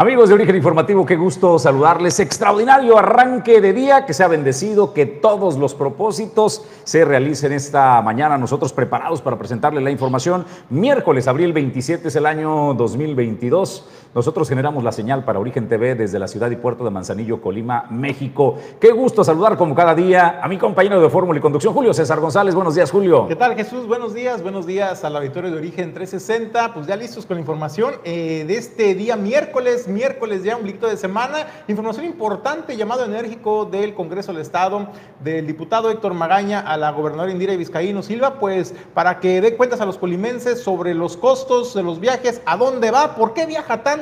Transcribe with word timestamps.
Amigos 0.00 0.30
de 0.30 0.34
Origen 0.34 0.56
Informativo, 0.56 1.04
qué 1.04 1.14
gusto 1.14 1.58
saludarles. 1.58 2.20
Extraordinario 2.20 2.98
arranque 2.98 3.60
de 3.60 3.74
día, 3.74 4.06
que 4.06 4.14
sea 4.14 4.28
bendecido, 4.28 4.94
que 4.94 5.04
todos 5.04 5.58
los 5.58 5.74
propósitos 5.74 6.64
se 6.84 7.04
realicen 7.04 7.52
esta 7.52 8.00
mañana. 8.00 8.38
Nosotros 8.38 8.72
preparados 8.72 9.20
para 9.20 9.36
presentarles 9.36 9.84
la 9.84 9.90
información. 9.90 10.46
Miércoles, 10.70 11.28
abril 11.28 11.52
27 11.52 12.08
es 12.08 12.16
el 12.16 12.24
año 12.24 12.72
2022. 12.72 13.84
Nosotros 14.12 14.48
generamos 14.48 14.82
la 14.82 14.90
señal 14.90 15.24
para 15.24 15.38
Origen 15.38 15.68
TV 15.68 15.94
desde 15.94 16.18
la 16.18 16.26
ciudad 16.26 16.50
y 16.50 16.56
puerto 16.56 16.82
de 16.82 16.90
Manzanillo, 16.90 17.40
Colima, 17.40 17.86
México. 17.90 18.56
Qué 18.80 18.90
gusto 18.90 19.22
saludar 19.22 19.56
como 19.56 19.72
cada 19.72 19.94
día 19.94 20.40
a 20.42 20.48
mi 20.48 20.58
compañero 20.58 21.00
de 21.00 21.08
Fórmula 21.08 21.38
y 21.38 21.40
Conducción, 21.40 21.72
Julio 21.72 21.94
César 21.94 22.18
González. 22.18 22.56
Buenos 22.56 22.74
días, 22.74 22.90
Julio. 22.90 23.28
¿Qué 23.28 23.36
tal, 23.36 23.54
Jesús? 23.54 23.86
Buenos 23.86 24.12
días, 24.12 24.42
buenos 24.42 24.66
días 24.66 25.04
al 25.04 25.14
auditorio 25.14 25.52
de 25.52 25.58
Origen 25.58 25.94
360. 25.94 26.74
Pues 26.74 26.88
ya 26.88 26.96
listos 26.96 27.24
con 27.24 27.36
la 27.36 27.40
información 27.40 27.94
eh, 28.02 28.44
de 28.48 28.56
este 28.56 28.96
día 28.96 29.14
miércoles, 29.14 29.86
miércoles 29.86 30.42
ya 30.42 30.56
un 30.56 30.64
grito 30.64 30.88
de 30.88 30.96
semana. 30.96 31.46
Información 31.68 32.04
importante, 32.04 32.76
llamado 32.76 33.04
enérgico 33.04 33.64
del 33.64 33.94
Congreso 33.94 34.32
del 34.32 34.42
Estado, 34.42 34.88
del 35.22 35.46
diputado 35.46 35.88
Héctor 35.88 36.14
Magaña 36.14 36.58
a 36.58 36.76
la 36.76 36.90
gobernadora 36.90 37.30
Indira 37.30 37.54
Vizcaíno 37.54 38.02
Silva, 38.02 38.40
pues 38.40 38.74
para 38.92 39.20
que 39.20 39.40
dé 39.40 39.56
cuentas 39.56 39.80
a 39.80 39.86
los 39.86 39.98
colimenses 39.98 40.64
sobre 40.64 40.94
los 40.94 41.16
costos 41.16 41.74
de 41.74 41.84
los 41.84 42.00
viajes, 42.00 42.42
a 42.44 42.56
dónde 42.56 42.90
va, 42.90 43.14
por 43.14 43.34
qué 43.34 43.46
viaja 43.46 43.84
tanto 43.84 43.99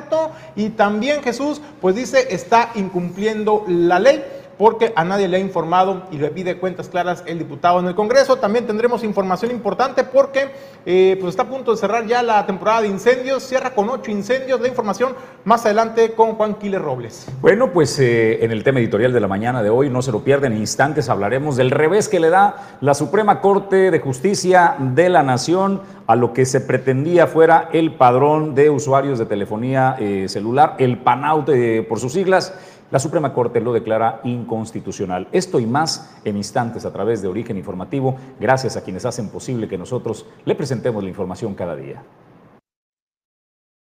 y 0.56 0.70
también 0.70 1.22
Jesús, 1.22 1.60
pues 1.80 1.94
dice, 1.94 2.28
está 2.30 2.72
incumpliendo 2.74 3.64
la 3.68 3.98
ley 3.98 4.22
porque 4.58 4.92
a 4.96 5.04
nadie 5.04 5.28
le 5.28 5.36
ha 5.36 5.40
informado 5.40 6.02
y 6.10 6.18
le 6.18 6.28
pide 6.30 6.58
cuentas 6.58 6.88
claras 6.88 7.22
el 7.26 7.38
diputado 7.38 7.78
en 7.78 7.86
el 7.86 7.94
Congreso. 7.94 8.36
También 8.36 8.66
tendremos 8.66 9.04
información 9.04 9.52
importante 9.52 10.02
porque 10.02 10.50
eh, 10.84 11.16
pues 11.20 11.30
está 11.30 11.44
a 11.44 11.48
punto 11.48 11.70
de 11.70 11.76
cerrar 11.76 12.06
ya 12.06 12.22
la 12.22 12.44
temporada 12.44 12.82
de 12.82 12.88
incendios, 12.88 13.44
cierra 13.44 13.74
con 13.74 13.88
ocho 13.88 14.10
incendios. 14.10 14.60
La 14.60 14.66
información 14.66 15.14
más 15.44 15.64
adelante 15.64 16.12
con 16.12 16.34
Juan 16.34 16.54
Quiles 16.54 16.82
Robles. 16.82 17.26
Bueno, 17.40 17.72
pues 17.72 17.98
eh, 18.00 18.44
en 18.44 18.50
el 18.50 18.64
tema 18.64 18.80
editorial 18.80 19.12
de 19.12 19.20
la 19.20 19.28
mañana 19.28 19.62
de 19.62 19.70
hoy, 19.70 19.90
no 19.90 20.02
se 20.02 20.10
lo 20.10 20.24
pierden, 20.24 20.52
en 20.52 20.58
instantes 20.58 21.08
hablaremos 21.08 21.56
del 21.56 21.70
revés 21.70 22.08
que 22.08 22.18
le 22.18 22.28
da 22.28 22.78
la 22.80 22.94
Suprema 22.94 23.40
Corte 23.40 23.92
de 23.92 24.00
Justicia 24.00 24.74
de 24.78 25.08
la 25.08 25.22
Nación 25.22 25.82
a 26.08 26.16
lo 26.16 26.32
que 26.32 26.46
se 26.46 26.60
pretendía 26.60 27.26
fuera 27.26 27.68
el 27.72 27.92
padrón 27.92 28.54
de 28.54 28.70
usuarios 28.70 29.18
de 29.18 29.26
telefonía 29.26 29.96
eh, 30.00 30.26
celular, 30.28 30.74
el 30.78 30.98
PANAUT 30.98 31.50
por 31.88 32.00
sus 32.00 32.14
siglas 32.14 32.54
la 32.90 32.98
Suprema 32.98 33.32
Corte 33.32 33.60
lo 33.60 33.72
declara 33.72 34.20
inconstitucional. 34.24 35.28
Esto 35.32 35.60
y 35.60 35.66
más 35.66 36.16
en 36.24 36.36
instantes 36.36 36.84
a 36.84 36.92
través 36.92 37.22
de 37.22 37.28
Origen 37.28 37.56
Informativo, 37.56 38.16
gracias 38.40 38.76
a 38.76 38.82
quienes 38.82 39.04
hacen 39.04 39.28
posible 39.28 39.68
que 39.68 39.78
nosotros 39.78 40.26
le 40.44 40.54
presentemos 40.54 41.02
la 41.02 41.08
información 41.08 41.54
cada 41.54 41.76
día. 41.76 42.02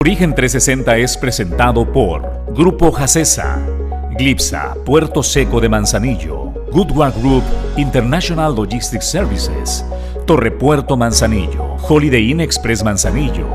Origen 0.02 0.34
360 0.34 0.96
es 0.96 1.16
presentado 1.16 1.90
por 1.90 2.28
Grupo 2.52 2.90
Jacesa, 2.90 3.64
Glipsa, 4.18 4.74
Puerto 4.84 5.22
Seco 5.22 5.60
de 5.60 5.68
Manzanillo, 5.68 6.52
Goodward 6.72 7.14
Group 7.20 7.44
International 7.76 8.54
Logistics 8.54 9.06
Services, 9.06 9.84
Torre 10.26 10.50
Puerto 10.50 10.96
Manzanillo, 10.96 11.76
Holiday 11.88 12.30
Inn 12.30 12.40
Express 12.40 12.82
Manzanillo, 12.82 13.46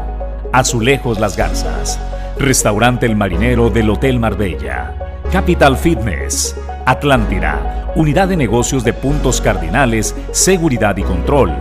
Azulejos 0.54 1.20
Las 1.20 1.36
Garzas, 1.36 2.00
Restaurante 2.40 3.06
El 3.06 3.16
Marinero 3.16 3.70
del 3.70 3.90
Hotel 3.90 4.20
Marbella. 4.20 4.97
Capital 5.32 5.76
Fitness, 5.76 6.56
Atlántida, 6.86 7.92
Unidad 7.96 8.30
de 8.30 8.38
Negocios 8.38 8.86
de 8.86 8.94
Puntos 8.94 9.42
Cardinales, 9.42 10.16
Seguridad 10.32 10.96
y 10.96 11.04
Control, 11.04 11.52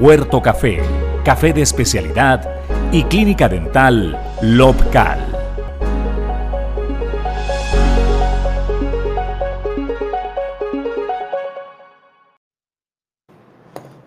Puerto 0.00 0.40
Café, 0.40 0.80
Café 1.22 1.52
de 1.52 1.60
Especialidad 1.60 2.48
y 2.90 3.04
Clínica 3.04 3.50
Dental 3.50 4.18
Lobcal. 4.40 5.18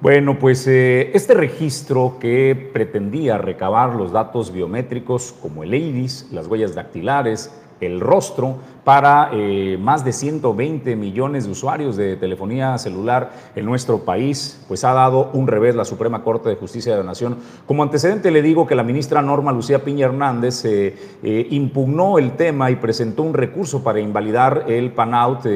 Bueno, 0.01 0.39
pues 0.39 0.65
eh, 0.67 1.11
este 1.13 1.35
registro 1.35 2.17
que 2.19 2.69
pretendía 2.73 3.37
recabar 3.37 3.93
los 3.95 4.11
datos 4.11 4.51
biométricos 4.51 5.31
como 5.41 5.63
el 5.63 5.75
iris, 5.75 6.27
las 6.31 6.47
huellas 6.47 6.73
dactilares, 6.73 7.51
el 7.81 7.99
rostro 7.99 8.57
para 8.85 9.31
eh, 9.33 9.79
más 9.81 10.05
de 10.05 10.13
120 10.13 10.95
millones 10.95 11.45
de 11.45 11.51
usuarios 11.51 11.97
de 11.97 12.15
telefonía 12.17 12.77
celular 12.77 13.31
en 13.55 13.65
nuestro 13.65 14.05
país, 14.05 14.63
pues 14.67 14.83
ha 14.83 14.93
dado 14.93 15.31
un 15.33 15.47
revés 15.47 15.75
la 15.75 15.85
Suprema 15.85 16.23
Corte 16.23 16.49
de 16.49 16.55
Justicia 16.55 16.91
de 16.91 16.99
la 16.99 17.03
Nación. 17.03 17.37
Como 17.65 17.81
antecedente 17.81 18.29
le 18.29 18.43
digo 18.43 18.67
que 18.67 18.75
la 18.75 18.83
ministra 18.83 19.23
Norma 19.23 19.51
Lucía 19.51 19.83
Piña 19.83 20.05
Hernández 20.05 20.63
eh, 20.65 20.95
eh, 21.23 21.47
impugnó 21.49 22.19
el 22.19 22.33
tema 22.33 22.69
y 22.69 22.75
presentó 22.75 23.23
un 23.23 23.33
recurso 23.33 23.83
para 23.83 23.99
invalidar 23.99 24.65
el 24.67 24.91
PANOUT 24.91 25.47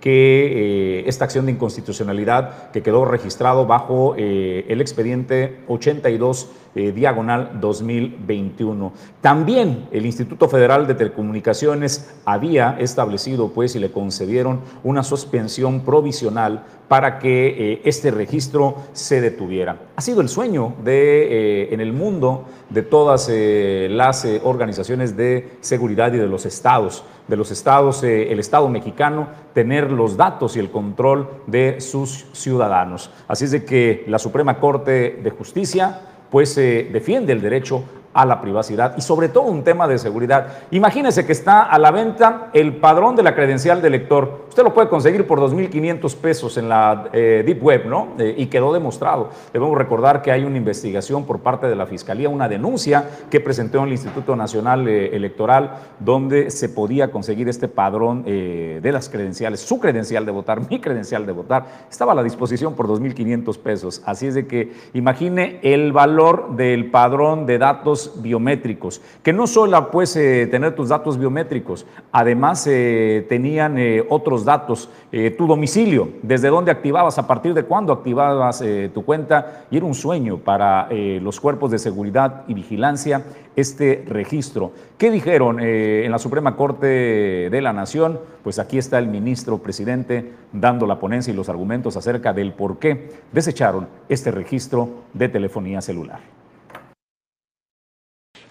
que 0.00 1.04
esta 1.06 1.26
acción 1.26 1.46
de 1.46 1.52
inconstitucionalidad 1.52 2.72
que 2.72 2.82
quedó 2.82 3.04
registrado 3.04 3.66
bajo 3.66 4.16
el 4.16 4.80
expediente 4.80 5.60
82 5.68 6.50
diagonal 6.74 7.60
2021. 7.60 8.92
También 9.20 9.86
el 9.92 10.04
Instituto 10.04 10.48
Federal 10.48 10.88
de 10.88 10.96
Telecomunicaciones 10.96 12.16
había 12.24 12.61
establecido 12.70 13.48
pues 13.48 13.76
y 13.76 13.78
le 13.78 13.90
concedieron 13.90 14.60
una 14.82 15.02
suspensión 15.02 15.80
provisional 15.80 16.64
para 16.88 17.18
que 17.18 17.46
eh, 17.72 17.80
este 17.84 18.10
registro 18.10 18.76
se 18.92 19.20
detuviera. 19.22 19.78
Ha 19.96 20.02
sido 20.02 20.20
el 20.20 20.28
sueño 20.28 20.74
de, 20.84 21.62
eh, 21.62 21.74
en 21.74 21.80
el 21.80 21.92
mundo 21.92 22.44
de 22.68 22.82
todas 22.82 23.28
eh, 23.30 23.88
las 23.90 24.26
organizaciones 24.44 25.16
de 25.16 25.56
seguridad 25.60 26.12
y 26.12 26.18
de 26.18 26.26
los 26.26 26.44
estados, 26.44 27.04
de 27.28 27.36
los 27.36 27.50
estados, 27.50 28.02
el 28.02 28.38
Estado 28.38 28.68
mexicano, 28.68 29.28
tener 29.54 29.90
los 29.90 30.16
datos 30.16 30.56
y 30.56 30.58
el 30.58 30.70
control 30.70 31.30
de 31.46 31.80
sus 31.80 32.26
ciudadanos. 32.32 33.10
Así 33.26 33.46
es 33.46 33.52
de 33.52 33.64
que 33.64 34.04
la 34.06 34.18
Suprema 34.18 34.58
Corte 34.60 35.20
de 35.22 35.30
Justicia 35.30 36.00
pues 36.30 36.56
defiende 36.56 37.32
el 37.32 37.40
derecho 37.40 37.84
a 38.14 38.26
la 38.26 38.40
privacidad 38.40 38.94
y 38.96 39.00
sobre 39.00 39.28
todo 39.28 39.44
un 39.44 39.64
tema 39.64 39.88
de 39.88 39.98
seguridad. 39.98 40.48
Imagínese 40.70 41.24
que 41.26 41.32
está 41.32 41.62
a 41.62 41.78
la 41.78 41.90
venta 41.90 42.50
el 42.52 42.76
padrón 42.76 43.16
de 43.16 43.22
la 43.22 43.34
credencial 43.34 43.80
de 43.80 43.90
lector. 43.90 44.42
Usted 44.48 44.62
lo 44.62 44.74
puede 44.74 44.88
conseguir 44.88 45.26
por 45.26 45.40
2.500 45.40 46.16
pesos 46.16 46.56
en 46.58 46.68
la 46.68 47.08
eh, 47.12 47.42
Deep 47.46 47.62
Web, 47.62 47.86
¿no? 47.86 48.08
Eh, 48.18 48.34
y 48.36 48.46
quedó 48.46 48.72
demostrado. 48.72 49.30
Debemos 49.52 49.76
recordar 49.78 50.22
que 50.22 50.30
hay 50.30 50.44
una 50.44 50.58
investigación 50.58 51.24
por 51.24 51.40
parte 51.40 51.66
de 51.66 51.76
la 51.76 51.86
Fiscalía, 51.86 52.28
una 52.28 52.48
denuncia 52.48 53.08
que 53.30 53.40
presentó 53.40 53.78
en 53.78 53.84
el 53.84 53.92
Instituto 53.92 54.36
Nacional 54.36 54.86
eh, 54.88 55.16
Electoral 55.16 55.78
donde 55.98 56.50
se 56.50 56.68
podía 56.68 57.10
conseguir 57.10 57.48
este 57.48 57.68
padrón 57.68 58.24
de 58.24 58.90
las 58.92 59.08
credenciales, 59.08 59.60
su 59.60 59.78
credencial 59.78 60.26
de 60.26 60.32
votar, 60.32 60.60
mi 60.70 60.80
credencial 60.80 61.26
de 61.26 61.32
votar. 61.32 61.66
Estaba 61.90 62.12
a 62.12 62.14
la 62.14 62.22
disposición 62.22 62.74
por 62.74 62.88
2.500 62.88 63.58
pesos. 63.58 64.02
Así 64.04 64.26
es 64.26 64.34
de 64.34 64.46
que 64.46 64.72
imagine 64.94 65.60
el 65.62 65.92
valor 65.92 66.56
del 66.56 66.90
padrón 66.90 67.46
de 67.46 67.58
datos 67.58 68.01
biométricos, 68.16 69.00
que 69.22 69.32
no 69.32 69.46
solo 69.46 69.90
pues 69.90 70.14
tener 70.14 70.74
tus 70.74 70.88
datos 70.88 71.18
biométricos, 71.18 71.86
además 72.10 72.66
eh, 72.66 73.26
tenían 73.28 73.78
eh, 73.78 74.04
otros 74.08 74.44
datos, 74.44 74.88
tu 75.36 75.46
domicilio, 75.46 76.08
desde 76.22 76.48
dónde 76.48 76.70
activabas, 76.70 77.18
a 77.18 77.26
partir 77.26 77.52
de 77.52 77.64
cuándo 77.64 77.92
activabas 77.92 78.64
tu 78.94 79.04
cuenta, 79.04 79.66
y 79.70 79.76
era 79.76 79.84
un 79.84 79.94
sueño 79.94 80.38
para 80.38 80.88
los 80.90 81.38
cuerpos 81.38 81.70
de 81.70 81.78
seguridad 81.78 82.44
y 82.48 82.54
vigilancia 82.54 83.22
este 83.54 84.04
registro. 84.08 84.72
¿Qué 84.96 85.10
dijeron 85.10 85.60
en 85.60 86.10
la 86.10 86.18
Suprema 86.18 86.56
Corte 86.56 86.86
de 86.86 87.60
la 87.60 87.74
Nación? 87.74 88.20
Pues 88.42 88.58
aquí 88.58 88.78
está 88.78 88.98
el 88.98 89.08
ministro 89.08 89.58
presidente 89.58 90.32
dando 90.52 90.86
la 90.86 90.98
ponencia 90.98 91.32
y 91.32 91.36
los 91.36 91.48
argumentos 91.50 91.96
acerca 91.96 92.32
del 92.32 92.52
por 92.52 92.78
qué 92.78 93.10
desecharon 93.32 93.88
este 94.08 94.30
registro 94.30 94.88
de 95.12 95.28
telefonía 95.28 95.80
celular. 95.80 96.41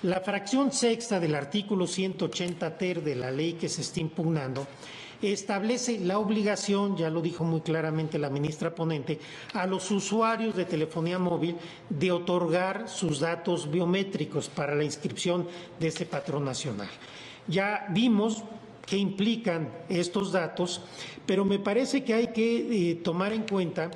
La 0.04 0.20
fracción 0.20 0.72
sexta 0.72 1.20
del 1.20 1.36
artículo 1.36 1.86
180 1.86 2.76
ter 2.76 3.04
de 3.04 3.14
la 3.16 3.30
ley 3.30 3.54
que 3.54 3.70
se 3.70 3.82
está 3.82 4.00
impugnando 4.00 4.66
establece 5.22 6.00
la 6.00 6.18
obligación, 6.18 6.98
ya 6.98 7.12
lo 7.12 7.22
dijo 7.22 7.44
muy 7.44 7.62
claramente 7.62 8.18
la 8.18 8.32
ministra 8.32 8.74
ponente, 8.74 9.20
a 9.54 9.68
los 9.68 9.92
usuarios 9.92 10.56
de 10.56 10.66
telefonía 10.66 11.20
móvil 11.20 11.56
de 11.88 12.12
otorgar 12.12 12.90
sus 12.90 13.20
datos 13.20 13.70
biométricos 13.70 14.50
para 14.50 14.74
la 14.74 14.84
inscripción 14.84 15.48
de 15.80 15.90
ese 15.90 16.08
patrón 16.08 16.46
nacional. 16.46 16.90
Ya 17.48 17.86
vimos 17.92 18.44
qué 18.88 18.98
implican 18.98 19.70
estos 19.88 20.32
datos, 20.32 20.82
pero 21.28 21.46
me 21.46 21.60
parece 21.60 22.04
que 22.04 22.16
hay 22.16 22.28
que 22.34 22.92
eh, 22.92 22.96
tomar 22.96 23.34
en 23.34 23.44
cuenta 23.44 23.92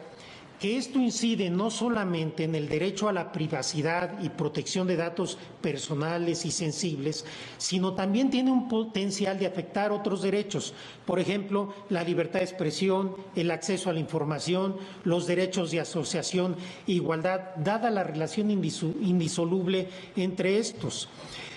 que 0.60 0.78
esto 0.78 1.00
incide 1.00 1.50
no 1.50 1.70
solamente 1.70 2.44
en 2.44 2.56
el 2.56 2.70
derecho 2.70 3.10
a 3.10 3.14
la 3.14 3.32
privacidad 3.32 4.20
y 4.22 4.30
protección 4.30 4.88
de 4.88 4.96
datos 4.96 5.38
personales 5.62 6.46
y 6.46 6.52
sensibles, 6.52 7.26
sino 7.58 7.94
también 7.94 8.30
tiene 8.30 8.52
un 8.52 8.68
potencial 8.68 9.38
de 9.38 9.48
afectar 9.48 9.92
otros 9.92 10.22
derechos, 10.22 10.74
por 11.06 11.20
ejemplo, 11.20 11.74
la 11.90 12.04
libertad 12.04 12.40
de 12.40 12.46
expresión, 12.46 13.16
el 13.36 13.52
acceso 13.52 13.90
a 13.90 13.94
la 13.94 14.00
información, 14.00 14.78
los 15.04 15.28
derechos 15.28 15.72
de 15.72 15.82
asociación 15.82 16.56
e 16.88 16.94
igualdad, 16.94 17.56
dada 17.58 17.90
la 17.90 18.04
relación 18.04 18.50
indisoluble 18.52 19.90
entre 20.16 20.58
estos. 20.58 21.10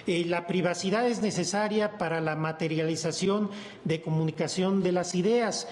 Eh, 0.08 0.24
la 0.24 0.46
privacidad 0.46 1.06
es 1.06 1.20
necesaria 1.20 1.98
para 1.98 2.22
la 2.22 2.34
materialización 2.34 3.50
de 3.84 4.00
comunicación 4.00 4.82
de 4.82 4.92
las 4.92 5.14
ideas, 5.14 5.68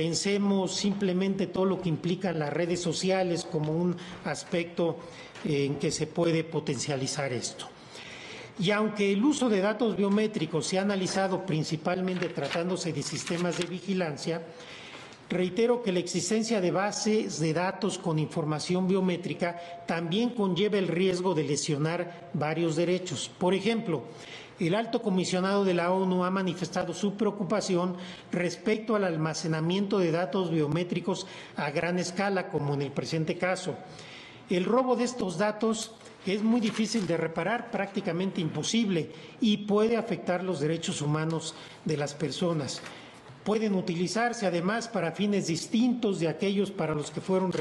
pensemos 0.00 0.74
simplemente 0.74 1.46
todo 1.46 1.66
lo 1.66 1.78
que 1.82 1.90
implican 1.90 2.38
las 2.38 2.50
redes 2.50 2.80
sociales 2.80 3.44
como 3.44 3.74
un 3.74 3.94
aspecto 4.24 4.96
en 5.44 5.74
que 5.74 5.90
se 5.90 6.06
puede 6.06 6.42
potencializar 6.42 7.34
esto. 7.34 7.68
Y 8.58 8.70
aunque 8.70 9.12
el 9.12 9.22
uso 9.22 9.50
de 9.50 9.60
datos 9.60 9.98
biométricos 9.98 10.66
se 10.66 10.78
ha 10.78 10.82
analizado 10.82 11.44
principalmente 11.44 12.30
tratándose 12.30 12.94
de 12.94 13.02
sistemas 13.02 13.58
de 13.58 13.64
vigilancia, 13.66 14.40
reitero 15.30 15.82
que 15.82 15.92
la 15.92 16.00
existencia 16.00 16.60
de 16.60 16.72
bases 16.72 17.38
de 17.38 17.54
datos 17.54 17.98
con 17.98 18.18
información 18.18 18.88
biométrica 18.88 19.56
también 19.86 20.30
conlleva 20.30 20.76
el 20.76 20.88
riesgo 20.88 21.34
de 21.34 21.44
lesionar 21.44 22.30
varios 22.34 22.74
derechos. 22.74 23.30
Por 23.38 23.54
ejemplo, 23.54 24.02
el 24.58 24.74
alto 24.74 25.00
comisionado 25.00 25.64
de 25.64 25.72
la 25.72 25.92
ONU 25.92 26.24
ha 26.24 26.30
manifestado 26.30 26.92
su 26.92 27.14
preocupación 27.14 27.96
respecto 28.32 28.96
al 28.96 29.04
almacenamiento 29.04 29.98
de 29.98 30.10
datos 30.10 30.50
biométricos 30.50 31.26
a 31.56 31.70
gran 31.70 31.98
escala, 31.98 32.48
como 32.48 32.74
en 32.74 32.82
el 32.82 32.92
presente 32.92 33.38
caso. 33.38 33.76
El 34.50 34.64
robo 34.64 34.96
de 34.96 35.04
estos 35.04 35.38
datos 35.38 35.92
es 36.26 36.42
muy 36.42 36.60
difícil 36.60 37.06
de 37.06 37.16
reparar, 37.16 37.70
prácticamente 37.70 38.40
imposible, 38.40 39.12
y 39.40 39.58
puede 39.58 39.96
afectar 39.96 40.42
los 40.42 40.60
derechos 40.60 41.00
humanos 41.00 41.54
de 41.84 41.96
las 41.96 42.14
personas. 42.14 42.82
Pueden 43.44 43.74
utilizarse 43.74 44.46
además 44.46 44.86
para 44.86 45.12
fines 45.12 45.46
distintos 45.46 46.20
de 46.20 46.28
aquellos 46.28 46.70
para 46.70 46.94
los 46.94 47.10
que 47.10 47.22
fueron 47.22 47.52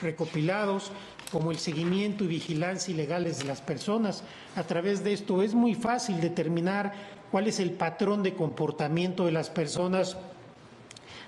recopilados, 0.00 0.90
como 1.30 1.50
el 1.50 1.58
seguimiento 1.58 2.24
y 2.24 2.28
vigilancia 2.28 2.94
ilegales 2.94 3.40
de 3.40 3.44
las 3.44 3.60
personas. 3.60 4.24
A 4.56 4.62
través 4.62 5.04
de 5.04 5.12
esto 5.12 5.42
es 5.42 5.54
muy 5.54 5.74
fácil 5.74 6.20
determinar 6.20 6.92
cuál 7.30 7.46
es 7.46 7.60
el 7.60 7.72
patrón 7.72 8.22
de 8.22 8.34
comportamiento 8.34 9.26
de 9.26 9.32
las 9.32 9.50
personas 9.50 10.16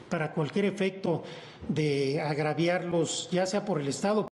para 0.09 0.33
cualquier 0.33 0.65
efecto 0.65 1.23
de 1.69 2.23
agraviarlos, 2.23 3.29
ya 3.31 3.45
sea 3.45 3.65
por 3.65 3.81
el 3.81 3.89
Estado. 3.89 4.29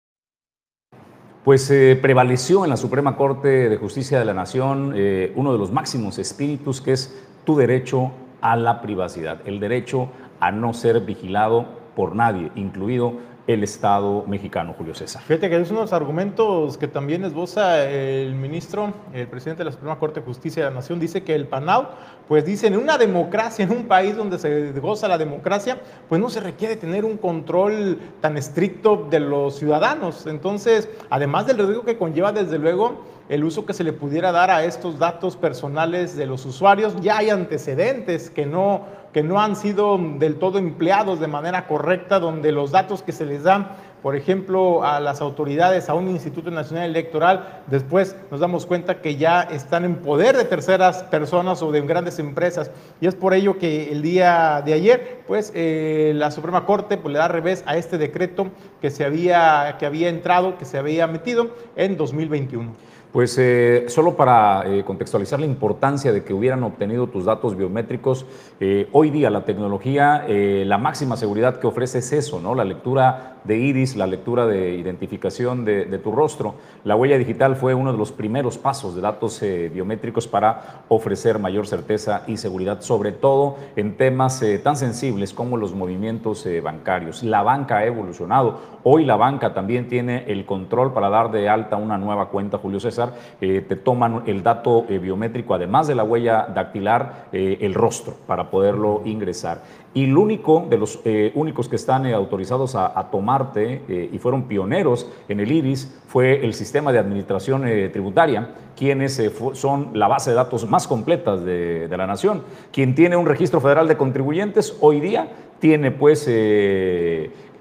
Pues 1.45 1.71
eh, 1.71 1.99
prevaleció 2.01 2.65
en 2.65 2.71
la 2.71 2.77
Suprema 2.77 3.17
Corte 3.17 3.69
de 3.69 3.77
Justicia 3.77 4.19
de 4.19 4.25
la 4.25 4.35
Nación 4.35 4.93
eh, 4.97 5.33
uno 5.37 5.53
de 5.53 5.59
los 5.59 5.71
máximos 5.71 6.19
espíritus 6.19 6.81
que 6.81 6.93
es 6.93 7.15
tu 7.45 7.57
derecho 7.57 8.12
a 8.41 8.56
la 8.56 8.81
privacidad, 8.81 9.38
el 9.44 9.61
derecho 9.61 10.09
a 10.41 10.50
no 10.53 10.75
ser 10.75 11.00
vigilado 11.00 11.67
por 11.94 12.15
nadie, 12.15 12.50
incluido 12.55 13.15
el 13.47 13.62
Estado 13.62 14.25
mexicano, 14.27 14.75
Julio 14.77 14.94
César. 14.94 15.23
Fíjate 15.23 15.49
que 15.49 15.61
es 15.61 15.71
los 15.71 15.93
argumentos 15.93 16.77
que 16.77 16.88
también 16.88 17.25
esboza 17.25 17.85
el 17.88 18.35
ministro, 18.35 18.93
el 19.12 19.29
presidente 19.29 19.61
de 19.61 19.67
la 19.67 19.73
Suprema 19.73 19.99
Corte 19.99 20.21
de 20.21 20.27
Justicia 20.27 20.65
de 20.65 20.71
la 20.71 20.75
Nación, 20.75 20.99
dice 20.99 21.23
que 21.23 21.35
el 21.35 21.47
PANAU, 21.47 21.87
pues 22.27 22.44
dice, 22.44 22.67
en 22.67 22.77
una 22.77 22.99
democracia, 22.99 23.65
en 23.65 23.71
un 23.71 23.85
país 23.85 24.17
donde 24.17 24.38
se 24.38 24.73
goza 24.81 25.06
la 25.06 25.17
democracia, 25.17 25.81
pues 26.09 26.21
no 26.21 26.29
se 26.29 26.41
requiere 26.41 26.75
tener 26.75 27.05
un 27.05 27.19
control 27.19 27.99
tan 28.21 28.37
estricto 28.37 29.06
de 29.09 29.21
los 29.21 29.56
ciudadanos. 29.56 30.27
Entonces, 30.27 30.88
además 31.09 31.47
del 31.47 31.59
riesgo 31.59 31.85
que 31.85 31.97
conlleva, 31.97 32.33
desde 32.33 32.59
luego, 32.59 33.05
el 33.28 33.44
uso 33.44 33.67
que 33.67 33.73
se 33.73 33.84
le 33.84 33.93
pudiera 33.93 34.32
dar 34.32 34.50
a 34.50 34.64
estos 34.64 34.99
datos 34.99 35.37
personales 35.37 36.17
de 36.17 36.26
los 36.26 36.44
usuarios. 36.46 36.94
Ya 37.00 37.19
hay 37.19 37.31
antecedentes 37.31 38.31
que 38.31 38.46
no, 38.46 38.84
que 39.12 39.23
no 39.23 39.40
han 39.40 39.56
sido 39.56 39.99
del 39.99 40.37
todo 40.37 40.58
empleados 40.58 41.20
de 41.20 41.26
manera 41.26 41.67
correcta, 41.67 42.20
donde 42.20 42.52
los 42.52 42.70
datos 42.70 43.02
que 43.02 43.12
se 43.12 43.26
les 43.26 43.43
dan, 43.43 43.69
por 44.02 44.14
ejemplo, 44.14 44.84
a 44.84 45.00
las 45.00 45.20
autoridades, 45.20 45.88
a 45.88 45.94
un 45.94 46.08
Instituto 46.08 46.52
Nacional 46.52 46.90
Electoral, 46.90 47.62
después 47.67 48.14
nos 48.31 48.38
damos 48.38 48.64
cuenta 48.64 49.00
que 49.00 49.17
ya 49.17 49.43
están 49.43 49.84
en 49.84 49.96
poder 49.96 50.37
de 50.37 50.44
terceras 50.44 51.02
personas 51.05 51.61
o 51.62 51.73
de 51.73 51.81
grandes 51.81 52.20
empresas. 52.20 52.70
Y 53.00 53.08
es 53.08 53.17
por 53.17 53.34
ello 53.34 53.58
que 53.58 53.90
el 53.90 54.02
día 54.02 54.62
de 54.64 54.75
ayer, 54.75 55.23
pues 55.26 55.50
eh, 55.56 56.12
la 56.14 56.31
Suprema 56.31 56.64
Corte 56.64 56.96
pues, 56.96 57.12
le 57.12 57.19
da 57.19 57.26
revés 57.26 57.64
a 57.67 57.76
este 57.76 57.99
decreto 57.99 58.49
que 58.81 58.90
se 58.90 59.05
había, 59.05 59.76
que 59.81 59.87
había 59.87 60.08
entrado, 60.08 60.56
que 60.58 60.64
se 60.64 60.78
había 60.78 61.08
metido 61.08 61.50
en 61.75 61.96
2021. 61.96 62.87
Pues 63.17 63.35
eh, 63.39 63.87
solo 63.89 64.15
para 64.15 64.65
eh, 64.67 64.85
contextualizar 64.85 65.41
la 65.41 65.47
importancia 65.47 66.13
de 66.13 66.23
que 66.23 66.35
hubieran 66.35 66.63
obtenido 66.65 67.07
tus 67.07 67.25
datos 67.25 67.57
biométricos, 67.57 68.27
eh, 68.61 68.91
hoy 68.93 69.09
día 69.09 69.31
la 69.31 69.47
tecnología, 69.47 70.27
la 70.29 70.77
máxima 70.77 71.17
seguridad 71.17 71.59
que 71.59 71.67
ofrece 71.67 72.01
es 72.01 72.13
eso, 72.13 72.41
¿no? 72.41 72.55
La 72.55 72.67
lectura 72.67 73.36
de 73.47 73.57
iris, 73.57 73.97
la 73.97 74.07
lectura 74.07 74.47
de 74.47 74.75
identificación 74.75 75.65
de, 75.65 75.99
tu 75.99 76.13
rostro. 76.13 76.55
La 76.85 76.97
huella 76.97 77.19
digital 77.19 77.57
fue 77.57 77.75
uno 77.75 77.93
de 77.93 77.99
los 77.99 78.13
primeros 78.13 78.59
pasos 78.59 78.95
de 78.95 79.01
datos 79.01 79.43
biométricos 79.73 80.29
para 80.29 80.85
ofrecer 80.89 81.39
mayor 81.39 81.67
certeza 81.67 82.23
y 82.27 82.37
seguridad, 82.37 82.81
sobre 82.83 83.13
todo 83.13 83.57
en 83.77 83.97
temas 83.97 84.45
tan 84.63 84.77
sensibles 84.77 85.33
como 85.33 85.57
los 85.57 85.75
movimientos 85.75 86.47
bancarios. 86.63 87.23
La 87.23 87.43
banca 87.43 87.79
ha 87.79 87.87
evolucionado. 87.87 88.61
Hoy 88.83 89.05
la 89.05 89.17
banca 89.17 89.55
también 89.55 89.89
tiene 89.89 90.25
el 90.29 90.45
control 90.45 90.93
para 90.93 91.09
dar 91.09 91.31
de 91.31 91.49
alta 91.49 91.77
una 91.77 91.99
nueva 91.99 92.29
cuenta, 92.29 92.59
Julio 92.59 92.81
César 92.81 93.15
eh, 93.41 93.65
te 93.67 93.77
toman 93.77 94.23
el 94.27 94.43
dato 94.43 94.87
eh, 94.89 94.99
biométrico, 94.99 95.55
además 95.55 95.87
de 95.87 95.95
la 95.95 96.05
huella 96.05 96.47
dactilar, 96.55 97.27
eh, 97.33 97.59
el 97.61 97.75
rostro 97.75 98.15
para 98.27 98.51
poderlo 98.51 99.03
ingresar. 99.05 99.63
Y 99.97 100.05
el 100.05 100.17
único 100.17 100.67
de 100.69 100.77
los 100.77 101.01
únicos 101.35 101.71
que 101.71 101.77
están 101.77 102.05
autorizados 102.07 102.75
a, 102.75 103.09
tomarte 103.11 104.11
y 104.13 104.19
fueron 104.19 104.43
pioneros 104.43 105.11
en 105.27 105.41
el 105.41 105.51
IRIS 105.51 105.91
fue 106.07 106.45
el 106.45 106.53
sistema 106.53 106.93
de 106.93 106.99
administración 106.99 107.63
tributaria, 107.93 108.51
quienes 108.77 109.23
son 109.55 109.93
la 109.95 110.07
base 110.07 110.31
de 110.31 110.37
datos 110.37 110.69
más 110.69 110.87
completas 110.87 111.43
de, 111.47 111.89
de, 111.89 111.97
la 111.97 112.07
nación. 112.07 112.43
Quien 112.73 112.95
tiene 112.95 113.17
un 113.17 113.25
registro 113.25 113.59
federal 113.59 113.88
de 113.88 113.97
contribuyentes 113.97 114.76
hoy 114.83 115.00
día 115.00 115.31
tiene 115.61 115.91
pues 115.91 116.29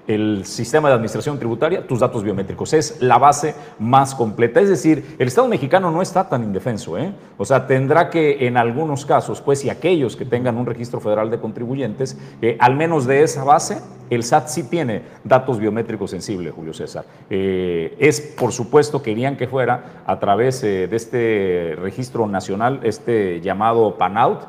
el 0.06 0.44
sistema 0.44 0.88
de 0.88 0.94
administración 0.94 1.38
tributaria, 1.38 1.86
tus 1.86 2.00
datos 2.00 2.22
biométricos. 2.22 2.72
Es 2.72 3.00
la 3.00 3.18
base 3.18 3.54
más 3.78 4.14
completa. 4.14 4.60
Es 4.60 4.68
decir, 4.68 5.16
el 5.18 5.28
Estado 5.28 5.48
mexicano 5.48 5.90
no 5.90 6.02
está 6.02 6.28
tan 6.28 6.44
indefenso. 6.44 6.96
¿eh? 6.96 7.12
O 7.38 7.44
sea, 7.44 7.66
tendrá 7.66 8.08
que 8.10 8.46
en 8.46 8.56
algunos 8.56 9.04
casos, 9.04 9.40
pues, 9.40 9.64
y 9.64 9.70
aquellos 9.70 10.16
que 10.16 10.24
tengan 10.24 10.56
un 10.56 10.66
registro 10.66 11.00
federal 11.00 11.30
de 11.30 11.38
contribuyentes, 11.38 12.16
eh, 12.40 12.56
al 12.60 12.76
menos 12.76 13.06
de 13.06 13.22
esa 13.22 13.44
base, 13.44 13.78
el 14.08 14.22
SAT 14.22 14.48
sí 14.48 14.62
tiene 14.62 15.02
datos 15.24 15.58
biométricos 15.58 16.12
sensibles, 16.12 16.54
Julio 16.54 16.72
César. 16.72 17.04
Eh, 17.28 17.96
es, 17.98 18.20
por 18.20 18.52
supuesto, 18.52 19.02
querían 19.02 19.36
que 19.36 19.48
fuera 19.48 20.02
a 20.06 20.18
través 20.20 20.62
de 20.62 20.88
este 20.92 21.76
registro 21.80 22.26
nacional, 22.28 22.80
este 22.84 23.40
llamado 23.40 23.96
PANOUT, 23.98 24.42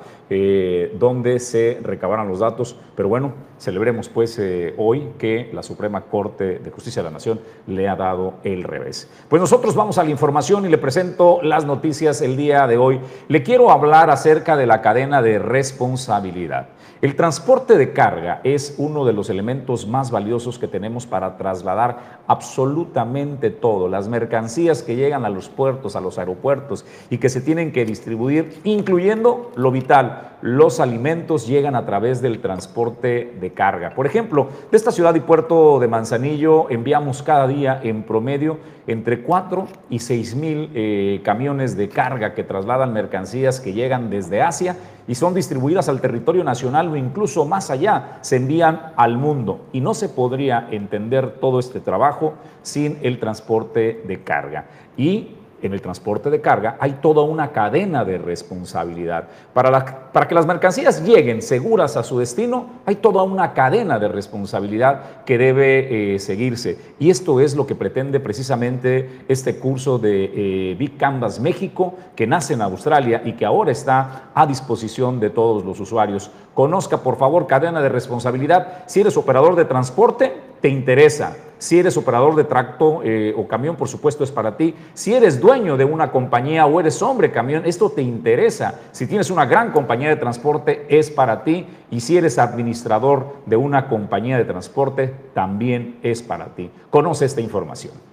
donde 0.99 1.39
se 1.39 1.79
recabaran 1.81 2.27
los 2.27 2.39
datos. 2.39 2.75
Pero 2.95 3.09
bueno, 3.09 3.33
celebremos 3.57 4.09
pues 4.09 4.39
hoy 4.77 5.07
que 5.17 5.49
la 5.53 5.63
Suprema 5.63 6.01
Corte 6.01 6.59
de 6.59 6.69
Justicia 6.69 7.01
de 7.01 7.09
la 7.09 7.13
Nación 7.13 7.39
le 7.65 7.87
ha 7.87 7.95
dado 7.95 8.35
el 8.43 8.63
revés. 8.63 9.09
Pues 9.27 9.41
nosotros 9.41 9.73
vamos 9.73 9.97
a 9.97 10.03
la 10.03 10.11
información 10.11 10.65
y 10.65 10.69
le 10.69 10.77
presento 10.77 11.39
las 11.41 11.65
noticias 11.65 12.21
el 12.21 12.37
día 12.37 12.67
de 12.67 12.76
hoy. 12.77 12.99
Le 13.27 13.43
quiero 13.43 13.71
hablar 13.71 14.09
acerca 14.09 14.55
de 14.55 14.67
la 14.67 14.81
cadena 14.81 15.21
de 15.21 15.39
responsabilidad. 15.39 16.67
El 16.99 17.15
transporte 17.15 17.77
de 17.77 17.93
carga 17.93 18.41
es 18.43 18.73
uno 18.79 19.05
de 19.05 19.13
los 19.13 19.29
elementos 19.29 19.87
más 19.87 20.09
valiosos 20.09 20.57
que 20.57 20.67
tenemos 20.67 21.05
para 21.05 21.37
trasladar 21.37 22.21
absolutamente 22.25 23.51
todo, 23.51 23.87
las 23.87 24.07
mercancías 24.07 24.81
que 24.81 24.95
llegan 24.95 25.23
a 25.23 25.29
los 25.29 25.47
puertos, 25.47 25.95
a 25.95 26.01
los 26.01 26.17
aeropuertos 26.17 26.85
y 27.11 27.19
que 27.19 27.29
se 27.29 27.41
tienen 27.41 27.71
que 27.71 27.85
distribuir, 27.85 28.61
incluyendo 28.63 29.51
lo 29.55 29.69
vital, 29.69 30.37
los 30.41 30.79
alimentos 30.79 31.45
llegan 31.45 31.75
a 31.75 31.85
través 31.85 32.21
del 32.21 32.41
transporte 32.41 33.31
de 33.39 33.53
carga. 33.53 33.93
Por 33.93 34.07
ejemplo, 34.07 34.49
de 34.71 34.77
esta 34.77 34.91
ciudad 34.91 35.13
y 35.13 35.19
puerto 35.19 35.79
de 35.79 35.87
Manzanillo 35.87 36.67
enviamos 36.71 37.21
cada 37.21 37.47
día 37.47 37.79
en 37.83 38.03
promedio 38.03 38.57
entre 38.87 39.21
4 39.21 39.67
y 39.89 39.99
6 39.99 40.35
mil 40.35 40.71
eh, 40.73 41.21
camiones 41.23 41.75
de 41.75 41.89
carga 41.89 42.33
que 42.33 42.43
trasladan 42.43 42.93
mercancías 42.93 43.59
que 43.59 43.73
llegan 43.73 44.09
desde 44.09 44.41
Asia 44.41 44.77
y 45.07 45.15
son 45.15 45.33
distribuidas 45.33 45.87
al 45.89 46.01
territorio 46.01 46.43
nacional 46.43 46.89
o 46.89 46.95
incluso 46.95 47.45
más 47.45 47.71
allá, 47.71 48.19
se 48.21 48.35
envían 48.35 48.93
al 48.95 49.17
mundo. 49.17 49.61
Y 49.71 49.81
no 49.81 49.93
se 49.93 50.09
podría 50.09 50.67
entender 50.69 51.39
todo 51.39 51.59
este 51.59 51.79
trabajo 51.79 52.33
sin 52.61 52.99
el 53.01 53.19
transporte 53.19 54.03
de 54.05 54.23
carga. 54.23 54.65
Y 54.97 55.35
en 55.61 55.73
el 55.73 55.81
transporte 55.81 56.29
de 56.29 56.41
carga 56.41 56.77
hay 56.79 56.99
toda 57.01 57.23
una 57.23 57.51
cadena 57.51 58.05
de 58.05 58.17
responsabilidad. 58.17 59.27
Para, 59.53 60.11
para, 60.11 60.27
que 60.27 60.35
las 60.35 60.45
mercancías 60.45 61.03
lleguen 61.03 61.41
seguras 61.41 61.97
a 61.97 62.03
su 62.03 62.19
destino, 62.19 62.67
hay 62.85 62.95
toda 62.95 63.23
una 63.23 63.53
cadena 63.53 63.99
de 63.99 64.07
responsabilidad 64.07 65.23
que 65.25 65.37
debe 65.37 66.15
eh, 66.15 66.19
seguirse. 66.19 66.77
Y 66.99 67.09
esto 67.09 67.39
es 67.39 67.55
lo 67.55 67.65
que 67.65 67.75
pretende 67.75 68.19
precisamente 68.19 69.21
este 69.27 69.57
curso 69.57 69.97
de 69.97 70.31
eh, 70.71 70.75
Big 70.75 70.97
Canvas 70.97 71.39
México, 71.39 71.95
que 72.15 72.27
nace 72.27 72.53
en 72.53 72.61
Australia 72.61 73.21
y 73.25 73.33
que 73.33 73.45
ahora 73.45 73.71
está 73.71 74.29
a 74.33 74.45
disposición 74.45 75.19
de 75.19 75.29
todos 75.29 75.63
los 75.65 75.79
usuarios. 75.79 76.31
Conozca, 76.53 76.97
por 76.97 77.17
favor, 77.17 77.45
cadena 77.45 77.81
de 77.81 77.89
responsabilidad. 77.89 78.83
Si 78.87 79.01
eres 79.01 79.17
operador 79.17 79.55
de 79.55 79.65
transporte, 79.65 80.46
te 80.61 80.69
interesa 80.69 81.35
si 81.59 81.79
eres 81.79 81.97
operador 81.97 82.35
de 82.35 82.43
tracto 82.43 83.01
eh, 83.03 83.33
o 83.35 83.47
camión, 83.47 83.75
por 83.75 83.87
supuesto 83.87 84.23
es 84.23 84.31
para 84.31 84.57
ti. 84.57 84.75
Si 84.93 85.13
eres 85.13 85.39
dueño 85.39 85.75
de 85.75 85.85
una 85.85 86.11
compañía 86.11 86.65
o 86.67 86.79
eres 86.79 87.01
hombre 87.01 87.31
camión, 87.31 87.63
esto 87.65 87.89
te 87.89 88.03
interesa. 88.03 88.79
Si 88.91 89.07
tienes 89.07 89.31
una 89.31 89.45
gran 89.45 89.71
compañía 89.71 90.09
de 90.09 90.17
transporte, 90.17 90.85
es 90.87 91.09
para 91.09 91.43
ti. 91.43 91.65
Y 91.89 92.01
si 92.01 92.17
eres 92.17 92.37
administrador 92.37 93.37
de 93.47 93.55
una 93.55 93.87
compañía 93.87 94.37
de 94.37 94.45
transporte, 94.45 95.13
también 95.33 95.99
es 96.03 96.21
para 96.21 96.53
ti. 96.53 96.69
Conoce 96.91 97.25
esta 97.25 97.41
información. 97.41 98.06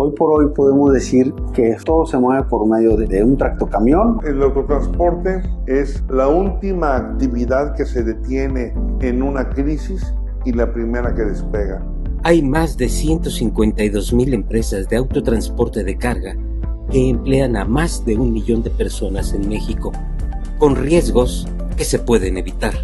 Hoy 0.00 0.12
por 0.12 0.30
hoy 0.30 0.52
podemos 0.54 0.92
decir 0.92 1.34
que 1.52 1.76
todo 1.84 2.06
se 2.06 2.16
mueve 2.18 2.44
por 2.44 2.64
medio 2.68 2.96
de, 2.96 3.24
un 3.24 3.36
tractocamión. 3.36 4.20
El 4.24 4.40
autotransporte 4.40 5.42
es 5.66 6.04
la 6.08 6.28
última 6.28 6.94
actividad 6.94 7.74
que 7.74 7.84
se 7.84 8.04
detiene 8.04 8.72
en 9.00 9.24
una 9.24 9.48
crisis 9.48 10.14
y 10.44 10.52
la 10.52 10.72
primera 10.72 11.12
que 11.16 11.22
despega. 11.22 11.84
Hay 12.22 12.42
más 12.42 12.76
de 12.76 12.88
152 12.88 14.12
mil 14.12 14.34
empresas 14.34 14.88
de 14.88 14.98
autotransporte 14.98 15.82
de 15.82 15.98
carga 15.98 16.36
que 16.92 17.10
emplean 17.10 17.56
a 17.56 17.64
más 17.64 18.04
de 18.06 18.16
un 18.16 18.32
millón 18.32 18.62
de 18.62 18.70
personas 18.70 19.34
en 19.34 19.48
México, 19.48 19.90
con 20.58 20.76
riesgos 20.76 21.48
que 21.76 21.82
se 21.82 21.98
pueden 21.98 22.36
evitar. 22.36 22.74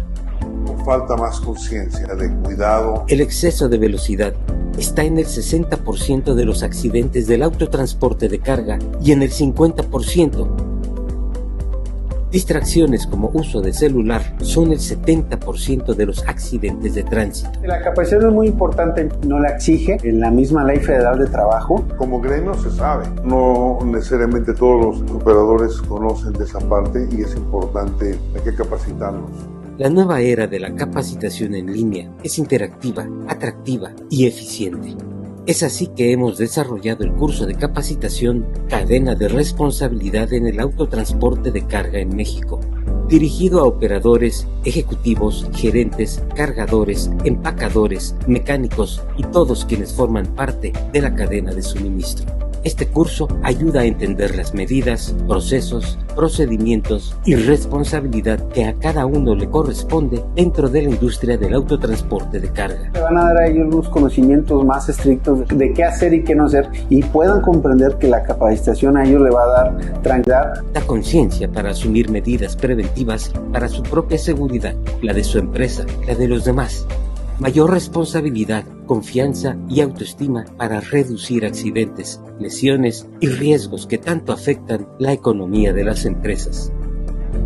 Falta 0.85 1.15
más 1.15 1.39
conciencia 1.39 2.07
de 2.15 2.29
cuidado. 2.43 3.05
El 3.07 3.21
exceso 3.21 3.67
de 3.67 3.77
velocidad 3.77 4.33
está 4.77 5.03
en 5.03 5.17
el 5.17 5.25
60% 5.25 6.33
de 6.33 6.45
los 6.45 6.63
accidentes 6.63 7.27
del 7.27 7.43
autotransporte 7.43 8.29
de 8.29 8.39
carga 8.39 8.77
y 9.01 9.11
en 9.11 9.21
el 9.21 9.31
50%. 9.31 10.75
Distracciones 12.35 13.07
como 13.07 13.31
uso 13.33 13.61
de 13.61 13.71
celular 13.71 14.21
son 14.41 14.73
el 14.73 14.79
70% 14.79 15.95
de 15.95 16.05
los 16.05 16.27
accidentes 16.27 16.93
de 16.93 17.03
tránsito. 17.03 17.49
La 17.63 17.81
capacitación 17.81 18.29
es 18.29 18.35
muy 18.35 18.47
importante, 18.47 19.07
no 19.25 19.39
la 19.39 19.51
exige 19.51 19.97
en 20.03 20.19
la 20.19 20.31
misma 20.31 20.65
ley 20.65 20.79
federal 20.79 21.17
de 21.17 21.27
trabajo. 21.27 21.85
Como 21.97 22.19
gremio 22.19 22.53
se 22.55 22.71
sabe, 22.71 23.05
no 23.23 23.79
necesariamente 23.85 24.53
todos 24.53 24.99
los 24.99 25.11
operadores 25.11 25.81
conocen 25.83 26.33
de 26.33 26.43
esa 26.43 26.59
parte 26.59 27.07
y 27.09 27.21
es 27.21 27.33
importante, 27.37 28.19
hay 28.35 28.41
que 28.41 28.53
capacitarlos. 28.53 29.31
La 29.77 29.89
nueva 29.89 30.21
era 30.21 30.47
de 30.47 30.57
la 30.57 30.73
capacitación 30.73 31.53
en 31.53 31.73
línea 31.73 32.09
es 32.23 32.39
interactiva, 32.39 33.05
atractiva 33.27 33.91
y 34.09 34.25
eficiente. 34.25 34.95
Es 35.45 35.63
así 35.63 35.87
que 35.87 36.13
hemos 36.13 36.37
desarrollado 36.37 37.03
el 37.03 37.11
curso 37.11 37.45
de 37.45 37.55
capacitación 37.55 38.47
Cadena 38.69 39.15
de 39.15 39.27
Responsabilidad 39.27 40.31
en 40.31 40.47
el 40.47 40.61
Autotransporte 40.61 41.51
de 41.51 41.67
Carga 41.67 41.99
en 41.99 42.15
México, 42.15 42.61
dirigido 43.09 43.59
a 43.59 43.65
operadores, 43.65 44.47
ejecutivos, 44.63 45.49
gerentes, 45.53 46.23
cargadores, 46.37 47.11
empacadores, 47.25 48.15
mecánicos 48.27 49.03
y 49.17 49.23
todos 49.23 49.65
quienes 49.65 49.91
forman 49.91 50.27
parte 50.35 50.71
de 50.93 51.01
la 51.01 51.13
cadena 51.13 51.53
de 51.53 51.61
suministro. 51.61 52.44
Este 52.65 52.87
curso 52.87 53.27
ayuda 53.43 53.81
a 53.81 53.85
entender 53.85 54.35
las 54.35 54.55
medidas, 54.55 55.15
procesos, 55.27 55.99
procedimientos 56.15 57.15
y 57.23 57.35
responsabilidad 57.35 58.39
que 58.47 58.65
a 58.65 58.73
cada 58.73 59.05
uno 59.05 59.35
le 59.35 59.47
corresponde 59.47 60.23
dentro 60.33 60.67
de 60.67 60.81
la 60.81 60.89
industria 60.89 61.37
del 61.37 61.53
autotransporte 61.53 62.39
de 62.39 62.49
carga. 62.49 62.89
Le 62.91 63.01
van 63.01 63.17
a 63.17 63.25
dar 63.25 63.37
a 63.37 63.47
ellos 63.47 63.67
unos 63.71 63.87
conocimientos 63.89 64.65
más 64.65 64.89
estrictos 64.89 65.47
de 65.47 65.73
qué 65.73 65.83
hacer 65.83 66.15
y 66.15 66.23
qué 66.23 66.33
no 66.33 66.45
hacer 66.45 66.67
y 66.89 67.03
puedan 67.03 67.39
comprender 67.41 67.99
que 67.99 68.07
la 68.07 68.23
capacitación 68.23 68.97
a 68.97 69.05
ellos 69.05 69.21
le 69.21 69.29
va 69.29 69.43
a 69.43 69.47
dar 69.47 70.01
tranquilidad. 70.01 70.63
La 70.73 70.81
conciencia 70.81 71.47
para 71.47 71.69
asumir 71.69 72.09
medidas 72.09 72.55
preventivas 72.55 73.31
para 73.53 73.69
su 73.69 73.83
propia 73.83 74.17
seguridad, 74.17 74.73
la 75.03 75.13
de 75.13 75.23
su 75.23 75.37
empresa, 75.37 75.85
la 76.07 76.15
de 76.15 76.27
los 76.27 76.45
demás 76.45 76.87
mayor 77.39 77.71
responsabilidad, 77.71 78.63
confianza 78.85 79.57
y 79.67 79.81
autoestima 79.81 80.45
para 80.57 80.79
reducir 80.79 81.45
accidentes, 81.45 82.21
lesiones 82.39 83.07
y 83.19 83.27
riesgos 83.27 83.87
que 83.87 83.97
tanto 83.97 84.31
afectan 84.31 84.87
la 84.99 85.13
economía 85.13 85.73
de 85.73 85.83
las 85.83 86.05
empresas. 86.05 86.71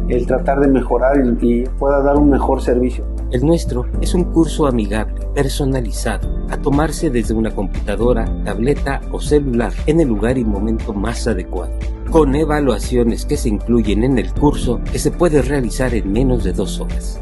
El 0.08 0.25
tratar 0.25 0.60
de 0.60 0.67
mejorar 0.67 1.15
y 1.41 1.63
pueda 1.77 2.01
dar 2.01 2.17
un 2.17 2.29
mejor 2.29 2.62
servicio. 2.62 3.05
El 3.31 3.46
nuestro 3.46 3.86
es 4.01 4.15
un 4.15 4.25
curso 4.25 4.65
amigable, 4.65 5.27
personalizado, 5.36 6.27
a 6.50 6.58
tomarse 6.58 7.12
desde 7.12 7.36
una 7.36 7.51
computadora, 7.51 8.25
tableta 8.43 9.01
o 9.12 9.22
celular 9.22 9.72
en 9.86 10.00
el 10.00 10.08
lugar 10.08 10.38
y 10.38 10.43
momento 10.43 10.93
más 10.93 11.27
adecuado 11.27 11.72
con 12.10 12.36
evaluaciones 12.36 13.24
que 13.24 13.38
se 13.38 13.50
incluyen 13.50 14.03
en 14.03 14.17
el 14.17 14.34
curso 14.34 14.81
que 14.91 14.98
se 14.98 15.12
puede 15.12 15.43
realizar 15.43 15.93
en 15.93 16.12
menos 16.12 16.43
de 16.43 16.53
dos 16.53 16.79
horas 16.79 17.22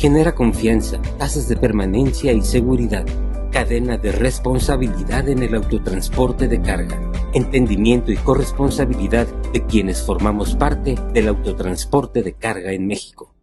genera 0.00 0.34
confianza, 0.34 0.98
tasas 1.18 1.46
de 1.46 1.56
permanencia 1.56 2.32
y 2.32 2.40
seguridad, 2.40 3.04
cadena 3.52 3.98
de 3.98 4.12
responsabilidad 4.12 5.28
en 5.28 5.42
el 5.42 5.54
autotransporte 5.54 6.48
de 6.48 6.62
carga, 6.62 6.98
entendimiento 7.34 8.10
y 8.10 8.16
corresponsabilidad 8.16 9.26
de 9.52 9.66
quienes 9.66 10.00
formamos 10.00 10.56
parte 10.56 10.94
del 11.12 11.28
autotransporte 11.28 12.22
de 12.22 12.32
carga 12.32 12.72
en 12.72 12.86
México. 12.86 13.34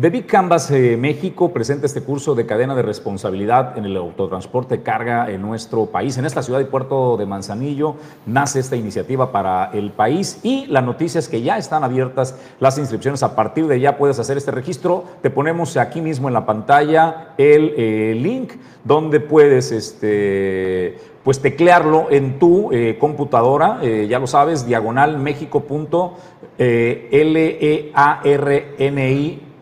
The 0.00 0.08
Big 0.08 0.24
Canvas 0.24 0.70
eh, 0.70 0.96
México 0.96 1.52
presenta 1.52 1.84
este 1.84 2.00
curso 2.00 2.34
de 2.34 2.46
cadena 2.46 2.74
de 2.74 2.80
responsabilidad 2.80 3.76
en 3.76 3.84
el 3.84 3.98
autotransporte 3.98 4.82
carga 4.82 5.30
en 5.30 5.42
nuestro 5.42 5.84
país. 5.84 6.16
En 6.16 6.24
esta 6.24 6.42
ciudad 6.42 6.60
y 6.60 6.64
puerto 6.64 7.18
de 7.18 7.26
Manzanillo 7.26 7.96
nace 8.24 8.60
esta 8.60 8.76
iniciativa 8.76 9.30
para 9.30 9.70
el 9.74 9.90
país 9.90 10.40
y 10.42 10.64
la 10.68 10.80
noticia 10.80 11.18
es 11.18 11.28
que 11.28 11.42
ya 11.42 11.58
están 11.58 11.84
abiertas 11.84 12.34
las 12.60 12.78
inscripciones. 12.78 13.22
A 13.22 13.36
partir 13.36 13.66
de 13.66 13.78
ya 13.78 13.98
puedes 13.98 14.18
hacer 14.18 14.38
este 14.38 14.52
registro. 14.52 15.04
Te 15.20 15.28
ponemos 15.28 15.76
aquí 15.76 16.00
mismo 16.00 16.28
en 16.28 16.34
la 16.34 16.46
pantalla 16.46 17.34
el 17.36 17.74
eh, 17.76 18.14
link 18.16 18.52
donde 18.84 19.20
puedes 19.20 19.70
este, 19.70 20.96
pues 21.22 21.40
teclearlo 21.40 22.06
en 22.10 22.38
tu 22.38 22.72
eh, 22.72 22.96
computadora, 22.98 23.82
ya 23.82 24.18
lo 24.18 24.26
sabes, 24.26 24.64
diagonal 24.64 25.18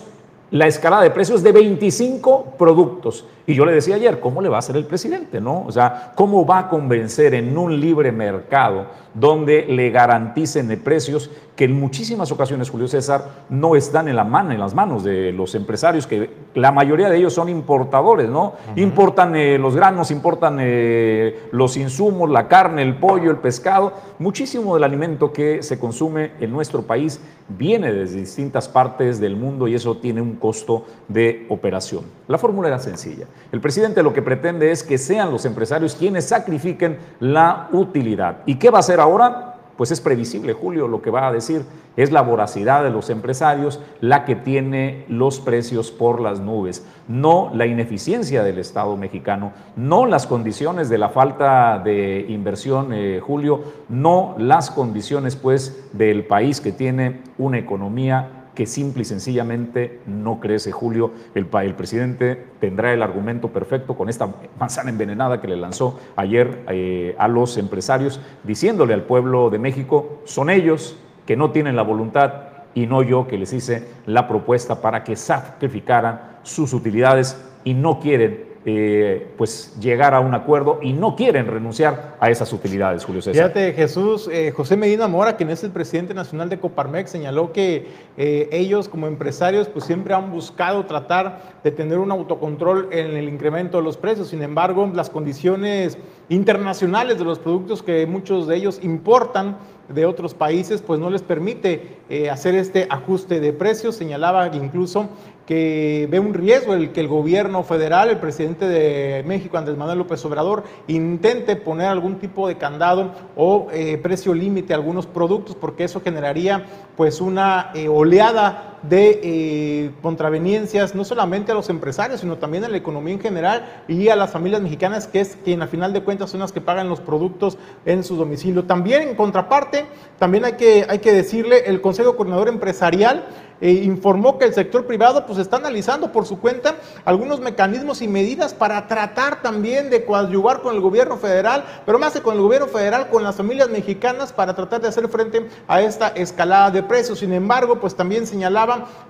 la 0.51 0.67
escalada 0.67 1.03
de 1.03 1.11
precios 1.11 1.41
de 1.41 1.51
25 1.53 2.55
productos. 2.57 3.25
Y 3.47 3.55
yo 3.55 3.65
le 3.65 3.71
decía 3.71 3.95
ayer, 3.95 4.19
¿cómo 4.19 4.41
le 4.41 4.49
va 4.49 4.57
a 4.57 4.59
hacer 4.59 4.75
el 4.75 4.85
presidente? 4.85 5.39
¿no? 5.39 5.63
O 5.65 5.71
sea, 5.71 6.11
¿cómo 6.15 6.45
va 6.45 6.59
a 6.59 6.69
convencer 6.69 7.33
en 7.33 7.57
un 7.57 7.79
libre 7.79 8.11
mercado 8.11 8.87
donde 9.13 9.65
le 9.67 9.89
garanticen 9.89 10.67
de 10.67 10.77
precios 10.77 11.29
que 11.55 11.65
en 11.65 11.79
muchísimas 11.79 12.31
ocasiones, 12.31 12.69
Julio 12.69 12.87
César, 12.87 13.45
no 13.49 13.75
están 13.75 14.07
en 14.07 14.15
la 14.15 14.23
mano, 14.23 14.51
en 14.51 14.59
las 14.59 14.73
manos 14.73 15.03
de 15.03 15.31
los 15.31 15.53
empresarios, 15.53 16.07
que 16.07 16.29
la 16.55 16.71
mayoría 16.71 17.09
de 17.09 17.17
ellos 17.17 17.33
son 17.33 17.49
importadores, 17.49 18.29
¿no? 18.29 18.53
Importan 18.75 19.35
eh, 19.35 19.57
los 19.57 19.75
granos, 19.75 20.11
importan 20.11 20.57
eh, 20.59 21.49
los 21.51 21.77
insumos, 21.77 22.29
la 22.29 22.47
carne, 22.47 22.81
el 22.81 22.95
pollo, 22.95 23.31
el 23.31 23.37
pescado. 23.37 23.93
Muchísimo 24.17 24.75
del 24.75 24.83
alimento 24.83 25.33
que 25.33 25.61
se 25.61 25.77
consume 25.77 26.31
en 26.39 26.51
nuestro 26.51 26.83
país 26.83 27.19
viene 27.49 27.91
desde 27.91 28.19
distintas 28.19 28.69
partes 28.69 29.19
del 29.19 29.35
mundo 29.35 29.67
y 29.67 29.75
eso 29.75 29.97
tiene 29.97 30.21
un 30.21 30.35
costo 30.35 30.85
de 31.07 31.45
operación. 31.49 32.05
La 32.27 32.37
fórmula 32.37 32.69
era 32.69 32.79
sencilla. 32.79 33.25
El 33.51 33.59
presidente 33.59 34.03
lo 34.03 34.13
que 34.13 34.21
pretende 34.21 34.71
es 34.71 34.83
que 34.83 34.97
sean 34.97 35.31
los 35.31 35.45
empresarios 35.45 35.95
quienes 35.95 36.29
sacrifiquen 36.29 36.97
la 37.19 37.67
utilidad. 37.73 38.37
¿Y 38.45 38.55
qué 38.55 38.69
va 38.69 38.77
a 38.77 38.79
hacer 38.79 39.00
ahora? 39.01 39.55
Pues 39.77 39.91
es 39.91 40.01
previsible, 40.01 40.53
Julio, 40.53 40.87
lo 40.87 41.01
que 41.01 41.09
va 41.09 41.27
a 41.27 41.31
decir. 41.31 41.65
Es 41.97 42.11
la 42.11 42.21
voracidad 42.21 42.83
de 42.83 42.89
los 42.89 43.09
empresarios 43.09 43.79
la 43.99 44.23
que 44.25 44.35
tiene 44.35 45.05
los 45.09 45.39
precios 45.39 45.91
por 45.91 46.21
las 46.21 46.39
nubes, 46.39 46.85
no 47.07 47.51
la 47.53 47.65
ineficiencia 47.65 48.43
del 48.43 48.59
Estado 48.59 48.95
mexicano, 48.95 49.51
no 49.75 50.05
las 50.05 50.25
condiciones 50.25 50.87
de 50.87 50.97
la 50.97 51.09
falta 51.09 51.81
de 51.83 52.25
inversión, 52.29 52.93
eh, 52.93 53.19
Julio, 53.21 53.61
no 53.89 54.35
las 54.37 54.71
condiciones 54.71 55.35
pues 55.35 55.89
del 55.91 56.25
país 56.25 56.61
que 56.61 56.71
tiene 56.71 57.21
una 57.37 57.57
economía 57.57 58.40
que 58.61 58.67
simple 58.67 59.01
y 59.01 59.05
sencillamente 59.05 60.01
no 60.05 60.39
crece. 60.39 60.71
Julio, 60.71 61.09
el, 61.33 61.47
presidente 61.47 62.45
tendrá 62.59 62.93
el 62.93 63.01
argumento 63.01 63.47
perfecto 63.47 63.95
con 63.95 64.07
esta 64.07 64.29
manzana 64.59 64.91
envenenada 64.91 65.41
que 65.41 65.47
le 65.47 65.55
lanzó 65.55 65.99
ayer 66.15 66.63
eh, 66.69 67.15
a 67.17 67.27
los 67.27 67.57
empresarios, 67.57 68.21
diciéndole 68.43 68.93
al 68.93 69.01
pueblo 69.05 69.49
de 69.49 69.57
México, 69.57 70.21
son 70.25 70.51
ellos 70.51 70.95
que 71.25 71.35
no 71.35 71.49
tienen 71.49 71.75
la 71.75 71.81
voluntad 71.81 72.33
y 72.75 72.85
no 72.85 73.01
yo 73.01 73.25
que 73.25 73.39
les 73.39 73.51
hice 73.51 73.87
la 74.05 74.27
propuesta 74.27 74.79
para 74.79 75.03
que 75.03 75.15
sacrificaran 75.15 76.21
sus 76.43 76.71
utilidades 76.73 77.43
y 77.63 77.73
no 77.73 77.99
quieren 77.99 78.45
eh, 78.63 79.27
pues 79.39 79.75
llegar 79.79 80.13
a 80.13 80.19
un 80.19 80.35
acuerdo 80.35 80.77
y 80.83 80.93
no 80.93 81.15
quieren 81.15 81.47
renunciar 81.47 82.15
a 82.19 82.29
esas 82.29 82.53
utilidades, 82.53 83.03
Julio 83.03 83.19
César. 83.19 83.33
Fíjate, 83.33 83.73
Jesús, 83.73 84.29
eh, 84.31 84.51
José 84.51 84.77
Medina 84.77 85.07
Mora, 85.07 85.35
quien 85.35 85.49
es 85.49 85.63
el 85.63 85.71
presidente 85.71 86.13
nacional 86.13 86.47
de 86.47 86.59
Coparmex, 86.59 87.09
señaló 87.09 87.53
que 87.53 87.87
eh, 88.17 88.49
ellos 88.51 88.87
como 88.87 89.07
empresarios 89.07 89.67
pues 89.67 89.85
siempre 89.85 90.13
han 90.13 90.31
buscado 90.31 90.85
tratar 90.85 91.41
de 91.63 91.71
tener 91.71 91.97
un 91.97 92.11
autocontrol 92.11 92.89
en 92.91 93.17
el 93.17 93.29
incremento 93.29 93.77
de 93.77 93.83
los 93.83 93.97
precios. 93.97 94.27
Sin 94.27 94.43
embargo, 94.43 94.91
las 94.93 95.09
condiciones 95.09 95.97
internacionales 96.29 97.17
de 97.17 97.25
los 97.25 97.39
productos 97.39 97.81
que 97.81 98.05
muchos 98.05 98.45
de 98.45 98.57
ellos 98.57 98.79
importan 98.83 99.57
de 99.89 100.05
otros 100.05 100.35
países, 100.35 100.83
pues 100.83 100.99
no 100.99 101.09
les 101.09 101.21
permite 101.21 101.97
hacer 102.31 102.55
este 102.55 102.87
ajuste 102.89 103.41
de 103.41 103.51
precios. 103.51 103.95
Señalaba 103.95 104.47
incluso 104.55 105.09
que 105.51 106.07
ve 106.09 106.17
un 106.17 106.33
riesgo 106.33 106.73
el 106.73 106.93
que 106.93 107.01
el 107.01 107.09
gobierno 107.09 107.61
federal, 107.63 108.09
el 108.09 108.19
presidente 108.19 108.69
de 108.69 109.21
México, 109.27 109.57
Andrés 109.57 109.75
Manuel 109.75 109.97
López 109.97 110.23
Obrador, 110.23 110.63
intente 110.87 111.57
poner 111.57 111.87
algún 111.87 112.19
tipo 112.19 112.47
de 112.47 112.55
candado 112.55 113.11
o 113.35 113.67
eh, 113.73 113.97
precio 113.97 114.33
límite 114.33 114.71
a 114.71 114.77
algunos 114.77 115.07
productos, 115.07 115.57
porque 115.57 115.83
eso 115.83 115.99
generaría 115.99 116.63
pues 116.95 117.19
una 117.19 117.71
eh, 117.75 117.89
oleada 117.89 118.70
de 118.83 119.19
eh, 119.23 119.91
contraveniencias, 120.01 120.95
no 120.95 121.03
solamente 121.03 121.51
a 121.51 121.55
los 121.55 121.69
empresarios, 121.69 122.21
sino 122.21 122.37
también 122.37 122.63
a 122.63 122.69
la 122.69 122.77
economía 122.77 123.13
en 123.13 123.19
general 123.19 123.83
y 123.87 124.09
a 124.09 124.15
las 124.15 124.31
familias 124.31 124.61
mexicanas, 124.61 125.07
que 125.07 125.21
es 125.21 125.37
quien 125.43 125.61
a 125.61 125.67
final 125.67 125.93
de 125.93 126.03
cuentas 126.03 126.31
son 126.31 126.39
las 126.39 126.51
que 126.51 126.61
pagan 126.61 126.89
los 126.89 126.99
productos 126.99 127.57
en 127.85 128.03
su 128.03 128.15
domicilio. 128.15 128.63
También 128.63 129.03
en 129.03 129.15
contraparte, 129.15 129.85
también 130.17 130.45
hay 130.45 130.53
que, 130.53 130.85
hay 130.89 130.99
que 130.99 131.11
decirle, 131.11 131.63
el 131.65 131.81
Consejo 131.81 132.15
Coordinador 132.15 132.47
Empresarial 132.47 133.25
eh, 133.61 133.73
informó 133.83 134.39
que 134.39 134.45
el 134.45 134.55
sector 134.55 134.87
privado 134.87 135.23
pues 135.27 135.37
está 135.37 135.57
analizando 135.57 136.11
por 136.11 136.25
su 136.25 136.39
cuenta 136.39 136.77
algunos 137.05 137.39
mecanismos 137.39 138.01
y 138.01 138.07
medidas 138.07 138.55
para 138.55 138.87
tratar 138.87 139.43
también 139.43 139.91
de 139.91 140.03
coadyuvar 140.03 140.61
con 140.63 140.73
el 140.73 140.81
gobierno 140.81 141.17
federal, 141.17 141.63
pero 141.85 141.99
más 141.99 142.13
que 142.13 142.21
con 142.21 142.35
el 142.35 142.41
gobierno 142.41 142.67
federal, 142.67 143.09
con 143.09 143.23
las 143.23 143.35
familias 143.35 143.69
mexicanas 143.69 144.33
para 144.33 144.55
tratar 144.55 144.81
de 144.81 144.87
hacer 144.87 145.07
frente 145.09 145.47
a 145.67 145.79
esta 145.79 146.07
escalada 146.07 146.71
de 146.71 146.81
precios. 146.81 147.19
Sin 147.19 147.33
embargo, 147.33 147.79
pues 147.79 147.93
también 147.93 148.25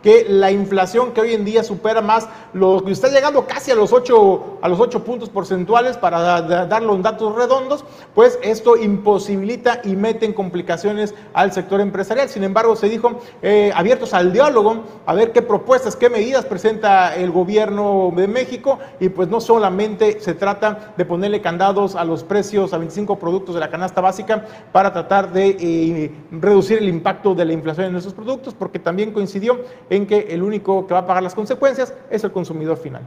que 0.04 0.26
la 0.28 0.52
inflación 0.52 1.12
que 1.12 1.22
hoy 1.22 1.34
en 1.34 1.46
día 1.46 1.64
supera 1.64 2.02
más 2.02 2.28
lo 2.54 2.84
que 2.84 2.92
está 2.92 3.10
llegando 3.10 3.46
casi 3.46 3.72
a 3.72 3.76
los 3.76 3.94
8 3.94 4.60
a 4.62 4.68
los 4.68 4.80
8 4.80 5.04
puntos 5.04 5.30
porcentuales 5.30 5.98
para 5.98 6.42
dar 6.42 6.84
los 6.84 7.02
datos 7.02 7.36
redondos, 7.36 7.84
pues 8.14 8.40
esto 8.42 8.78
imposibilita 8.78 9.82
y 9.84 9.96
mete 9.96 10.26
en 10.26 10.34
complicaciones 10.34 11.14
al 11.34 11.52
sector 11.52 11.82
empresarial. 11.82 12.30
Sin 12.30 12.44
embargo, 12.44 12.76
se 12.76 12.90
dijo 12.90 13.20
eh, 13.42 13.72
abiertos 13.76 14.14
al 14.14 14.34
diálogo 14.34 14.84
a 15.06 15.14
ver 15.14 15.32
qué 15.32 15.42
propuestas, 15.42 15.96
qué 15.96 16.10
medidas 16.10 16.46
presenta 16.46 17.16
el 17.16 17.32
gobierno 17.32 18.12
de 18.16 18.28
México 18.28 18.80
y 19.00 19.10
pues 19.10 19.30
no 19.30 19.42
solamente 19.42 20.20
se 20.20 20.34
trata 20.34 20.94
de 20.98 21.06
ponerle 21.06 21.42
candados 21.42 21.96
a 21.96 22.04
los 22.04 22.24
precios 22.24 22.74
a 22.74 22.78
25 22.78 23.18
productos 23.18 23.56
de 23.56 23.62
la 23.62 23.70
canasta 23.70 24.02
básica 24.02 24.46
para 24.72 24.94
tratar 24.94 25.32
de 25.32 25.58
eh, 25.60 26.12
reducir 26.32 26.78
el 26.80 26.90
impacto 26.90 27.34
de 27.36 27.46
la 27.46 27.54
inflación 27.54 27.88
en 27.88 27.96
esos 27.96 28.14
productos, 28.14 28.54
porque 28.54 28.80
también 28.80 29.12
coincidió 29.12 29.51
en 29.90 30.08
que 30.08 30.28
el 30.30 30.44
único 30.44 30.88
que 30.88 30.94
va 30.94 31.02
a 31.02 31.08
pagar 31.08 31.24
las 31.24 31.36
consecuencias 31.36 31.94
es 32.10 32.24
el 32.24 32.32
consumidor 32.32 32.78
final. 32.78 33.04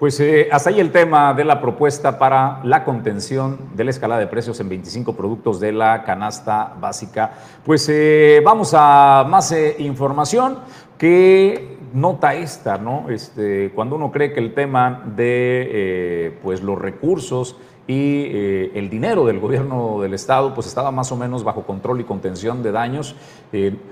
Pues 0.00 0.18
eh, 0.18 0.48
hasta 0.50 0.70
ahí 0.70 0.80
el 0.80 0.92
tema 0.92 1.34
de 1.34 1.44
la 1.44 1.60
propuesta 1.60 2.18
para 2.18 2.62
la 2.64 2.84
contención 2.84 3.58
de 3.74 3.84
la 3.84 3.90
escalada 3.90 4.18
de 4.18 4.28
precios 4.28 4.58
en 4.58 4.70
25 4.70 5.14
productos 5.14 5.60
de 5.60 5.72
la 5.72 6.04
canasta 6.04 6.72
básica. 6.80 7.34
Pues 7.66 7.86
eh, 7.90 8.40
vamos 8.42 8.72
a 8.74 9.26
más 9.28 9.52
eh, 9.52 9.76
información. 9.78 10.60
¿Qué 10.96 11.76
nota 11.92 12.32
esta, 12.32 12.78
no? 12.78 13.10
Este, 13.10 13.72
cuando 13.74 13.96
uno 13.96 14.10
cree 14.10 14.32
que 14.32 14.40
el 14.40 14.54
tema 14.54 15.02
de 15.04 16.38
pues 16.42 16.62
los 16.62 16.78
recursos 16.78 17.58
y 17.90 18.70
el 18.74 18.88
dinero 18.88 19.24
del 19.24 19.40
gobierno 19.40 20.00
del 20.00 20.14
Estado 20.14 20.54
pues 20.54 20.66
estaba 20.66 20.90
más 20.90 21.10
o 21.12 21.16
menos 21.16 21.44
bajo 21.44 21.62
control 21.62 22.00
y 22.00 22.04
contención 22.04 22.62
de 22.62 22.72
daños. 22.72 23.16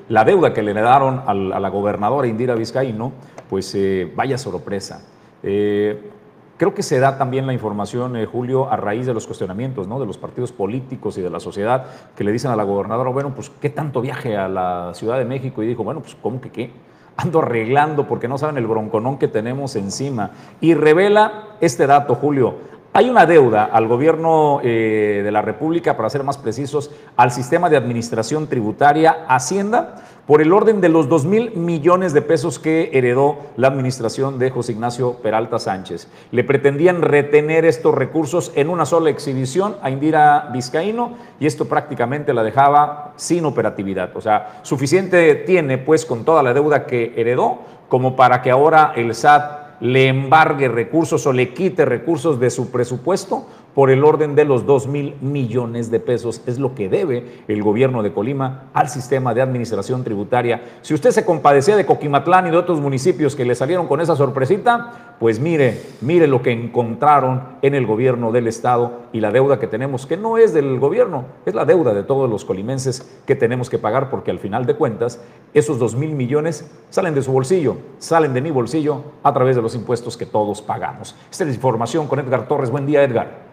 la 0.09 0.25
deuda 0.25 0.55
que 0.55 0.63
le 0.63 0.73
daron 0.73 1.23
a 1.27 1.35
la 1.35 1.69
gobernadora 1.69 2.29
Indira 2.29 2.55
Vizcaíno, 2.55 3.13
pues 3.49 3.77
vaya 4.15 4.39
sorpresa. 4.39 5.03
Eh, 5.43 6.11
creo 6.57 6.75
que 6.75 6.83
se 6.83 6.99
da 6.99 7.17
también 7.17 7.47
la 7.47 7.53
información, 7.53 8.17
eh, 8.17 8.27
Julio, 8.27 8.71
a 8.71 8.77
raíz 8.77 9.07
de 9.07 9.15
los 9.15 9.27
cuestionamientos 9.27 9.87
¿no? 9.87 10.01
de 10.01 10.07
los 10.07 10.19
partidos 10.19 10.53
políticos 10.53 11.17
y 11.19 11.23
de 11.23 11.31
la 11.31 11.41
sociedad 11.41 11.87
que 12.17 12.25
le 12.25 12.33
dicen 12.33 12.51
a 12.51 12.57
la 12.57 12.65
gobernadora, 12.65 13.11
bueno, 13.11 13.33
pues 13.35 13.51
qué 13.61 13.71
tanto 13.71 14.01
viaje 14.01 14.37
a 14.37 14.49
la 14.49 14.93
Ciudad 14.95 15.19
de 15.19 15.25
México 15.25 15.63
y 15.63 15.67
dijo, 15.67 15.85
bueno, 15.85 16.01
pues 16.01 16.17
¿cómo 16.21 16.41
que 16.41 16.51
qué? 16.51 16.71
Ando 17.17 17.41
arreglando 17.41 18.07
porque 18.07 18.29
no 18.29 18.39
saben 18.39 18.59
el 18.59 18.67
bronconón 18.67 19.19
que 19.19 19.27
tenemos 19.27 19.75
encima. 19.77 20.31
Y 20.61 20.75
revela 20.75 21.57
este 21.61 21.87
dato, 21.87 22.15
Julio. 22.15 22.78
Hay 22.99 23.09
una 23.09 23.27
deuda 23.27 23.67
al 23.67 23.87
gobierno 23.87 24.61
eh, 24.65 25.21
de 25.23 25.31
la 25.31 25.41
República, 25.41 25.97
para 25.97 26.11
ser 26.11 26.25
más 26.25 26.37
precisos, 26.37 26.91
al 27.17 27.31
sistema 27.31 27.71
de 27.71 27.77
administración 27.77 28.49
tributaria, 28.49 29.25
Hacienda, 29.29 30.03
por 30.27 30.43
el 30.43 30.53
orden 30.53 30.81
de 30.81 30.89
los 30.89 31.09
2 31.09 31.25
mil 31.25 31.53
millones 31.53 32.13
de 32.13 32.23
pesos 32.23 32.59
que 32.59 32.91
heredó 32.93 33.37
la 33.57 33.69
administración 33.69 34.41
de 34.41 34.51
José 34.51 34.73
Ignacio 34.73 35.13
Peralta 35.23 35.61
Sánchez. 35.61 36.09
Le 36.33 36.43
pretendían 36.43 37.01
retener 37.01 37.65
estos 37.67 37.95
recursos 37.95 38.51
en 38.57 38.69
una 38.69 38.85
sola 38.85 39.11
exhibición 39.11 39.77
a 39.81 39.91
Indira 39.91 40.51
Vizcaíno 40.53 41.19
y 41.39 41.47
esto 41.47 41.67
prácticamente 41.69 42.35
la 42.35 42.43
dejaba 42.43 43.13
sin 43.15 43.45
operatividad. 43.45 44.11
O 44.17 44.21
sea, 44.21 44.59
suficiente 44.63 45.37
tiene 45.37 45.79
pues 45.79 46.05
con 46.05 46.25
toda 46.25 46.43
la 46.43 46.53
deuda 46.53 46.85
que 46.85 47.13
heredó 47.17 47.61
como 47.89 48.17
para 48.17 48.43
que 48.43 48.51
ahora 48.51 48.93
el 48.97 49.15
SAT 49.15 49.68
le 49.81 50.09
embargue 50.09 50.69
recursos 50.69 51.27
o 51.27 51.33
le 51.33 51.53
quite 51.53 51.85
recursos 51.85 52.41
de 52.41 52.51
su 52.51 52.71
presupuesto 52.71 53.47
por 53.79 53.93
el 53.93 54.03
orden 54.03 54.35
de 54.35 54.45
los 54.45 54.67
2 54.67 54.89
mil 54.89 55.15
millones 55.21 55.89
de 55.89 56.01
pesos. 56.01 56.43
Es 56.47 56.59
lo 56.59 56.75
que 56.75 56.89
debe 56.89 57.45
el 57.47 57.63
gobierno 57.63 58.03
de 58.03 58.13
Colima 58.13 58.71
al 58.75 58.89
sistema 58.89 59.35
de 59.35 59.41
administración 59.41 60.03
tributaria. 60.03 60.81
Si 60.83 60.95
usted 60.95 61.13
se 61.13 61.25
compadecía 61.25 61.77
de 61.77 61.87
Coquimatlán 61.87 62.49
y 62.49 62.51
de 62.51 62.57
otros 62.57 62.81
municipios 62.81 63.37
que 63.37 63.45
le 63.45 63.55
salieron 63.55 63.87
con 63.87 64.01
esa 64.01 64.17
sorpresita, 64.17 65.15
pues 65.21 65.39
mire, 65.39 65.81
mire 66.01 66.27
lo 66.27 66.43
que 66.43 66.51
encontraron 66.51 67.41
en 67.63 67.77
el 67.77 67.87
gobierno 67.87 68.33
del 68.33 68.49
Estado 68.49 69.03
y 69.13 69.21
la 69.21 69.31
deuda 69.31 69.61
que 69.61 69.69
tenemos, 69.69 70.07
que 70.07 70.17
no 70.17 70.39
es 70.39 70.53
del 70.53 70.81
gobierno, 70.81 71.27
es 71.47 71.55
la 71.55 71.65
deuda 71.65 71.95
de 71.95 72.03
todos 72.03 72.29
los 72.29 72.45
colimenses 72.45 73.09
que 73.27 73.37
tenemos 73.37 73.71
que 73.71 73.79
pagar 73.79 74.11
porque 74.11 74.33
al 74.33 74.41
final 74.41 74.67
de 74.67 74.75
cuentas 74.75 75.23
esos 75.55 75.79
2 75.79 75.95
mil 75.95 76.17
millones 76.17 76.69
salen 76.91 77.15
de 77.15 77.23
su 77.23 77.31
bolsillo, 77.31 77.77
salen 77.99 78.35
de 78.35 78.41
mi 78.41 78.51
bolsillo 78.51 79.05
a 79.23 79.33
través 79.33 79.55
de 79.55 79.63
los 79.63 79.77
impuestos 79.77 80.17
que 80.17 80.27
todos 80.27 80.63
pagamos. 80.63 81.15
Esta 81.31 81.45
es 81.45 81.51
la 81.51 81.55
información 81.55 82.09
con 82.09 82.19
Edgar 82.19 82.49
Torres. 82.49 82.73
Buen 82.73 82.85
día, 82.85 83.05
Edgar. 83.05 83.48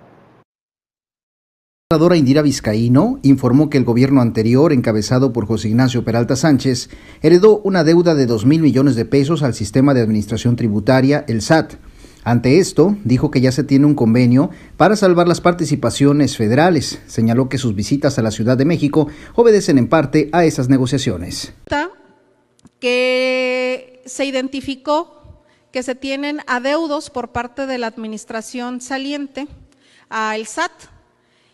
La 1.95 1.99
senadora 1.99 2.17
Indira 2.17 2.41
Vizcaíno 2.41 3.19
informó 3.21 3.69
que 3.69 3.77
el 3.77 3.85
gobierno 3.85 4.19
anterior, 4.19 4.73
encabezado 4.73 5.31
por 5.31 5.47
José 5.47 5.69
Ignacio 5.69 6.03
Peralta 6.03 6.35
Sánchez, 6.35 6.89
heredó 7.21 7.59
una 7.59 7.85
deuda 7.85 8.15
de 8.15 8.25
2 8.25 8.45
mil 8.45 8.61
millones 8.61 8.97
de 8.97 9.05
pesos 9.05 9.43
al 9.43 9.53
sistema 9.53 9.93
de 9.93 10.01
administración 10.01 10.57
tributaria, 10.57 11.23
el 11.29 11.41
SAT. 11.41 11.75
Ante 12.25 12.59
esto, 12.59 12.97
dijo 13.05 13.31
que 13.31 13.39
ya 13.39 13.53
se 13.53 13.63
tiene 13.63 13.85
un 13.85 13.95
convenio 13.95 14.49
para 14.75 14.97
salvar 14.97 15.29
las 15.29 15.39
participaciones 15.39 16.35
federales. 16.35 16.99
Señaló 17.07 17.47
que 17.47 17.57
sus 17.57 17.75
visitas 17.75 18.19
a 18.19 18.21
la 18.21 18.31
Ciudad 18.31 18.57
de 18.57 18.65
México 18.65 19.07
obedecen 19.33 19.77
en 19.77 19.87
parte 19.87 20.27
a 20.33 20.43
esas 20.43 20.67
negociaciones. 20.67 21.53
Que 22.81 24.03
se 24.05 24.25
identificó 24.25 25.45
que 25.71 25.81
se 25.81 25.95
tienen 25.95 26.41
adeudos 26.45 27.09
por 27.09 27.31
parte 27.31 27.65
de 27.65 27.77
la 27.77 27.87
administración 27.87 28.81
saliente 28.81 29.47
al 30.09 30.45
SAT 30.45 30.93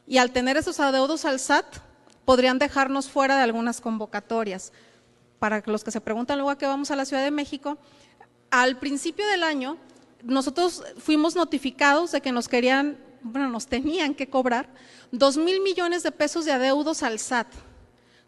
y 0.07 0.17
al 0.17 0.31
tener 0.31 0.57
esos 0.57 0.79
adeudos 0.79 1.25
al 1.25 1.39
SAT 1.39 1.77
podrían 2.25 2.59
dejarnos 2.59 3.09
fuera 3.09 3.37
de 3.37 3.43
algunas 3.43 3.81
convocatorias. 3.81 4.71
Para 5.39 5.63
los 5.65 5.83
que 5.83 5.91
se 5.91 6.01
preguntan 6.01 6.37
luego 6.37 6.51
a 6.51 6.57
qué 6.57 6.67
vamos 6.67 6.91
a 6.91 6.95
la 6.95 7.05
Ciudad 7.05 7.23
de 7.23 7.31
México, 7.31 7.77
al 8.49 8.77
principio 8.77 9.25
del 9.27 9.43
año 9.43 9.77
nosotros 10.23 10.83
fuimos 10.97 11.35
notificados 11.35 12.11
de 12.11 12.21
que 12.21 12.31
nos 12.31 12.47
querían, 12.47 12.97
bueno, 13.21 13.49
nos 13.49 13.67
tenían 13.67 14.13
que 14.13 14.29
cobrar 14.29 14.69
dos 15.11 15.37
mil 15.37 15.61
millones 15.61 16.03
de 16.03 16.11
pesos 16.11 16.45
de 16.45 16.51
adeudos 16.51 17.03
al 17.03 17.19
SAT. 17.19 17.47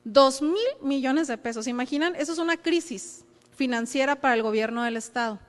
Dos 0.04 0.42
mil 0.42 0.58
millones 0.82 1.28
de 1.28 1.38
pesos. 1.38 1.68
¿Imaginan? 1.68 2.16
Eso 2.16 2.34
es 2.34 2.40
una 2.40 2.58
crisis 2.58 3.24
financiera 3.56 4.16
para 4.20 4.34
el 4.34 4.44
gobierno 4.44 4.84
del 4.84 4.98
Estado. 4.98 5.40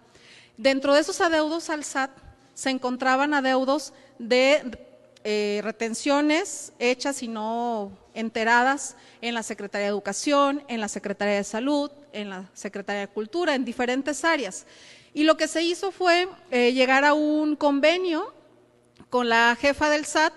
Dentro 0.56 0.94
de 0.94 1.00
esos 1.00 1.20
adeudos 1.20 1.70
al 1.70 1.82
SAT 1.82 2.10
se 2.54 2.70
encontraban 2.70 3.34
adeudos 3.34 3.92
de 4.18 4.93
eh, 5.26 5.60
retenciones 5.64 6.74
hechas 6.78 7.22
y 7.22 7.28
no 7.28 7.90
enteradas 8.12 8.94
en 9.22 9.32
la 9.32 9.42
Secretaría 9.42 9.86
de 9.86 9.90
Educación, 9.90 10.62
en 10.68 10.80
la 10.82 10.88
Secretaría 10.88 11.36
de 11.36 11.44
Salud, 11.44 11.90
en 12.12 12.28
la 12.28 12.44
Secretaría 12.52 13.00
de 13.00 13.08
Cultura, 13.08 13.54
en 13.54 13.64
diferentes 13.64 14.22
áreas. 14.22 14.66
Y 15.14 15.24
lo 15.24 15.38
que 15.38 15.48
se 15.48 15.62
hizo 15.62 15.92
fue 15.92 16.28
eh, 16.50 16.74
llegar 16.74 17.06
a 17.06 17.14
un 17.14 17.56
convenio 17.56 18.34
con 19.08 19.30
la 19.30 19.56
jefa 19.58 19.88
del 19.88 20.04
SAT 20.04 20.34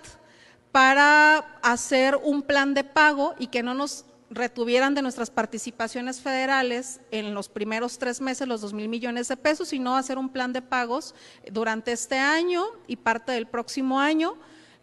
para 0.72 1.38
hacer 1.62 2.16
un 2.16 2.40
plan 2.40 2.72
de 2.72 2.84
pago 2.84 3.34
y 3.38 3.48
que 3.48 3.62
no 3.62 3.74
nos 3.74 4.06
retuvieran 4.30 4.94
de 4.94 5.02
nuestras 5.02 5.30
participaciones 5.30 6.20
federales 6.20 7.00
en 7.10 7.34
los 7.34 7.48
primeros 7.48 7.98
tres 7.98 8.20
meses 8.20 8.48
los 8.48 8.60
dos 8.62 8.72
mil 8.72 8.88
millones 8.88 9.28
de 9.28 9.36
pesos, 9.36 9.68
sino 9.68 9.96
hacer 9.96 10.16
un 10.16 10.30
plan 10.30 10.52
de 10.52 10.62
pagos 10.62 11.14
durante 11.50 11.92
este 11.92 12.16
año 12.16 12.64
y 12.86 12.96
parte 12.96 13.32
del 13.32 13.46
próximo 13.46 14.00
año 14.00 14.36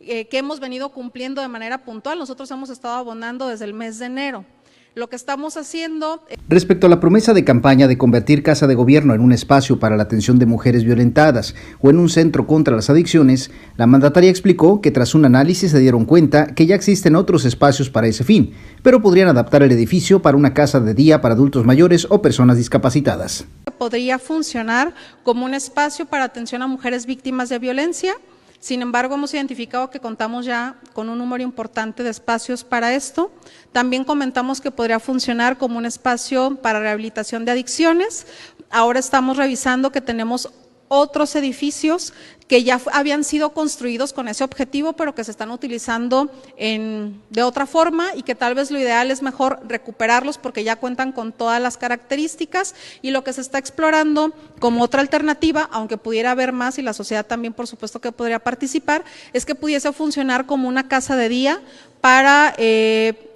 eh, 0.06 0.28
que 0.28 0.38
hemos 0.38 0.60
venido 0.60 0.90
cumpliendo 0.90 1.42
de 1.42 1.48
manera 1.48 1.84
puntual. 1.84 2.20
Nosotros 2.20 2.50
hemos 2.52 2.70
estado 2.70 2.96
abonando 2.96 3.48
desde 3.48 3.66
el 3.66 3.74
mes 3.74 3.98
de 4.00 4.06
enero. 4.06 4.46
Lo 4.94 5.10
que 5.10 5.18
estamos 5.18 5.58
haciendo... 5.58 6.24
Respecto 6.48 6.88
a 6.88 6.90
la 6.90 7.02
promesa 7.02 7.34
de 7.34 7.44
campaña 7.44 7.88
de 7.88 7.98
convertir 7.98 8.44
Casa 8.44 8.66
de 8.66 8.76
Gobierno 8.76 9.14
en 9.14 9.20
un 9.20 9.34
espacio 9.34 9.78
para 9.78 9.98
la 9.98 10.04
atención 10.04 10.40
de 10.40 10.46
mujeres 10.46 10.86
violentadas 10.86 11.54
o 11.82 11.90
en 11.90 12.00
un 12.00 12.08
centro 12.08 12.48
contra 12.48 12.76
las 12.76 12.90
adicciones, 12.90 13.52
la 13.76 13.88
mandataria 13.88 14.30
explicó 14.30 14.80
que 14.80 14.92
tras 14.92 15.14
un 15.14 15.26
análisis 15.26 15.72
se 15.72 15.80
dieron 15.80 16.06
cuenta 16.06 16.48
que 16.48 16.66
ya 16.66 16.76
existen 16.76 17.18
otros 17.18 17.44
espacios 17.44 17.90
para 17.90 18.08
ese 18.08 18.24
fin, 18.24 18.54
pero 18.84 19.02
podrían 19.02 19.28
adaptar 19.28 19.64
el 19.64 19.72
edificio 19.74 20.22
para 20.22 20.38
una 20.38 20.54
casa 20.54 20.80
de 20.80 20.94
día 20.94 21.20
para 21.20 21.34
adultos 21.34 21.66
mayores 21.66 22.08
o 22.10 22.22
personas 22.22 22.56
discapacitadas. 22.56 23.46
Podría 23.78 24.18
funcionar 24.18 24.94
como 25.24 25.44
un 25.44 25.56
espacio 25.56 26.06
para 26.06 26.24
atención 26.24 26.62
a 26.62 26.68
mujeres 26.68 27.06
víctimas 27.06 27.50
de 27.50 27.60
violencia, 27.60 28.14
sin 28.66 28.82
embargo, 28.82 29.14
hemos 29.14 29.32
identificado 29.32 29.92
que 29.92 30.00
contamos 30.00 30.44
ya 30.44 30.78
con 30.94 31.08
un 31.10 31.20
número 31.20 31.44
importante 31.44 32.02
de 32.02 32.10
espacios 32.10 32.64
para 32.64 32.96
esto. 32.96 33.32
También 33.72 34.04
comentamos 34.04 34.60
que 34.60 34.72
podría 34.72 35.00
funcionar 35.00 35.60
como 35.60 35.78
un 35.78 35.86
espacio 35.86 36.56
para 36.64 36.80
rehabilitación 36.80 37.46
de 37.46 37.52
adicciones. 37.52 38.26
Ahora 38.72 38.98
estamos 38.98 39.38
revisando 39.38 39.92
que 39.92 40.02
tenemos 40.02 40.50
otros 40.96 41.36
edificios 41.36 42.14
que 42.48 42.64
ya 42.64 42.80
habían 42.94 43.24
sido 43.24 43.54
construidos 43.54 44.14
con 44.14 44.28
ese 44.28 44.44
objetivo, 44.44 44.94
pero 44.94 45.16
que 45.16 45.24
se 45.24 45.32
están 45.32 45.50
utilizando 45.50 46.30
en, 46.58 47.22
de 47.32 47.42
otra 47.42 47.66
forma 47.66 48.10
y 48.16 48.22
que 48.22 48.36
tal 48.36 48.54
vez 48.54 48.70
lo 48.70 48.80
ideal 48.80 49.10
es 49.10 49.24
mejor 49.24 49.60
recuperarlos 49.68 50.38
porque 50.38 50.64
ya 50.64 50.76
cuentan 50.76 51.12
con 51.12 51.32
todas 51.32 51.60
las 51.62 51.78
características 51.78 52.76
y 53.02 53.12
lo 53.12 53.24
que 53.24 53.34
se 53.34 53.42
está 53.42 53.58
explorando 53.58 54.32
como 54.60 54.84
otra 54.84 55.02
alternativa, 55.02 55.68
aunque 55.72 55.98
pudiera 55.98 56.32
haber 56.32 56.52
más 56.52 56.78
y 56.78 56.84
la 56.84 56.94
sociedad 56.94 57.26
también 57.26 57.54
por 57.54 57.68
supuesto 57.68 58.00
que 58.00 58.12
podría 58.12 58.40
participar, 58.40 59.04
es 59.34 59.46
que 59.46 59.56
pudiese 59.56 59.92
funcionar 59.92 60.46
como 60.46 60.68
una 60.68 60.88
casa 60.88 61.16
de 61.16 61.30
día 61.30 61.62
para 62.00 62.54
eh, 62.58 63.36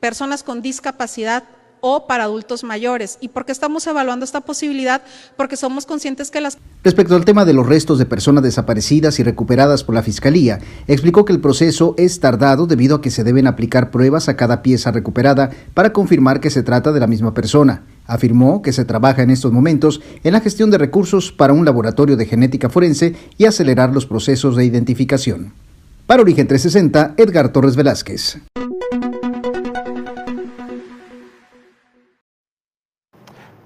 personas 0.00 0.42
con 0.42 0.62
discapacidad 0.62 1.44
o 1.80 2.06
para 2.06 2.24
adultos 2.24 2.64
mayores. 2.64 3.18
¿Y 3.20 3.28
por 3.28 3.44
qué 3.44 3.52
estamos 3.52 3.86
evaluando 3.86 4.24
esta 4.24 4.40
posibilidad? 4.40 5.02
Porque 5.36 5.56
somos 5.56 5.86
conscientes 5.86 6.30
que 6.30 6.40
las... 6.40 6.58
Respecto 6.84 7.14
al 7.14 7.24
tema 7.24 7.44
de 7.44 7.52
los 7.52 7.66
restos 7.66 7.98
de 7.98 8.06
personas 8.06 8.42
desaparecidas 8.42 9.18
y 9.18 9.22
recuperadas 9.22 9.84
por 9.84 9.94
la 9.94 10.02
Fiscalía, 10.02 10.58
explicó 10.86 11.24
que 11.24 11.32
el 11.32 11.40
proceso 11.40 11.94
es 11.96 12.20
tardado 12.20 12.66
debido 12.66 12.96
a 12.96 13.00
que 13.00 13.10
se 13.10 13.24
deben 13.24 13.46
aplicar 13.46 13.90
pruebas 13.90 14.28
a 14.28 14.36
cada 14.36 14.62
pieza 14.62 14.90
recuperada 14.90 15.50
para 15.74 15.92
confirmar 15.92 16.40
que 16.40 16.50
se 16.50 16.62
trata 16.62 16.92
de 16.92 17.00
la 17.00 17.06
misma 17.06 17.34
persona. 17.34 17.82
Afirmó 18.06 18.62
que 18.62 18.72
se 18.72 18.84
trabaja 18.84 19.22
en 19.22 19.30
estos 19.30 19.52
momentos 19.52 20.00
en 20.24 20.32
la 20.32 20.40
gestión 20.40 20.70
de 20.70 20.78
recursos 20.78 21.30
para 21.32 21.52
un 21.52 21.64
laboratorio 21.64 22.16
de 22.16 22.26
genética 22.26 22.68
forense 22.70 23.14
y 23.36 23.44
acelerar 23.44 23.92
los 23.92 24.06
procesos 24.06 24.56
de 24.56 24.64
identificación. 24.64 25.52
Para 26.06 26.22
Origen 26.22 26.46
360, 26.46 27.14
Edgar 27.18 27.52
Torres 27.52 27.76
Velázquez. 27.76 28.38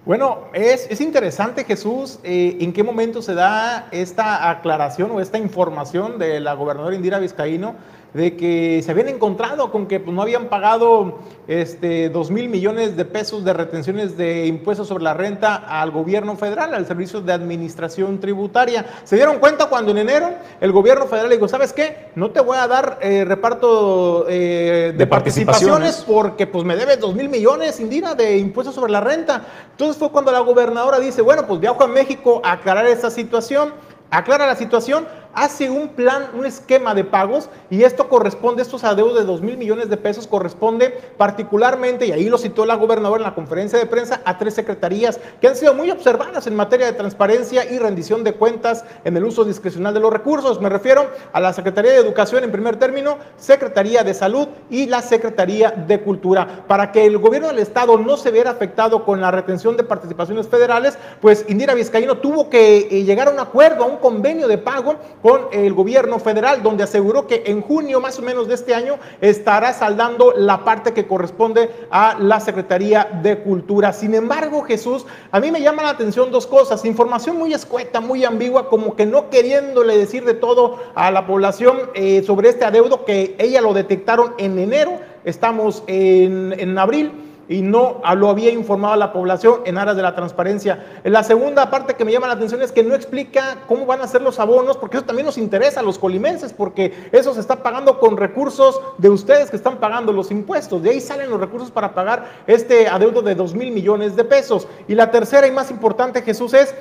Bueno, 0.04 0.48
es, 0.52 0.88
es 0.90 1.00
interesante 1.00 1.62
Jesús, 1.62 2.18
eh, 2.24 2.56
en 2.60 2.72
qué 2.72 2.82
momento 2.82 3.22
se 3.22 3.34
da 3.34 3.86
esta 3.92 4.50
aclaración 4.50 5.12
o 5.12 5.20
esta 5.20 5.38
información 5.38 6.18
de 6.18 6.40
la 6.40 6.54
gobernadora 6.54 6.96
Indira 6.96 7.20
Vizcaíno 7.20 7.76
de 8.14 8.36
que 8.36 8.82
se 8.84 8.90
habían 8.90 9.08
encontrado 9.08 9.70
con 9.70 9.86
que 9.86 9.98
pues, 9.98 10.14
no 10.14 10.22
habían 10.22 10.48
pagado 10.48 11.18
este, 11.46 12.10
2 12.10 12.30
mil 12.30 12.48
millones 12.48 12.96
de 12.96 13.04
pesos 13.04 13.44
de 13.44 13.52
retenciones 13.52 14.16
de 14.16 14.46
impuestos 14.46 14.88
sobre 14.88 15.04
la 15.04 15.14
renta 15.14 15.56
al 15.56 15.90
gobierno 15.90 16.36
federal, 16.36 16.74
al 16.74 16.86
Servicio 16.86 17.22
de 17.22 17.32
Administración 17.32 18.20
Tributaria. 18.20 18.84
Se 19.04 19.16
dieron 19.16 19.38
cuenta 19.38 19.66
cuando 19.66 19.92
en 19.92 19.98
enero 19.98 20.30
el 20.60 20.72
gobierno 20.72 21.06
federal 21.06 21.30
le 21.30 21.36
dijo, 21.36 21.48
¿sabes 21.48 21.72
qué? 21.72 22.10
No 22.14 22.30
te 22.30 22.40
voy 22.40 22.58
a 22.58 22.66
dar 22.68 22.98
eh, 23.00 23.24
reparto 23.24 24.26
eh, 24.28 24.94
de, 24.96 25.06
participaciones, 25.06 26.04
porque 26.06 26.46
pues 26.46 26.64
me 26.64 26.76
debes 26.76 27.00
2 27.00 27.14
mil 27.14 27.28
millones, 27.30 27.80
Indira, 27.80 28.14
de 28.14 28.36
impuestos 28.36 28.74
sobre 28.74 28.92
la 28.92 29.00
renta. 29.00 29.46
Entonces 29.70 29.96
fue 29.96 30.10
cuando 30.10 30.32
la 30.32 30.40
gobernadora 30.40 31.00
dice, 31.00 31.22
bueno, 31.22 31.46
pues 31.46 31.60
viajo 31.60 31.82
a 31.82 31.88
México 31.88 32.42
a 32.44 32.52
aclarar 32.52 32.86
esta 32.86 33.10
situación 33.10 33.72
aclara 34.12 34.46
la 34.46 34.56
situación, 34.56 35.08
hace 35.34 35.70
un 35.70 35.88
plan, 35.88 36.28
un 36.34 36.46
esquema 36.46 36.94
de 36.94 37.04
pagos 37.04 37.48
y 37.70 37.84
esto 37.84 38.08
corresponde, 38.08 38.62
estos 38.62 38.84
adeudos 38.84 39.18
de 39.18 39.24
2 39.24 39.42
mil 39.42 39.56
millones 39.56 39.88
de 39.88 39.96
pesos 39.96 40.26
corresponde 40.26 40.90
particularmente, 41.16 42.06
y 42.06 42.12
ahí 42.12 42.28
lo 42.28 42.38
citó 42.38 42.66
la 42.66 42.74
gobernadora 42.74 43.18
en 43.18 43.24
la 43.24 43.34
conferencia 43.34 43.78
de 43.78 43.86
prensa, 43.86 44.20
a 44.24 44.38
tres 44.38 44.54
secretarías 44.54 45.20
que 45.40 45.48
han 45.48 45.56
sido 45.56 45.74
muy 45.74 45.90
observadas 45.90 46.46
en 46.46 46.54
materia 46.54 46.86
de 46.86 46.92
transparencia 46.92 47.70
y 47.70 47.78
rendición 47.78 48.24
de 48.24 48.34
cuentas 48.34 48.84
en 49.04 49.16
el 49.16 49.24
uso 49.24 49.44
discrecional 49.44 49.94
de 49.94 50.00
los 50.00 50.12
recursos. 50.12 50.60
Me 50.60 50.68
refiero 50.68 51.06
a 51.32 51.40
la 51.40 51.52
Secretaría 51.52 51.92
de 51.92 51.98
Educación 51.98 52.44
en 52.44 52.52
primer 52.52 52.76
término, 52.76 53.18
Secretaría 53.36 54.02
de 54.02 54.14
Salud 54.14 54.48
y 54.70 54.86
la 54.86 55.02
Secretaría 55.02 55.70
de 55.70 56.00
Cultura. 56.00 56.64
Para 56.66 56.92
que 56.92 57.06
el 57.06 57.18
gobierno 57.18 57.48
del 57.48 57.58
Estado 57.58 57.96
no 57.98 58.16
se 58.16 58.30
viera 58.30 58.50
afectado 58.50 59.04
con 59.04 59.20
la 59.20 59.30
retención 59.30 59.76
de 59.76 59.84
participaciones 59.84 60.48
federales, 60.48 60.98
pues 61.20 61.44
Indira 61.48 61.74
Vizcaíno 61.74 62.18
tuvo 62.18 62.50
que 62.50 62.88
eh, 62.90 63.04
llegar 63.04 63.28
a 63.28 63.30
un 63.30 63.40
acuerdo, 63.40 63.84
a 63.84 63.86
un 63.86 63.96
convenio 63.96 64.48
de 64.48 64.58
pago 64.58 64.96
con 65.22 65.46
el 65.52 65.72
gobierno 65.72 66.18
federal, 66.18 66.62
donde 66.62 66.82
aseguró 66.82 67.26
que 67.26 67.44
en 67.46 67.62
junio 67.62 68.00
más 68.00 68.18
o 68.18 68.22
menos 68.22 68.48
de 68.48 68.54
este 68.54 68.74
año 68.74 68.98
estará 69.20 69.72
saldando 69.72 70.32
la 70.36 70.64
parte 70.64 70.92
que 70.92 71.06
corresponde 71.06 71.70
a 71.90 72.16
la 72.18 72.40
Secretaría 72.40 73.08
de 73.22 73.38
Cultura. 73.38 73.92
Sin 73.92 74.14
embargo, 74.14 74.62
Jesús, 74.62 75.06
a 75.30 75.40
mí 75.40 75.50
me 75.50 75.60
llama 75.60 75.84
la 75.84 75.90
atención 75.90 76.32
dos 76.32 76.46
cosas. 76.46 76.84
Información 76.84 77.38
muy 77.38 77.54
escueta, 77.54 78.00
muy 78.00 78.24
ambigua, 78.24 78.68
como 78.68 78.96
que 78.96 79.06
no 79.06 79.30
queriéndole 79.30 79.96
decir 79.96 80.24
de 80.24 80.34
todo 80.34 80.78
a 80.94 81.10
la 81.10 81.26
población 81.26 81.78
eh, 81.94 82.22
sobre 82.26 82.48
este 82.48 82.64
adeudo 82.64 83.04
que 83.04 83.36
ella 83.38 83.60
lo 83.60 83.72
detectaron 83.74 84.34
en 84.38 84.58
enero, 84.58 84.98
estamos 85.24 85.84
en, 85.86 86.54
en 86.58 86.76
abril 86.78 87.31
y 87.52 87.62
no 87.62 88.00
lo 88.16 88.30
había 88.30 88.50
informado 88.50 88.94
a 88.94 88.96
la 88.96 89.12
población 89.12 89.60
en 89.64 89.78
aras 89.78 89.96
de 89.96 90.02
la 90.02 90.14
transparencia. 90.14 90.84
La 91.04 91.22
segunda 91.22 91.70
parte 91.70 91.94
que 91.94 92.04
me 92.04 92.12
llama 92.12 92.26
la 92.26 92.34
atención 92.34 92.62
es 92.62 92.72
que 92.72 92.82
no 92.82 92.94
explica 92.94 93.58
cómo 93.68 93.86
van 93.86 94.00
a 94.00 94.06
ser 94.06 94.22
los 94.22 94.40
abonos, 94.40 94.76
porque 94.76 94.96
eso 94.96 95.06
también 95.06 95.26
nos 95.26 95.38
interesa 95.38 95.80
a 95.80 95.82
los 95.82 95.98
colimenses, 95.98 96.52
porque 96.52 97.10
eso 97.12 97.34
se 97.34 97.40
está 97.40 97.62
pagando 97.62 97.98
con 97.98 98.16
recursos 98.16 98.80
de 98.98 99.10
ustedes 99.10 99.50
que 99.50 99.56
están 99.56 99.78
pagando 99.78 100.12
los 100.12 100.30
impuestos. 100.30 100.82
De 100.82 100.90
ahí 100.90 101.00
salen 101.00 101.30
los 101.30 101.40
recursos 101.40 101.70
para 101.70 101.94
pagar 101.94 102.42
este 102.46 102.88
adeudo 102.88 103.22
de 103.22 103.34
2 103.34 103.54
mil 103.54 103.72
millones 103.72 104.16
de 104.16 104.24
pesos. 104.24 104.66
Y 104.88 104.94
la 104.94 105.10
tercera 105.10 105.46
y 105.46 105.50
más 105.50 105.70
importante, 105.70 106.22
Jesús, 106.22 106.54
es 106.54 106.74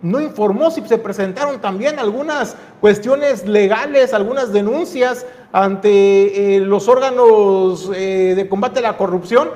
no 0.00 0.20
informó 0.20 0.70
si 0.70 0.80
se 0.86 0.98
presentaron 0.98 1.60
también 1.60 1.98
algunas 1.98 2.56
cuestiones 2.80 3.46
legales, 3.46 4.14
algunas 4.14 4.52
denuncias 4.52 5.26
ante 5.52 6.56
eh, 6.56 6.60
los 6.60 6.88
órganos 6.88 7.90
eh, 7.94 8.34
de 8.36 8.48
combate 8.48 8.78
a 8.78 8.82
la 8.82 8.96
corrupción 8.96 9.48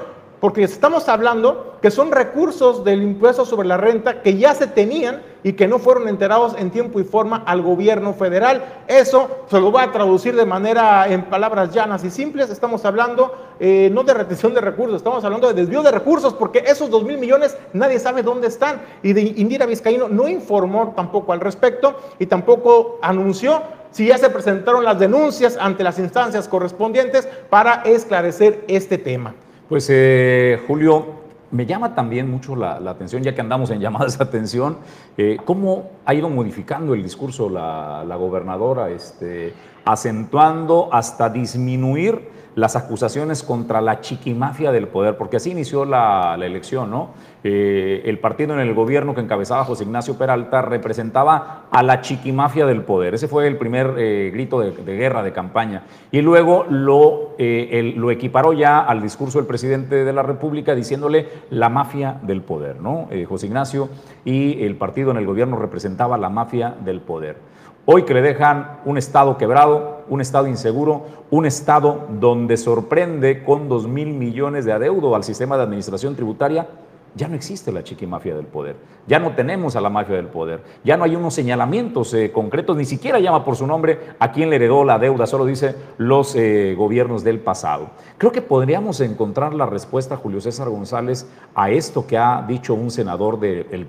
porque 0.43 0.65
estamos 0.65 1.09
hablando 1.09 1.77
que 1.81 1.93
son 1.93 2.11
recursos 2.11 2.83
del 2.83 3.01
impuesto 3.01 3.45
sobre 3.45 3.69
la 3.69 3.77
renta 3.77 4.23
que 4.23 4.37
ya 4.37 4.55
se 4.55 4.67
tenían 4.67 5.23
y 5.45 5.53
que 5.53 5.69
no 5.69 5.79
fueron 5.79 6.09
enterados 6.09 6.57
en 6.59 6.73
tiempo 6.73 6.99
y 6.99 7.05
forma 7.05 7.45
al 7.47 7.63
gobierno 7.63 8.13
federal. 8.13 8.83
Eso 8.89 9.45
se 9.49 9.61
lo 9.61 9.71
voy 9.71 9.85
a 9.85 9.93
traducir 9.93 10.35
de 10.35 10.45
manera 10.45 11.07
en 11.07 11.27
palabras 11.27 11.73
llanas 11.73 12.03
y 12.03 12.11
simples. 12.11 12.51
Estamos 12.51 12.85
hablando 12.85 13.33
eh, 13.61 13.89
no 13.93 14.03
de 14.03 14.15
retención 14.15 14.53
de 14.53 14.61
recursos, 14.61 14.97
estamos 14.97 15.25
hablando 15.25 15.47
de 15.47 15.55
desvío 15.55 15.81
de 15.81 15.93
recursos, 15.93 16.35
porque 16.35 16.65
esos 16.67 16.91
dos 16.91 17.05
mil 17.05 17.19
millones 17.19 17.57
nadie 17.73 18.01
sabe 18.01 18.25
dónde 18.25 18.49
están. 18.49 18.83
Y 19.05 19.17
Indira 19.41 19.65
Vizcaíno 19.65 20.09
no 20.09 20.27
informó 20.27 20.93
tampoco 20.97 21.33
al 21.33 21.39
respecto 21.39 21.95
y 22.19 22.27
tampoco 22.27 22.99
anunció 23.01 23.63
si 23.93 24.07
ya 24.07 24.19
se 24.19 24.29
presentaron 24.29 24.83
las 24.83 24.99
denuncias 24.99 25.57
ante 25.57 25.85
las 25.85 26.01
instancias 26.01 26.49
correspondientes 26.49 27.29
para 27.49 27.75
esclarecer 27.85 28.65
este 28.67 28.99
tema. 28.99 29.37
Pues 29.73 29.89
eh, 29.89 30.61
Julio, 30.67 31.07
me 31.51 31.65
llama 31.65 31.95
también 31.95 32.31
mucho 32.31 32.55
la, 32.55 32.75
atención, 32.91 33.23
ya 33.23 33.35
que 33.35 33.41
andamos 33.41 33.71
en 33.71 33.81
llamadas 33.81 34.19
de 34.19 34.25
atención, 34.25 34.77
eh, 35.17 35.39
cómo 35.47 35.93
ha 36.05 36.13
ido 36.13 36.29
modificando 36.29 36.93
el 36.93 37.03
discurso 37.03 37.49
la, 37.49 38.05
la 38.07 38.17
gobernadora, 38.17 38.91
este, 38.91 39.55
acentuando 39.85 40.89
hasta 40.93 41.29
disminuir 41.29 42.33
las 42.55 42.77
acusaciones 42.77 43.43
contra 43.43 43.81
la 43.81 44.01
chiquimafia 44.01 44.73
del 44.73 44.89
poder, 44.89 45.17
porque 45.17 45.39
así 45.39 45.51
inició 45.51 45.85
la, 45.85 46.37
elección, 46.39 46.91
¿no? 46.91 47.11
Eh, 47.45 48.03
el 48.05 48.19
partido 48.19 48.55
en 48.55 48.61
el 48.61 48.75
gobierno 48.75 49.15
que 49.15 49.21
encabezaba 49.21 49.65
José 49.65 49.85
Ignacio 49.85 50.17
Peralta 50.17 50.63
representaba 50.63 51.65
a 51.71 51.83
la 51.83 52.01
chiquimafia 52.01 52.67
del 52.67 52.83
poder. 52.83 53.15
Ese 53.15 53.27
fue 53.27 53.49
el 53.49 53.57
primer 53.57 53.95
eh, 53.99 54.31
grito 54.33 54.61
de, 54.61 54.97
guerra, 54.97 55.23
de 55.23 55.33
campaña. 55.33 55.83
Y 56.11 56.21
luego 56.21 56.67
lo, 56.69 57.35
eh, 57.39 57.95
lo 57.97 58.11
equiparó 58.11 58.53
ya 58.53 58.81
al 58.81 59.03
discurso 59.03 59.39
del 59.39 59.47
presidente 59.47 60.05
de 60.05 60.13
la 60.13 60.23
República 60.23 60.75
diciéndole 60.75 61.27
la 61.51 61.69
mafia 61.69 62.19
del 62.23 62.43
poder, 62.43 62.81
¿no? 62.81 63.09
José 63.29 63.47
Ignacio 63.47 63.89
y 64.25 64.63
el 64.63 64.77
partido 64.77 65.11
en 65.11 65.17
el 65.17 65.27
gobierno 65.27 65.57
representaba 65.57 66.19
la 66.19 66.29
mafia 66.29 66.75
del 66.85 67.01
poder. 67.01 67.52
Hoy 67.85 68.05
que 68.05 68.15
le 68.15 68.23
dejan 68.23 68.79
un 68.85 68.97
Estado 68.97 69.37
quebrado, 69.37 70.05
un 70.09 70.21
Estado 70.21 70.47
inseguro, 70.47 71.05
un 71.31 71.47
Estado 71.47 72.07
donde 72.11 72.57
sorprende 72.57 73.43
con 73.43 73.69
dos 73.69 73.89
mil 73.89 74.13
millones 74.13 74.65
de 74.65 74.73
adeudo 74.73 75.17
al 75.17 75.25
sistema 75.25 75.57
de 75.57 75.65
administración 75.65 76.15
tributaria, 76.15 76.69
ya 77.17 77.27
no 77.27 77.35
existe 77.35 77.73
la 77.73 77.83
chiquimafia 77.83 78.37
del 78.37 78.47
poder, 78.47 78.77
ya 79.09 79.19
no 79.19 79.35
tenemos 79.35 79.75
a 79.75 79.81
la 79.81 79.91
mafia 79.91 80.15
del 80.15 80.29
poder, 80.29 80.63
ya 80.85 80.97
no 80.97 81.03
hay 81.03 81.17
unos 81.17 81.35
señalamientos 81.35 82.15
eh, 82.15 82.31
concretos, 82.31 82.77
ni 82.77 82.85
siquiera 82.85 83.19
llama 83.19 83.45
por 83.45 83.57
su 83.57 83.67
nombre 83.67 83.99
a 84.21 84.31
quien 84.31 84.49
le 84.49 84.57
heredó 84.57 84.85
la 84.85 85.01
deuda, 85.01 85.27
solo 85.27 85.45
dice 85.45 85.75
los 85.99 86.37
eh, 86.37 86.77
gobiernos 86.79 87.25
del 87.25 87.41
pasado. 87.41 87.89
Creo 88.17 88.31
que 88.31 88.43
podríamos 88.43 89.01
encontrar 89.01 89.55
la 89.55 89.67
respuesta, 89.67 90.17
Julio 90.17 90.41
César 90.41 90.69
González, 90.69 91.29
a 91.57 91.69
esto 91.69 92.07
que 92.07 92.17
ha 92.17 92.45
dicho 92.47 92.75
un 92.75 92.93
senador 92.93 93.41
del 93.41 93.89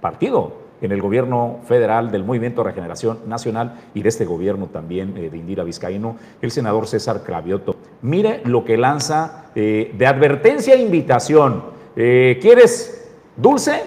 partido 0.00 0.61
en 0.82 0.92
el 0.92 1.00
gobierno 1.00 1.60
federal 1.66 2.10
del 2.10 2.24
Movimiento 2.24 2.62
de 2.62 2.70
Regeneración 2.70 3.20
Nacional 3.26 3.80
y 3.94 4.02
de 4.02 4.08
este 4.08 4.24
gobierno 4.24 4.66
también 4.66 5.16
eh, 5.16 5.30
de 5.30 5.38
Indira 5.38 5.64
Vizcaíno, 5.64 6.16
el 6.42 6.50
senador 6.50 6.86
César 6.86 7.22
Cravioto. 7.22 7.76
Mire 8.02 8.42
lo 8.44 8.64
que 8.64 8.76
lanza 8.76 9.46
eh, 9.54 9.94
de 9.96 10.06
advertencia 10.06 10.74
e 10.74 10.82
invitación. 10.82 11.62
Eh, 11.94 12.38
¿Quieres 12.42 13.10
dulce 13.36 13.82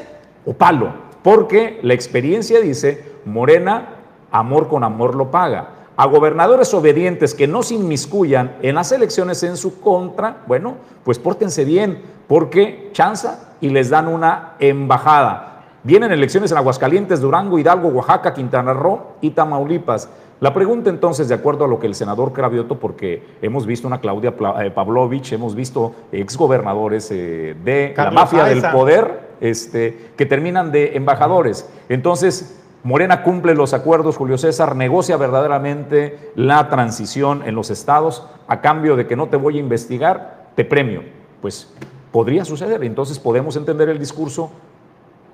o 0.45 0.53
palo? 0.53 1.05
Porque 1.21 1.79
la 1.84 1.93
experiencia 1.93 2.62
dice, 2.62 3.03
Morena, 3.25 3.95
amor 4.31 4.69
con 4.69 4.84
amor 4.84 5.15
lo 5.15 5.31
paga. 5.31 5.71
A 5.97 6.08
gobernadores 6.08 6.73
obedientes 6.73 7.34
que 7.34 7.47
no 7.47 7.63
se 7.63 7.75
inmiscuyan 7.75 8.58
en 8.62 8.75
las 8.75 8.91
elecciones 8.91 9.43
en 9.43 9.58
su 9.58 9.79
contra, 9.79 10.43
bueno, 10.45 10.75
pues 11.03 11.19
pórtense 11.19 11.65
bien, 11.65 12.01
porque 12.27 12.89
chanza 12.91 13.53
y 13.62 13.69
les 13.69 13.89
dan 13.89 14.08
una 14.08 14.55
embajada. 14.60 15.54
Vienen 15.86 16.12
elecciones 16.12 16.52
en 16.52 16.58
Aguascalientes, 16.58 17.21
Durango, 17.21 17.60
Hidalgo, 17.60 17.89
Oaxaca, 17.89 18.34
Quintana 18.34 18.74
Roo 18.74 19.17
y 19.21 19.30
Tamaulipas. 19.30 20.10
La 20.39 20.52
pregunta 20.52 20.89
entonces, 20.89 21.30
de 21.30 21.36
acuerdo 21.36 21.65
a 21.65 21.67
lo 21.67 21.78
que 21.78 21.86
el 21.86 21.93
senador 21.93 22.34
Cravioto, 22.34 22.80
porque 22.80 23.21
hemos 23.39 23.67
visto 23.67 23.88
una 23.88 24.00
Claudia 24.00 24.34
eh, 24.62 24.71
Pavlovich, 24.71 25.34
hemos 25.34 25.54
visto 25.54 25.93
exgobernadores 26.12 27.12
eh, 27.12 27.56
de 27.63 27.93
la 27.95 28.10
mafia 28.10 28.45
del 28.45 28.63
poder 28.71 29.30
este, 29.39 30.10
que 30.17 30.26
terminan 30.26 30.71
de 30.71 30.98
embajadores. 30.98 31.69
Entonces, 31.88 32.60
Morena 32.82 33.21
cumple 33.21 33.54
los 33.54 33.76
acuerdos, 33.76 34.17
Julio 34.17 34.39
César, 34.39 34.76
negocia 34.76 35.17
verdaderamente 35.17 36.32
la 36.34 36.67
transición 36.67 37.43
en 37.45 37.54
los 37.54 37.69
estados 37.69 38.28
a 38.48 38.60
cambio 38.60 38.95
de 38.95 39.06
que 39.06 39.15
no 39.15 39.28
te 39.28 39.38
voy 39.38 39.58
a 39.58 39.60
investigar, 39.60 40.48
te 40.56 40.65
premio. 40.65 41.04
Pues 41.43 41.71
podría 42.12 42.43
suceder. 42.43 42.84
Entonces 42.84 43.19
podemos 43.19 43.56
entender 43.56 43.89
el 43.89 44.00
discurso 44.00 44.50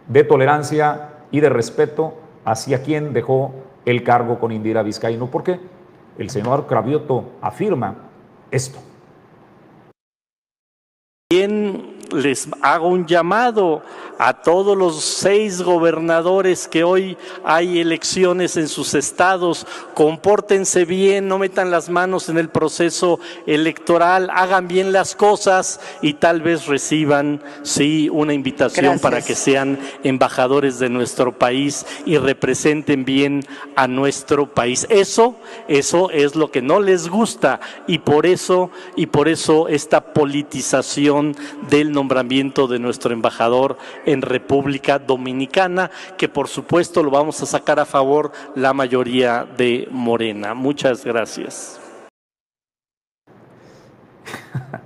de 0.08 0.24
tolerancia 0.24 1.10
y 1.32 1.40
de 1.40 1.50
respeto 1.50 2.16
hacia 2.46 2.84
quien 2.84 3.14
dejó 3.14 3.54
el 3.86 4.04
cargo 4.04 4.40
con 4.40 4.52
Indira 4.52 4.84
Vizcaíno, 4.84 5.28
porque 5.32 5.60
el 6.18 6.30
senador 6.30 6.68
Cravioto 6.68 7.32
afirma 7.42 7.96
esto. 8.52 8.80
Bien, 11.32 11.96
les 12.12 12.48
hago 12.62 12.88
un 12.88 13.06
llamado 13.06 13.82
a 14.24 14.34
todos 14.34 14.78
los 14.78 15.04
seis 15.04 15.64
gobernadores 15.64 16.68
que 16.68 16.84
hoy 16.84 17.18
hay 17.44 17.80
elecciones 17.80 18.56
en 18.56 18.68
sus 18.68 18.94
estados, 18.94 19.66
compórtense 19.96 20.86
bien, 20.86 21.28
no 21.28 21.40
metan 21.40 21.72
las 21.72 21.90
manos 21.90 22.30
en 22.30 22.38
el 22.38 22.50
proceso 22.50 23.20
electoral, 23.48 24.30
hagan 24.32 24.68
bien 24.68 24.92
las 24.94 25.16
cosas 25.16 25.80
y 26.04 26.14
tal 26.14 26.42
vez 26.42 26.68
reciban, 26.68 27.42
sí, 27.64 28.10
una 28.12 28.36
invitación 28.36 29.00
para 29.00 29.24
que 29.24 29.34
sean 29.34 29.80
embajadores 30.04 30.78
de 30.78 30.90
nuestro 30.90 31.40
país 31.40 31.84
y 32.06 32.18
representen 32.18 33.06
bien 33.06 33.44
a 33.76 33.88
nuestro 33.88 34.54
país. 34.54 34.86
Eso, 34.92 35.36
eso 35.68 36.12
es 36.12 36.36
lo 36.36 36.52
que 36.52 36.62
no 36.62 36.80
les 36.80 37.10
gusta 37.10 37.60
y 37.88 37.98
por 37.98 38.28
eso, 38.28 38.70
y 38.96 39.08
por 39.08 39.28
eso 39.28 39.68
esta 39.68 40.14
politización 40.14 41.36
del 41.72 41.92
nombramiento 42.02 42.68
de 42.68 42.80
nuestro 42.80 43.14
embajador 43.14 43.78
en 44.06 44.24
República 44.24 44.98
Dominicana, 44.98 45.92
que 46.18 46.28
por 46.28 46.48
supuesto 46.48 47.04
lo 47.04 47.12
vamos 47.12 47.42
a 47.44 47.46
sacar 47.46 47.80
a 47.80 47.86
favor 47.86 48.32
la 48.56 48.74
mayoría 48.74 49.46
de 49.58 49.88
Morena. 49.92 50.56
Muchas 50.56 51.06
gracias. 51.06 51.80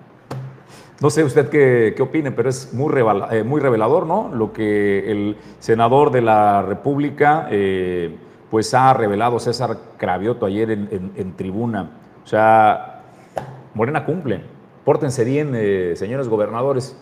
No 1.02 1.10
sé 1.10 1.26
usted 1.26 1.50
qué, 1.50 2.02
opine, 2.02 2.32
pero 2.32 2.50
es 2.50 2.74
muy, 2.74 2.92
eh, 3.30 3.44
muy, 3.44 3.60
revelador, 3.60 4.08
¿no? 4.08 4.32
Lo 4.34 4.54
que 4.54 5.12
el 5.12 5.36
senador 5.60 6.10
de 6.10 6.22
la 6.22 6.62
República 6.62 7.50
eh, 7.52 8.16
pues 8.50 8.74
ha 8.74 8.94
revelado 8.94 9.38
César 9.38 9.78
Cravioto 9.98 10.46
ayer 10.46 10.72
en, 10.72 11.34
tribuna. 11.36 11.92
O 12.24 12.28
sea, 12.28 13.04
Morena 13.74 14.06
cumple. 14.06 14.42
Pórtense 14.86 15.26
bien, 15.26 15.52
eh, 15.54 15.94
señores 15.98 16.30
gobernadores. 16.30 16.98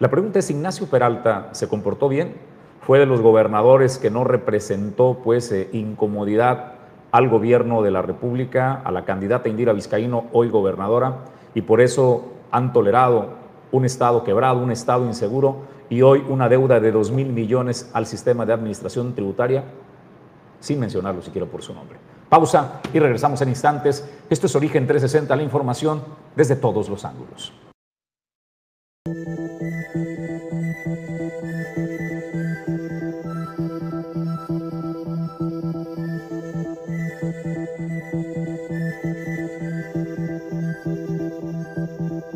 La 0.00 0.10
pregunta 0.10 0.38
es, 0.38 0.50
¿Ignacio 0.50 0.86
Peralta 0.86 1.50
se 1.52 1.68
comportó 1.68 2.08
bien? 2.08 2.34
¿Fue 2.80 2.98
de 2.98 3.04
los 3.04 3.20
gobernadores 3.20 3.98
que 3.98 4.10
no 4.10 4.24
representó 4.24 5.18
pues 5.22 5.52
eh, 5.52 5.68
incomodidad 5.72 6.72
al 7.12 7.28
gobierno 7.28 7.82
de 7.82 7.90
la 7.90 8.00
República, 8.00 8.80
a 8.82 8.90
la 8.92 9.04
candidata 9.04 9.50
Indira 9.50 9.74
Vizcaíno, 9.74 10.24
hoy 10.32 10.48
gobernadora, 10.48 11.18
y 11.54 11.60
por 11.60 11.82
eso 11.82 12.32
han 12.50 12.72
tolerado 12.72 13.34
un 13.72 13.84
Estado 13.84 14.24
quebrado, 14.24 14.62
un 14.62 14.70
Estado 14.70 15.04
inseguro 15.04 15.66
y 15.90 16.00
hoy 16.00 16.24
una 16.26 16.48
deuda 16.48 16.80
de 16.80 16.92
2 16.92 17.10
mil 17.10 17.28
millones 17.28 17.90
al 17.92 18.06
sistema 18.06 18.46
de 18.46 18.54
administración 18.54 19.14
tributaria? 19.14 19.64
sin 20.60 20.78
mencionarlo 20.78 21.22
siquiera 21.22 21.46
por 21.46 21.62
su 21.62 21.74
nombre. 21.74 21.98
Pausa 22.28 22.80
y 22.92 22.98
regresamos 22.98 23.40
en 23.42 23.48
instantes. 23.48 24.08
Esto 24.28 24.46
es 24.46 24.54
Origen 24.54 24.86
360, 24.86 25.34
la 25.34 25.42
información 25.42 26.02
desde 26.36 26.54
todos 26.56 26.88
los 26.88 27.04
ángulos. 27.04 27.52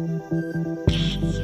Cats. 0.05 1.44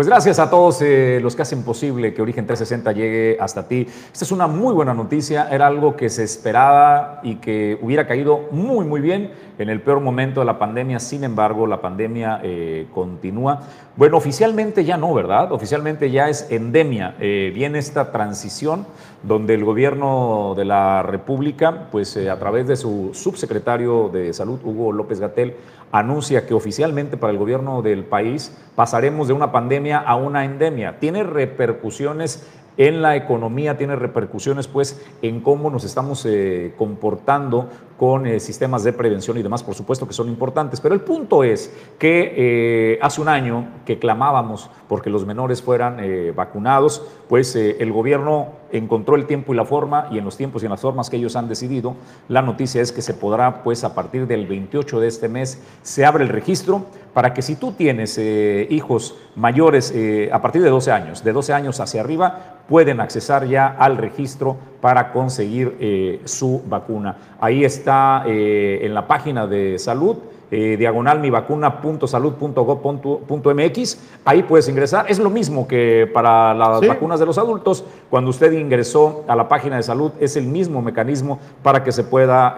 Pues 0.00 0.08
gracias 0.08 0.38
a 0.38 0.48
todos 0.48 0.80
eh, 0.80 1.18
los 1.20 1.36
que 1.36 1.42
hacen 1.42 1.62
posible 1.62 2.14
que 2.14 2.22
Origen 2.22 2.46
360 2.46 2.92
llegue 2.92 3.36
hasta 3.38 3.68
ti. 3.68 3.86
Esta 4.10 4.24
es 4.24 4.32
una 4.32 4.46
muy 4.46 4.72
buena 4.72 4.94
noticia, 4.94 5.46
era 5.50 5.66
algo 5.66 5.94
que 5.94 6.08
se 6.08 6.24
esperaba 6.24 7.20
y 7.22 7.34
que 7.34 7.78
hubiera 7.82 8.06
caído 8.06 8.48
muy, 8.50 8.86
muy 8.86 9.02
bien 9.02 9.30
en 9.60 9.68
el 9.68 9.82
peor 9.82 10.00
momento 10.00 10.40
de 10.40 10.46
la 10.46 10.58
pandemia. 10.58 10.98
Sin 10.98 11.22
embargo, 11.22 11.66
la 11.66 11.82
pandemia 11.82 12.40
eh, 12.42 12.86
continúa. 12.94 13.60
Bueno, 13.94 14.16
oficialmente 14.16 14.84
ya 14.84 14.96
no, 14.96 15.12
¿verdad? 15.12 15.52
Oficialmente 15.52 16.10
ya 16.10 16.30
es 16.30 16.50
endemia. 16.50 17.14
Eh, 17.20 17.52
viene 17.54 17.78
esta 17.78 18.10
transición 18.10 18.86
donde 19.22 19.54
el 19.54 19.64
gobierno 19.64 20.54
de 20.56 20.64
la 20.64 21.02
República, 21.02 21.88
pues 21.92 22.16
a 22.16 22.38
través 22.38 22.66
de 22.66 22.76
su 22.76 23.10
subsecretario 23.12 24.08
de 24.08 24.32
Salud, 24.32 24.60
Hugo 24.64 24.92
López 24.92 25.20
Gatel, 25.20 25.56
anuncia 25.92 26.46
que 26.46 26.54
oficialmente 26.54 27.18
para 27.18 27.32
el 27.32 27.38
gobierno 27.38 27.82
del 27.82 28.04
país 28.04 28.56
pasaremos 28.74 29.28
de 29.28 29.34
una 29.34 29.52
pandemia 29.52 29.98
a 29.98 30.16
una 30.16 30.46
endemia. 30.46 30.98
Tiene 30.98 31.22
repercusiones 31.22 32.46
en 32.76 33.02
la 33.02 33.16
economía, 33.16 33.76
tiene 33.76 33.96
repercusiones 33.96 34.66
pues 34.66 35.04
en 35.20 35.40
cómo 35.40 35.68
nos 35.68 35.84
estamos 35.84 36.24
eh, 36.24 36.72
comportando 36.78 37.68
con 38.00 38.26
eh, 38.26 38.40
sistemas 38.40 38.82
de 38.82 38.94
prevención 38.94 39.36
y 39.36 39.42
demás, 39.42 39.62
por 39.62 39.74
supuesto 39.74 40.08
que 40.08 40.14
son 40.14 40.30
importantes. 40.30 40.80
Pero 40.80 40.94
el 40.94 41.02
punto 41.02 41.44
es 41.44 41.70
que 41.98 42.32
eh, 42.34 42.98
hace 43.02 43.20
un 43.20 43.28
año 43.28 43.68
que 43.84 43.98
clamábamos 43.98 44.70
porque 44.88 45.10
los 45.10 45.26
menores 45.26 45.60
fueran 45.60 45.98
vacunados, 46.34 47.06
pues 47.28 47.54
el 47.54 47.92
gobierno 47.92 48.48
encontró 48.72 49.16
el 49.16 49.26
tiempo 49.26 49.52
y 49.52 49.56
la 49.56 49.64
forma 49.64 50.08
y 50.10 50.18
en 50.18 50.24
los 50.24 50.36
tiempos 50.36 50.62
y 50.62 50.66
en 50.66 50.70
las 50.70 50.80
formas 50.80 51.10
que 51.10 51.16
ellos 51.16 51.36
han 51.36 51.46
decidido, 51.46 51.94
la 52.28 52.42
noticia 52.42 52.82
es 52.82 52.90
que 52.90 53.02
se 53.02 53.14
podrá 53.14 53.62
pues 53.62 53.84
a 53.84 53.94
partir 53.94 54.26
del 54.26 54.46
28 54.46 54.98
de 54.98 55.06
este 55.06 55.28
mes 55.28 55.62
se 55.82 56.04
abre 56.04 56.24
el 56.24 56.30
registro 56.30 56.86
para 57.14 57.34
que 57.34 57.42
si 57.42 57.54
tú 57.54 57.72
tienes 57.72 58.18
hijos 58.18 59.16
mayores 59.36 59.94
a 60.32 60.42
partir 60.42 60.62
de 60.62 60.70
12 60.70 60.90
años, 60.90 61.22
de 61.22 61.32
12 61.32 61.52
años 61.52 61.78
hacia 61.78 62.00
arriba, 62.00 62.60
pueden 62.70 63.00
accesar 63.00 63.46
ya 63.46 63.66
al 63.66 63.96
registro 63.96 64.56
para 64.80 65.12
conseguir 65.12 65.76
eh, 65.80 66.20
su 66.24 66.62
vacuna. 66.66 67.16
Ahí 67.40 67.64
está 67.64 67.89
eh, 68.26 68.80
en 68.82 68.94
la 68.94 69.06
página 69.06 69.46
de 69.46 69.78
salud. 69.78 70.16
Eh, 70.52 70.76
diagonal 70.76 71.20
mi 71.20 71.30
vacuna.salud.gov.mx. 71.30 73.98
Ahí 74.24 74.42
puedes 74.42 74.68
ingresar. 74.68 75.06
Es 75.08 75.20
lo 75.20 75.30
mismo 75.30 75.68
que 75.68 76.10
para 76.12 76.52
las 76.54 76.84
vacunas 76.86 77.20
de 77.20 77.26
los 77.26 77.38
adultos. 77.38 77.84
Cuando 78.10 78.30
usted 78.30 78.50
ingresó 78.52 79.24
a 79.28 79.36
la 79.36 79.48
página 79.48 79.76
de 79.76 79.84
salud, 79.84 80.10
es 80.18 80.36
el 80.36 80.46
mismo 80.46 80.82
mecanismo 80.82 81.38
para 81.62 81.84
que 81.84 81.92
se 81.92 82.02
pueda 82.02 82.56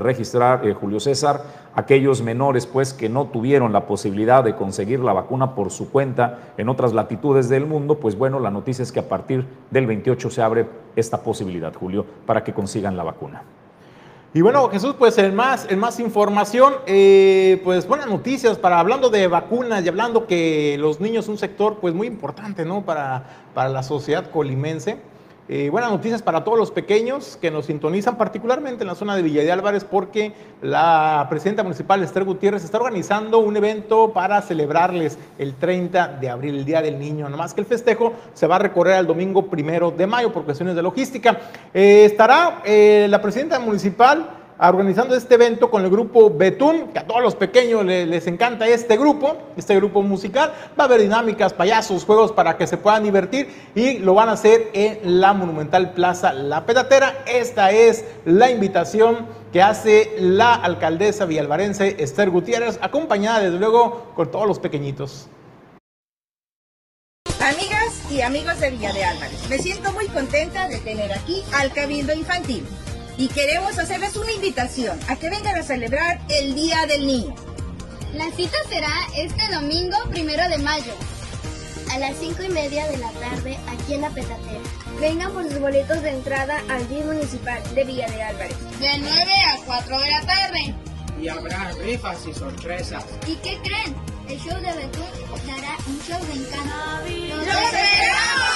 registrar, 0.00 0.68
Julio 0.74 0.98
César 0.98 1.42
aquellos 1.78 2.22
menores 2.22 2.66
pues 2.66 2.92
que 2.92 3.08
no 3.08 3.26
tuvieron 3.26 3.72
la 3.72 3.86
posibilidad 3.86 4.42
de 4.42 4.56
conseguir 4.56 4.98
la 4.98 5.12
vacuna 5.12 5.54
por 5.54 5.70
su 5.70 5.92
cuenta 5.92 6.52
en 6.56 6.68
otras 6.68 6.92
latitudes 6.92 7.48
del 7.48 7.66
mundo, 7.66 8.00
pues 8.00 8.18
bueno, 8.18 8.40
la 8.40 8.50
noticia 8.50 8.82
es 8.82 8.90
que 8.90 8.98
a 8.98 9.08
partir 9.08 9.46
del 9.70 9.86
28 9.86 10.28
se 10.28 10.42
abre 10.42 10.66
esta 10.96 11.22
posibilidad, 11.22 11.72
Julio, 11.72 12.04
para 12.26 12.42
que 12.42 12.52
consigan 12.52 12.96
la 12.96 13.04
vacuna. 13.04 13.44
Y 14.34 14.42
bueno, 14.42 14.68
Jesús, 14.68 14.94
pues 14.98 15.16
en 15.16 15.34
más, 15.34 15.66
en 15.70 15.78
más 15.78 15.98
información, 16.00 16.74
eh, 16.86 17.62
pues 17.64 17.88
buenas 17.88 18.08
noticias 18.08 18.58
para 18.58 18.78
hablando 18.78 19.08
de 19.08 19.26
vacunas 19.26 19.82
y 19.82 19.88
hablando 19.88 20.26
que 20.26 20.76
los 20.78 21.00
niños 21.00 21.24
son 21.24 21.32
un 21.32 21.38
sector 21.38 21.78
pues 21.80 21.94
muy 21.94 22.06
importante, 22.06 22.66
¿no? 22.66 22.82
Para, 22.82 23.24
para 23.54 23.70
la 23.70 23.82
sociedad 23.82 24.30
colimense. 24.30 24.98
Eh, 25.50 25.70
buenas 25.70 25.90
noticias 25.90 26.20
para 26.20 26.44
todos 26.44 26.58
los 26.58 26.70
pequeños 26.70 27.38
que 27.40 27.50
nos 27.50 27.64
sintonizan, 27.64 28.18
particularmente 28.18 28.82
en 28.82 28.88
la 28.88 28.94
zona 28.94 29.16
de 29.16 29.22
Villa 29.22 29.42
de 29.42 29.50
Álvarez, 29.50 29.82
porque 29.82 30.34
la 30.60 31.26
presidenta 31.30 31.62
municipal 31.62 32.02
Esther 32.02 32.24
Gutiérrez 32.24 32.64
está 32.64 32.76
organizando 32.76 33.38
un 33.38 33.56
evento 33.56 34.12
para 34.12 34.42
celebrarles 34.42 35.16
el 35.38 35.54
30 35.54 36.18
de 36.20 36.28
abril, 36.28 36.56
el 36.56 36.66
Día 36.66 36.82
del 36.82 36.98
Niño. 36.98 37.30
Nomás 37.30 37.54
que 37.54 37.62
el 37.62 37.66
festejo 37.66 38.12
se 38.34 38.46
va 38.46 38.56
a 38.56 38.58
recorrer 38.58 38.96
al 38.96 39.06
domingo 39.06 39.46
primero 39.46 39.90
de 39.90 40.06
mayo 40.06 40.30
por 40.34 40.44
cuestiones 40.44 40.76
de 40.76 40.82
logística. 40.82 41.38
Eh, 41.72 42.04
estará 42.04 42.60
eh, 42.66 43.06
la 43.08 43.22
presidenta 43.22 43.58
municipal 43.58 44.37
organizando 44.60 45.14
este 45.14 45.34
evento 45.34 45.70
con 45.70 45.84
el 45.84 45.90
grupo 45.90 46.30
Betún, 46.30 46.88
que 46.88 46.98
a 46.98 47.06
todos 47.06 47.22
los 47.22 47.36
pequeños 47.36 47.84
les, 47.84 48.26
encanta 48.26 48.66
este 48.66 48.96
grupo, 48.96 49.36
este 49.56 49.76
grupo 49.76 50.02
musical. 50.02 50.52
Va 50.78 50.84
a 50.84 50.86
haber 50.86 51.00
dinámicas, 51.00 51.52
payasos, 51.52 52.04
juegos 52.04 52.32
para 52.32 52.56
que 52.56 52.66
se 52.66 52.76
puedan 52.76 53.04
divertir 53.04 53.48
y 53.74 53.98
lo 53.98 54.14
van 54.14 54.28
a 54.28 54.32
hacer 54.32 54.70
en 54.72 55.20
la 55.20 55.32
Monumental 55.32 55.92
Plaza 55.92 56.32
La 56.32 56.66
Pedatera. 56.66 57.22
Esta 57.26 57.70
es 57.70 58.04
la 58.24 58.50
invitación 58.50 59.26
que 59.52 59.62
hace 59.62 60.16
la 60.18 60.54
alcaldesa 60.54 61.24
villalvarense 61.24 61.96
Esther 61.98 62.30
Gutiérrez, 62.30 62.78
acompañada 62.82 63.40
desde 63.40 63.58
luego 63.58 64.12
con 64.14 64.30
todos 64.30 64.46
los 64.46 64.58
pequeñitos. 64.58 65.28
Amigas 67.40 68.10
y 68.10 68.20
amigos 68.20 68.60
de 68.60 68.70
Villa 68.70 68.92
de 68.92 69.04
Álvarez, 69.04 69.48
me 69.48 69.58
siento 69.58 69.90
muy 69.92 70.06
contenta 70.08 70.68
de 70.68 70.78
tener 70.78 71.12
aquí 71.12 71.42
al 71.54 71.72
Cabildo 71.72 72.12
Infantil 72.12 72.66
y 73.18 73.28
queremos 73.28 73.78
hacerles 73.78 74.16
una 74.16 74.32
invitación 74.32 74.98
a 75.08 75.16
que 75.16 75.28
vengan 75.28 75.56
a 75.56 75.62
celebrar 75.62 76.20
el 76.30 76.54
Día 76.54 76.86
del 76.86 77.06
Niño. 77.06 77.34
La 78.14 78.30
cita 78.30 78.56
será 78.68 78.92
este 79.16 79.48
domingo 79.52 79.96
primero 80.08 80.48
de 80.48 80.58
mayo. 80.58 80.94
A 81.92 81.98
las 81.98 82.16
cinco 82.18 82.44
y 82.44 82.48
media 82.48 82.86
de 82.86 82.98
la 82.98 83.10
tarde 83.12 83.58
aquí 83.66 83.94
en 83.94 84.02
la 84.02 84.10
Petatera. 84.10 84.60
Vengan 85.00 85.32
por 85.32 85.42
sus 85.44 85.58
boletos 85.58 86.00
de 86.02 86.10
entrada 86.10 86.62
al 86.68 86.88
Día 86.88 87.04
Municipal 87.04 87.60
de 87.74 87.84
Villa 87.84 88.06
de 88.08 88.22
Álvarez. 88.22 88.56
De 88.78 88.98
9 88.98 89.32
a 89.52 89.58
4 89.66 89.98
de 89.98 90.10
la 90.10 90.20
tarde. 90.22 90.74
Y 91.20 91.28
habrá 91.28 91.72
rifas 91.82 92.24
y 92.26 92.34
sorpresas. 92.34 93.04
¿Y 93.26 93.34
qué 93.36 93.58
creen? 93.62 93.96
El 94.28 94.38
show 94.38 94.60
de 94.60 94.72
Betún 94.74 95.06
dará 95.46 95.76
un 95.86 96.00
show 96.06 96.20
de 96.26 96.34
encanto. 96.34 96.74
¡Los 97.34 97.46
esperamos! 97.48 98.48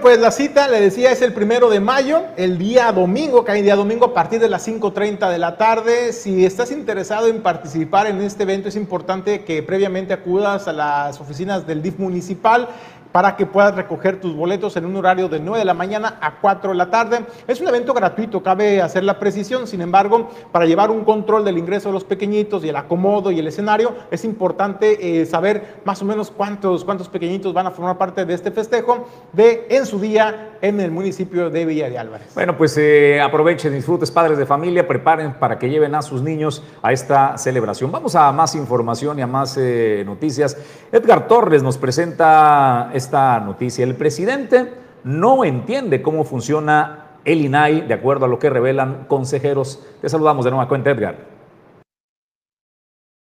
Pues 0.00 0.18
la 0.18 0.32
cita, 0.32 0.66
le 0.66 0.80
decía, 0.80 1.12
es 1.12 1.22
el 1.22 1.32
primero 1.32 1.70
de 1.70 1.78
mayo, 1.78 2.24
el 2.36 2.58
día 2.58 2.90
domingo, 2.90 3.44
cae 3.44 3.62
día 3.62 3.76
domingo 3.76 4.06
a 4.06 4.14
partir 4.14 4.40
de 4.40 4.48
las 4.48 4.66
5.30 4.66 5.30
de 5.30 5.38
la 5.38 5.56
tarde. 5.56 6.12
Si 6.12 6.44
estás 6.44 6.72
interesado 6.72 7.28
en 7.28 7.42
participar 7.42 8.08
en 8.08 8.20
este 8.20 8.42
evento, 8.42 8.68
es 8.68 8.74
importante 8.74 9.44
que 9.44 9.62
previamente 9.62 10.12
acudas 10.12 10.66
a 10.66 10.72
las 10.72 11.20
oficinas 11.20 11.64
del 11.64 11.80
DIF 11.80 12.00
municipal 12.00 12.68
para 13.12 13.36
que 13.36 13.46
puedas 13.46 13.74
recoger 13.74 14.20
tus 14.20 14.34
boletos 14.34 14.76
en 14.76 14.86
un 14.86 14.96
horario 14.96 15.28
de 15.28 15.40
9 15.40 15.58
de 15.60 15.64
la 15.64 15.74
mañana 15.74 16.18
a 16.20 16.40
4 16.40 16.70
de 16.70 16.76
la 16.76 16.90
tarde. 16.90 17.24
Es 17.46 17.60
un 17.60 17.68
evento 17.68 17.94
gratuito, 17.94 18.42
cabe 18.42 18.82
hacer 18.82 19.04
la 19.04 19.18
precisión, 19.18 19.66
sin 19.66 19.80
embargo, 19.80 20.28
para 20.52 20.66
llevar 20.66 20.90
un 20.90 21.04
control 21.04 21.44
del 21.44 21.58
ingreso 21.58 21.88
de 21.88 21.94
los 21.94 22.04
pequeñitos 22.04 22.64
y 22.64 22.68
el 22.68 22.76
acomodo 22.76 23.30
y 23.30 23.38
el 23.38 23.46
escenario, 23.46 23.94
es 24.10 24.24
importante 24.24 25.20
eh, 25.20 25.26
saber 25.26 25.80
más 25.84 26.02
o 26.02 26.04
menos 26.04 26.30
cuántos, 26.30 26.84
cuántos 26.84 27.08
pequeñitos 27.08 27.52
van 27.52 27.66
a 27.66 27.70
formar 27.70 27.98
parte 27.98 28.24
de 28.24 28.34
este 28.34 28.50
festejo 28.50 29.08
de 29.32 29.66
en 29.70 29.86
su 29.86 29.98
día 29.98 30.56
en 30.60 30.80
el 30.80 30.90
municipio 30.90 31.50
de 31.50 31.64
Villa 31.64 31.88
de 31.88 31.98
Álvarez. 31.98 32.28
Bueno, 32.34 32.56
pues 32.56 32.76
eh, 32.78 33.20
aprovechen, 33.20 33.72
disfrutes, 33.72 34.10
padres 34.10 34.38
de 34.38 34.46
familia, 34.46 34.86
preparen 34.86 35.34
para 35.34 35.58
que 35.58 35.68
lleven 35.70 35.94
a 35.94 36.02
sus 36.02 36.22
niños 36.22 36.62
a 36.82 36.92
esta 36.92 37.38
celebración. 37.38 37.92
Vamos 37.92 38.14
a 38.14 38.30
más 38.32 38.54
información 38.54 39.18
y 39.18 39.22
a 39.22 39.26
más 39.26 39.56
eh, 39.58 40.02
noticias. 40.04 40.56
Edgar 40.90 41.28
Torres 41.28 41.62
nos 41.62 41.78
presenta 41.78 42.90
esta 42.98 43.40
noticia. 43.40 43.84
El 43.84 43.94
presidente 43.94 44.74
no 45.04 45.44
entiende 45.44 46.02
cómo 46.02 46.24
funciona 46.24 47.06
el 47.24 47.40
INAI, 47.40 47.86
de 47.86 47.94
acuerdo 47.94 48.26
a 48.26 48.28
lo 48.28 48.38
que 48.38 48.50
revelan 48.50 49.06
consejeros. 49.08 49.80
Te 50.00 50.08
saludamos 50.08 50.44
de 50.44 50.50
nueva 50.50 50.68
cuenta, 50.68 50.90
Edgar. 50.90 51.38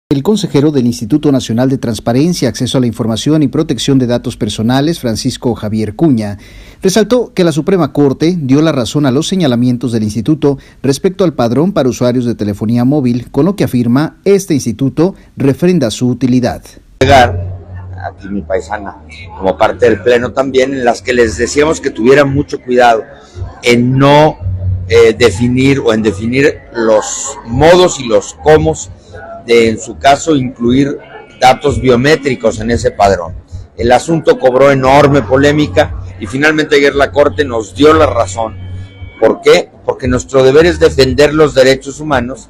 El 0.09 0.23
consejero 0.23 0.71
del 0.71 0.87
Instituto 0.87 1.33
Nacional 1.33 1.69
de 1.69 1.79
Transparencia, 1.79 2.49
Acceso 2.49 2.79
a 2.79 2.81
la 2.81 2.87
Información 2.87 3.43
y 3.43 3.49
Protección 3.49 3.99
de 3.99 4.07
Datos 4.07 4.37
Personales, 4.37 5.01
Francisco 5.01 5.55
Javier 5.55 5.97
Cuña, 5.97 6.39
resaltó 6.81 7.35
que 7.35 7.43
la 7.43 7.51
Suprema 7.51 7.93
Corte 7.93 8.37
dio 8.39 8.63
la 8.63 8.71
razón 8.73 9.05
a 9.05 9.11
los 9.11 9.27
señalamientos 9.27 9.91
del 9.91 10.05
instituto 10.05 10.59
respecto 10.81 11.25
al 11.25 11.35
padrón 11.35 11.73
para 11.73 11.89
usuarios 11.89 12.25
de 12.25 12.37
telefonía 12.37 12.85
móvil, 12.85 13.31
con 13.33 13.45
lo 13.45 13.57
que 13.57 13.65
afirma 13.65 14.17
este 14.25 14.55
instituto 14.55 15.17
refrenda 15.37 15.91
su 15.91 16.09
utilidad. 16.09 16.63
Aquí 18.07 18.29
mi 18.29 18.43
paisana, 18.43 19.03
como 19.37 19.57
parte 19.57 19.87
del 19.87 20.03
Pleno 20.03 20.33
también, 20.33 20.73
en 20.73 20.85
las 20.85 21.03
que 21.03 21.13
les 21.13 21.37
decíamos 21.37 21.81
que 21.81 21.91
tuvieran 21.91 22.33
mucho 22.33 22.61
cuidado 22.61 23.05
en 23.63 23.99
no 23.99 24.39
eh, 24.89 25.15
definir 25.19 25.81
o 25.81 25.93
en 25.93 26.03
definir 26.03 26.61
los 26.73 27.37
modos 27.47 27.99
y 27.99 28.07
los 28.07 28.35
cómo 28.35 28.75
de, 29.45 29.69
en 29.69 29.81
su 29.81 29.99
caso, 29.99 30.37
incluir 30.37 30.99
datos 31.41 31.81
biométricos 31.81 32.61
en 32.61 32.71
ese 32.71 32.93
padrón. 32.93 33.35
El 33.77 33.93
asunto 33.93 34.39
cobró 34.39 34.71
enorme 34.71 35.23
polémica 35.23 35.95
y 36.21 36.27
finalmente 36.27 36.77
ayer 36.77 36.95
la 36.95 37.13
Corte 37.13 37.45
nos 37.45 37.75
dio 37.75 37.93
la 37.93 38.07
razón. 38.07 38.57
¿Por 39.21 39.41
qué? 39.41 39.71
Porque 39.85 40.09
nuestro 40.09 40.43
deber 40.43 40.67
es 40.67 40.79
defender 40.79 41.35
los 41.35 41.55
derechos 41.55 42.01
humanos, 42.01 42.49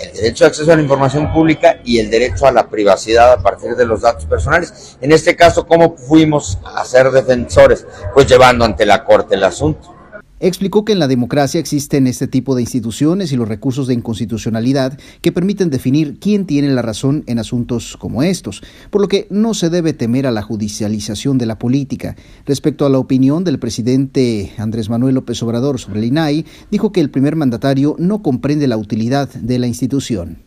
el 0.00 0.12
derecho 0.12 0.44
de 0.44 0.48
acceso 0.48 0.72
a 0.72 0.76
la 0.76 0.82
información 0.82 1.32
pública 1.32 1.80
y 1.84 1.98
el 1.98 2.10
derecho 2.10 2.46
a 2.46 2.52
la 2.52 2.68
privacidad 2.68 3.32
a 3.32 3.42
partir 3.42 3.74
de 3.74 3.84
los 3.84 4.02
datos 4.02 4.26
personales. 4.26 4.96
En 5.00 5.12
este 5.12 5.36
caso, 5.36 5.66
¿cómo 5.66 5.96
fuimos 5.96 6.58
a 6.64 6.84
ser 6.84 7.10
defensores? 7.10 7.86
Pues 8.14 8.26
llevando 8.26 8.64
ante 8.64 8.86
la 8.86 9.04
Corte 9.04 9.34
el 9.34 9.44
asunto. 9.44 9.97
Explicó 10.40 10.84
que 10.84 10.92
en 10.92 11.00
la 11.00 11.08
democracia 11.08 11.58
existen 11.58 12.06
este 12.06 12.28
tipo 12.28 12.54
de 12.54 12.62
instituciones 12.62 13.32
y 13.32 13.36
los 13.36 13.48
recursos 13.48 13.88
de 13.88 13.94
inconstitucionalidad 13.94 14.96
que 15.20 15.32
permiten 15.32 15.68
definir 15.68 16.20
quién 16.20 16.46
tiene 16.46 16.68
la 16.68 16.82
razón 16.82 17.24
en 17.26 17.40
asuntos 17.40 17.96
como 17.96 18.22
estos, 18.22 18.62
por 18.90 19.00
lo 19.00 19.08
que 19.08 19.26
no 19.30 19.52
se 19.54 19.68
debe 19.68 19.94
temer 19.94 20.28
a 20.28 20.30
la 20.30 20.42
judicialización 20.42 21.38
de 21.38 21.46
la 21.46 21.58
política. 21.58 22.14
Respecto 22.46 22.86
a 22.86 22.90
la 22.90 22.98
opinión 22.98 23.42
del 23.42 23.58
presidente 23.58 24.52
Andrés 24.58 24.88
Manuel 24.88 25.16
López 25.16 25.42
Obrador 25.42 25.80
sobre 25.80 25.98
el 25.98 26.06
INAI, 26.06 26.46
dijo 26.70 26.92
que 26.92 27.00
el 27.00 27.10
primer 27.10 27.34
mandatario 27.34 27.96
no 27.98 28.22
comprende 28.22 28.68
la 28.68 28.76
utilidad 28.76 29.28
de 29.28 29.58
la 29.58 29.66
institución. 29.66 30.44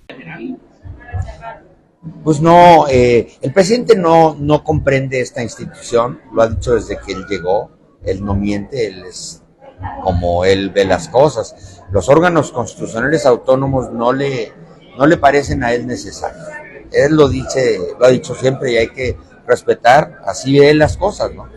Pues 2.24 2.42
no, 2.42 2.88
eh, 2.88 3.34
el 3.42 3.54
presidente 3.54 3.96
no, 3.96 4.36
no 4.39 4.64
comprende 4.64 5.20
esta 5.20 5.44
institución, 5.44 6.20
lo 6.34 6.42
ha 6.42 6.48
dicho 6.48 6.74
desde 6.74 6.98
que 7.06 7.12
él 7.12 7.26
llegó, 7.30 7.72
él 8.04 8.24
no 8.24 8.36
miente, 8.36 8.88
él 8.88 9.04
es 9.08 9.41
como 10.04 10.46
él 10.46 10.70
ve 10.70 10.86
las 10.86 11.08
cosas. 11.08 11.82
Los 11.92 12.10
órganos 12.10 12.52
constitucionales 12.52 13.26
autónomos 13.26 13.92
no 13.92 14.14
le, 14.14 14.52
no 14.98 15.06
le 15.06 15.18
parecen 15.18 15.64
a 15.64 15.74
él 15.74 15.88
necesarios. 15.88 16.46
Él 16.92 17.16
lo 17.16 17.30
dice, 17.30 17.80
lo 18.00 18.06
ha 18.06 18.10
dicho 18.10 18.36
siempre 18.36 18.74
y 18.74 18.78
hay 18.78 18.90
que 18.90 19.18
respetar, 19.48 20.22
así 20.26 20.60
ve 20.60 20.74
las 20.74 20.98
cosas, 20.98 21.34
¿no? 21.34 21.48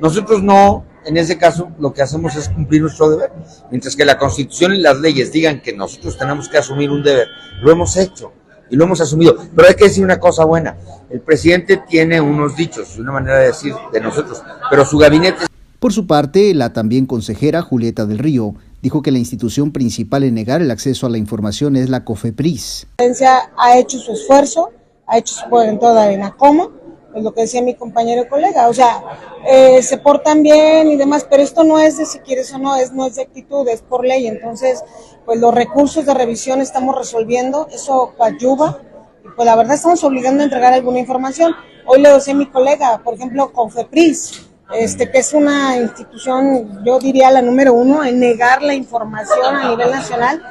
Nosotros 0.00 0.42
no, 0.42 0.84
en 1.04 1.16
ese 1.16 1.36
caso, 1.38 1.70
lo 1.78 1.92
que 1.92 2.02
hacemos 2.02 2.34
es 2.36 2.48
cumplir 2.48 2.82
nuestro 2.82 3.10
deber. 3.10 3.32
Mientras 3.70 3.96
que 3.96 4.04
la 4.04 4.18
Constitución 4.18 4.74
y 4.74 4.78
las 4.78 4.98
leyes 4.98 5.32
digan 5.32 5.60
que 5.60 5.72
nosotros 5.72 6.16
tenemos 6.16 6.48
que 6.48 6.58
asumir 6.58 6.90
un 6.90 7.02
deber, 7.02 7.28
lo 7.62 7.70
hemos 7.70 7.96
hecho 7.96 8.32
y 8.70 8.76
lo 8.76 8.84
hemos 8.84 9.00
asumido. 9.00 9.36
Pero 9.54 9.68
hay 9.68 9.74
que 9.74 9.84
decir 9.84 10.04
una 10.04 10.18
cosa 10.18 10.44
buena. 10.44 10.76
El 11.10 11.20
presidente 11.20 11.82
tiene 11.88 12.20
unos 12.20 12.56
dichos, 12.56 12.96
una 12.98 13.12
manera 13.12 13.38
de 13.38 13.46
decir 13.46 13.74
de 13.92 14.00
nosotros, 14.00 14.42
pero 14.70 14.84
su 14.84 14.98
gabinete 14.98 15.46
por 15.84 15.92
su 15.92 16.06
parte, 16.06 16.54
la 16.54 16.72
también 16.72 17.04
consejera 17.04 17.60
Julieta 17.60 18.06
del 18.06 18.18
Río 18.18 18.54
dijo 18.80 19.02
que 19.02 19.12
la 19.12 19.18
institución 19.18 19.70
principal 19.70 20.24
en 20.24 20.32
negar 20.32 20.62
el 20.62 20.70
acceso 20.70 21.06
a 21.06 21.10
la 21.10 21.18
información 21.18 21.76
es 21.76 21.90
la 21.90 22.06
COFEPRIS. 22.06 22.86
La 22.96 23.50
ha 23.58 23.76
hecho 23.76 23.98
su 23.98 24.12
esfuerzo, 24.12 24.70
ha 25.06 25.18
hecho 25.18 25.34
su 25.34 25.50
poder 25.50 25.68
en 25.68 25.78
toda 25.78 26.04
arena. 26.04 26.34
¿Cómo? 26.38 26.70
Pues 27.12 27.22
lo 27.22 27.34
que 27.34 27.42
decía 27.42 27.60
mi 27.60 27.74
compañero 27.74 28.22
y 28.22 28.28
colega, 28.28 28.66
o 28.68 28.72
sea, 28.72 29.02
eh, 29.46 29.82
se 29.82 29.98
portan 29.98 30.42
bien 30.42 30.90
y 30.90 30.96
demás, 30.96 31.26
pero 31.28 31.42
esto 31.42 31.64
no 31.64 31.78
es 31.78 31.98
de 31.98 32.06
si 32.06 32.18
quieres 32.20 32.50
o 32.54 32.58
no, 32.58 32.76
es, 32.76 32.94
no 32.94 33.06
es 33.06 33.16
de 33.16 33.22
actitud, 33.24 33.68
es 33.68 33.82
por 33.82 34.06
ley. 34.06 34.26
Entonces, 34.26 34.82
pues 35.26 35.38
los 35.38 35.54
recursos 35.54 36.06
de 36.06 36.14
revisión 36.14 36.62
estamos 36.62 36.96
resolviendo, 36.96 37.68
eso 37.70 38.14
ayuda 38.20 38.80
y 39.22 39.28
pues 39.36 39.44
la 39.44 39.54
verdad 39.54 39.74
estamos 39.74 40.02
obligando 40.02 40.40
a 40.40 40.44
entregar 40.44 40.72
alguna 40.72 40.98
información. 40.98 41.52
Hoy 41.84 42.00
le 42.00 42.10
decía 42.10 42.32
a 42.32 42.38
mi 42.38 42.46
colega, 42.46 43.02
por 43.04 43.12
ejemplo, 43.12 43.52
COFEPRIS, 43.52 44.43
este, 44.72 45.10
que 45.10 45.18
es 45.18 45.32
una 45.32 45.76
institución, 45.76 46.82
yo 46.84 46.98
diría 46.98 47.30
la 47.30 47.42
número 47.42 47.74
uno, 47.74 48.04
en 48.04 48.18
negar 48.18 48.62
la 48.62 48.74
información 48.74 49.56
a 49.56 49.68
nivel 49.68 49.90
nacional, 49.90 50.42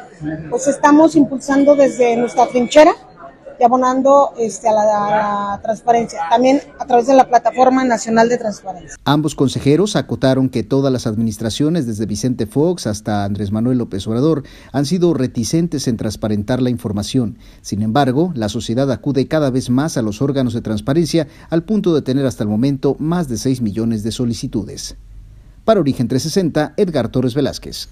pues 0.50 0.68
estamos 0.68 1.16
impulsando 1.16 1.76
desde 1.76 2.16
nuestra 2.16 2.48
trinchera 2.48 2.94
y 3.60 3.64
abonando 3.64 4.34
este, 4.38 4.70
a, 4.70 4.74
la, 4.74 5.60
transparencia, 5.62 6.20
también 6.30 6.62
a 6.80 6.86
través 6.86 7.08
de 7.08 7.16
la 7.16 7.28
Plataforma 7.28 7.84
Nacional 7.84 8.30
de 8.30 8.38
Transparencia. 8.38 8.98
Ambos 9.06 9.36
consejeros 9.36 9.96
acotaron 9.96 10.50
que 10.50 10.64
todas 10.64 10.92
las 10.92 11.08
administraciones, 11.08 11.86
desde 11.86 12.06
Vicente 12.06 12.46
Fox 12.46 12.88
hasta 12.88 13.24
Andrés 13.24 13.52
Manuel 13.52 13.78
López 13.78 14.08
Obrador, 14.08 14.44
han 14.72 14.86
sido 14.86 15.14
reticentes 15.14 15.88
en 15.88 15.98
transparentar 15.98 16.62
la 16.62 16.70
información. 16.70 17.38
Sin 17.62 17.82
embargo, 17.82 18.32
la 18.36 18.50
sociedad 18.50 18.92
acude 18.92 19.28
cada 19.28 19.50
vez 19.50 19.70
más 19.70 19.98
a 19.98 20.02
los 20.02 20.22
órganos 20.22 20.54
de 20.54 20.62
transparencia 20.62 21.28
al 21.50 21.64
punto 21.64 21.94
de 21.94 22.02
tener 22.02 22.26
hasta 22.26 22.44
el 22.44 22.50
momento 22.50 22.96
más 23.00 23.28
de 23.28 23.38
6 23.38 23.62
millones 23.62 24.04
de 24.04 24.12
solicitudes. 24.12 24.96
Para 25.66 25.80
Origen 25.80 26.08
360, 26.08 26.74
Edgar 26.78 27.10
Torres 27.10 27.34
Velázquez. 27.34 27.88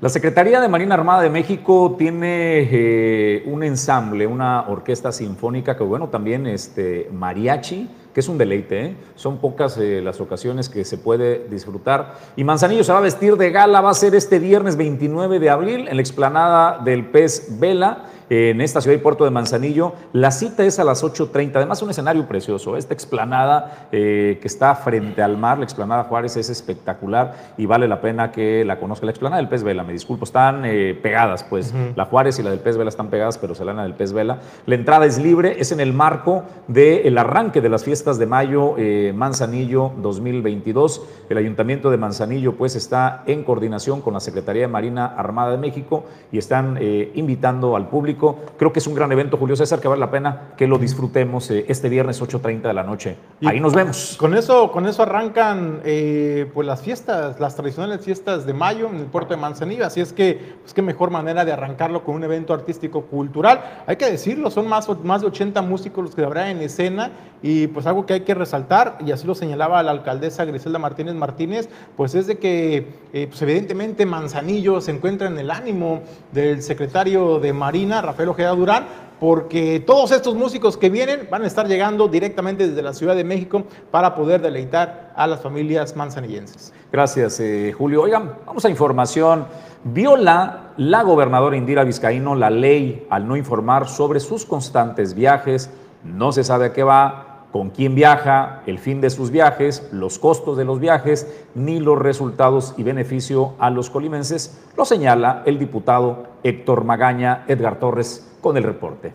La 0.00 0.08
Secretaría 0.08 0.60
de 0.60 0.68
Marina 0.68 0.94
Armada 0.94 1.22
de 1.22 1.28
México 1.28 1.96
tiene 1.98 2.68
eh, 2.70 3.42
un 3.46 3.64
ensamble, 3.64 4.28
una 4.28 4.68
orquesta 4.68 5.10
sinfónica 5.10 5.76
que, 5.76 5.82
bueno, 5.82 6.06
también 6.06 6.46
este, 6.46 7.10
mariachi, 7.12 7.90
que 8.14 8.20
es 8.20 8.28
un 8.28 8.38
deleite, 8.38 8.80
¿eh? 8.80 8.96
son 9.16 9.38
pocas 9.38 9.76
eh, 9.76 10.00
las 10.00 10.20
ocasiones 10.20 10.68
que 10.68 10.84
se 10.84 10.98
puede 10.98 11.48
disfrutar. 11.48 12.14
Y 12.36 12.44
Manzanillo 12.44 12.84
se 12.84 12.92
va 12.92 12.98
a 12.98 13.00
vestir 13.00 13.36
de 13.36 13.50
gala, 13.50 13.80
va 13.80 13.90
a 13.90 13.94
ser 13.94 14.14
este 14.14 14.38
viernes 14.38 14.76
29 14.76 15.40
de 15.40 15.50
abril 15.50 15.88
en 15.88 15.96
la 15.96 16.02
explanada 16.02 16.78
del 16.78 17.06
Pez 17.06 17.58
Vela 17.58 18.04
en 18.30 18.60
esta 18.60 18.80
ciudad 18.80 18.96
y 18.96 19.00
puerto 19.00 19.24
de 19.24 19.30
Manzanillo. 19.30 19.94
La 20.12 20.30
cita 20.30 20.64
es 20.64 20.78
a 20.78 20.84
las 20.84 21.02
8.30. 21.02 21.52
Además, 21.56 21.82
un 21.82 21.90
escenario 21.90 22.26
precioso. 22.26 22.76
Esta 22.76 22.94
explanada 22.94 23.88
eh, 23.92 24.38
que 24.40 24.48
está 24.48 24.74
frente 24.74 25.22
al 25.22 25.36
mar, 25.36 25.58
la 25.58 25.64
explanada 25.64 26.04
Juárez, 26.04 26.36
es 26.36 26.50
espectacular 26.50 27.54
y 27.56 27.66
vale 27.66 27.88
la 27.88 28.00
pena 28.00 28.30
que 28.30 28.64
la 28.64 28.78
conozca. 28.78 29.06
La 29.06 29.12
explanada 29.12 29.40
del 29.40 29.48
Pez 29.48 29.62
Vela, 29.62 29.84
me 29.84 29.92
disculpo, 29.92 30.24
están 30.24 30.64
eh, 30.64 30.98
pegadas, 31.00 31.44
pues. 31.44 31.74
La 31.96 32.04
Juárez 32.04 32.38
y 32.38 32.42
la 32.42 32.50
del 32.50 32.60
Pez 32.60 32.76
Vela 32.76 32.88
están 32.88 33.08
pegadas, 33.08 33.38
pero 33.38 33.54
se 33.54 33.64
la 33.64 33.82
del 33.82 33.94
Pez 33.94 34.12
Vela. 34.12 34.38
La 34.66 34.74
entrada 34.74 35.06
es 35.06 35.18
libre, 35.18 35.60
es 35.60 35.72
en 35.72 35.80
el 35.80 35.92
marco 35.92 36.44
del 36.66 37.16
arranque 37.18 37.60
de 37.60 37.68
las 37.68 37.84
fiestas 37.84 38.18
de 38.18 38.26
mayo 38.26 38.74
eh, 38.78 39.12
Manzanillo 39.14 39.92
2022. 39.98 41.02
El 41.28 41.38
Ayuntamiento 41.38 41.90
de 41.90 41.96
Manzanillo, 41.96 42.56
pues, 42.56 42.76
está 42.76 43.22
en 43.26 43.44
coordinación 43.44 44.00
con 44.00 44.14
la 44.14 44.20
Secretaría 44.20 44.62
de 44.62 44.68
Marina 44.68 45.06
Armada 45.06 45.52
de 45.52 45.58
México 45.58 46.04
y 46.32 46.38
están 46.38 46.78
invitando 47.14 47.76
al 47.76 47.88
público 47.88 48.17
público. 48.18 48.38
Creo 48.58 48.72
que 48.72 48.80
es 48.80 48.86
un 48.86 48.94
gran 48.94 49.10
evento, 49.12 49.36
Julio 49.36 49.56
César, 49.56 49.80
que 49.80 49.88
vale 49.88 50.00
la 50.00 50.10
pena 50.10 50.50
que 50.56 50.66
lo 50.66 50.78
disfrutemos 50.78 51.50
eh, 51.50 51.64
este 51.68 51.88
viernes 51.88 52.20
8.30 52.20 52.62
de 52.62 52.74
la 52.74 52.82
noche. 52.82 53.16
Ahí 53.44 53.60
nos 53.60 53.74
vemos. 53.74 54.16
Con 54.18 54.34
eso, 54.34 54.70
con 54.70 54.86
eso 54.86 55.02
arrancan 55.02 55.80
eh, 55.84 56.50
pues 56.52 56.66
las 56.66 56.82
fiestas, 56.82 57.40
las 57.40 57.54
tradicionales 57.54 58.04
fiestas 58.04 58.44
de 58.46 58.52
mayo 58.52 58.88
en 58.88 58.96
el 58.96 59.06
puerto 59.06 59.34
de 59.34 59.40
Manzanillo. 59.40 59.86
Así 59.86 60.00
es 60.00 60.12
que, 60.12 60.56
pues 60.60 60.74
qué 60.74 60.82
mejor 60.82 61.10
manera 61.10 61.44
de 61.44 61.52
arrancarlo 61.52 62.04
con 62.04 62.16
un 62.16 62.24
evento 62.24 62.52
artístico 62.52 63.02
cultural. 63.02 63.82
Hay 63.86 63.96
que 63.96 64.10
decirlo, 64.10 64.50
son 64.50 64.68
más, 64.68 64.88
más 65.04 65.20
de 65.20 65.28
80 65.28 65.62
músicos 65.62 66.04
los 66.04 66.14
que 66.14 66.24
habrá 66.24 66.50
en 66.50 66.60
escena 66.60 67.12
y 67.42 67.68
pues 67.68 67.86
algo 67.86 68.06
que 68.06 68.14
hay 68.14 68.20
que 68.20 68.34
resaltar, 68.34 68.98
y 69.04 69.12
así 69.12 69.26
lo 69.26 69.34
señalaba 69.34 69.82
la 69.82 69.92
alcaldesa 69.92 70.44
Griselda 70.44 70.78
Martínez 70.78 71.14
Martínez, 71.14 71.68
pues 71.96 72.14
es 72.14 72.26
de 72.26 72.38
que 72.38 72.88
eh, 73.12 73.26
pues 73.28 73.40
evidentemente 73.42 74.06
Manzanillo 74.06 74.80
se 74.80 74.90
encuentra 74.90 75.28
en 75.28 75.38
el 75.38 75.50
ánimo 75.50 76.02
del 76.32 76.62
secretario 76.62 77.38
de 77.38 77.52
Marina, 77.52 78.02
Rafael 78.08 78.30
Ojeda 78.30 78.50
Durán, 78.52 78.86
porque 79.20 79.80
todos 79.80 80.12
estos 80.12 80.34
músicos 80.34 80.76
que 80.76 80.90
vienen 80.90 81.28
van 81.30 81.42
a 81.42 81.46
estar 81.46 81.66
llegando 81.66 82.08
directamente 82.08 82.68
desde 82.68 82.82
la 82.82 82.94
Ciudad 82.94 83.14
de 83.14 83.24
México 83.24 83.64
para 83.90 84.14
poder 84.14 84.40
deleitar 84.40 85.12
a 85.14 85.26
las 85.26 85.40
familias 85.40 85.94
manzanillenses. 85.96 86.72
Gracias, 86.90 87.38
eh, 87.40 87.74
Julio. 87.76 88.02
Oigan, 88.02 88.36
vamos 88.46 88.64
a 88.64 88.70
información. 88.70 89.46
Viola 89.84 90.72
la 90.76 91.02
gobernadora 91.02 91.56
Indira 91.56 91.84
Vizcaíno 91.84 92.34
la 92.34 92.50
ley 92.50 93.06
al 93.10 93.28
no 93.28 93.36
informar 93.36 93.88
sobre 93.88 94.20
sus 94.20 94.44
constantes 94.44 95.14
viajes. 95.14 95.70
No 96.02 96.32
se 96.32 96.44
sabe 96.44 96.66
a 96.66 96.72
qué 96.72 96.82
va, 96.82 97.27
con 97.52 97.70
quién 97.70 97.94
viaja, 97.94 98.62
el 98.66 98.78
fin 98.78 99.00
de 99.00 99.10
sus 99.10 99.30
viajes, 99.30 99.88
los 99.92 100.18
costos 100.18 100.56
de 100.56 100.64
los 100.64 100.80
viajes, 100.80 101.26
ni 101.54 101.80
los 101.80 101.98
resultados 101.98 102.74
y 102.76 102.82
beneficio 102.82 103.54
a 103.58 103.70
los 103.70 103.90
colimenses, 103.90 104.60
lo 104.76 104.84
señala 104.84 105.42
el 105.46 105.58
diputado 105.58 106.28
Héctor 106.42 106.84
Magaña 106.84 107.44
Edgar 107.48 107.80
Torres 107.80 108.30
con 108.40 108.56
el 108.56 108.64
reporte. 108.64 109.12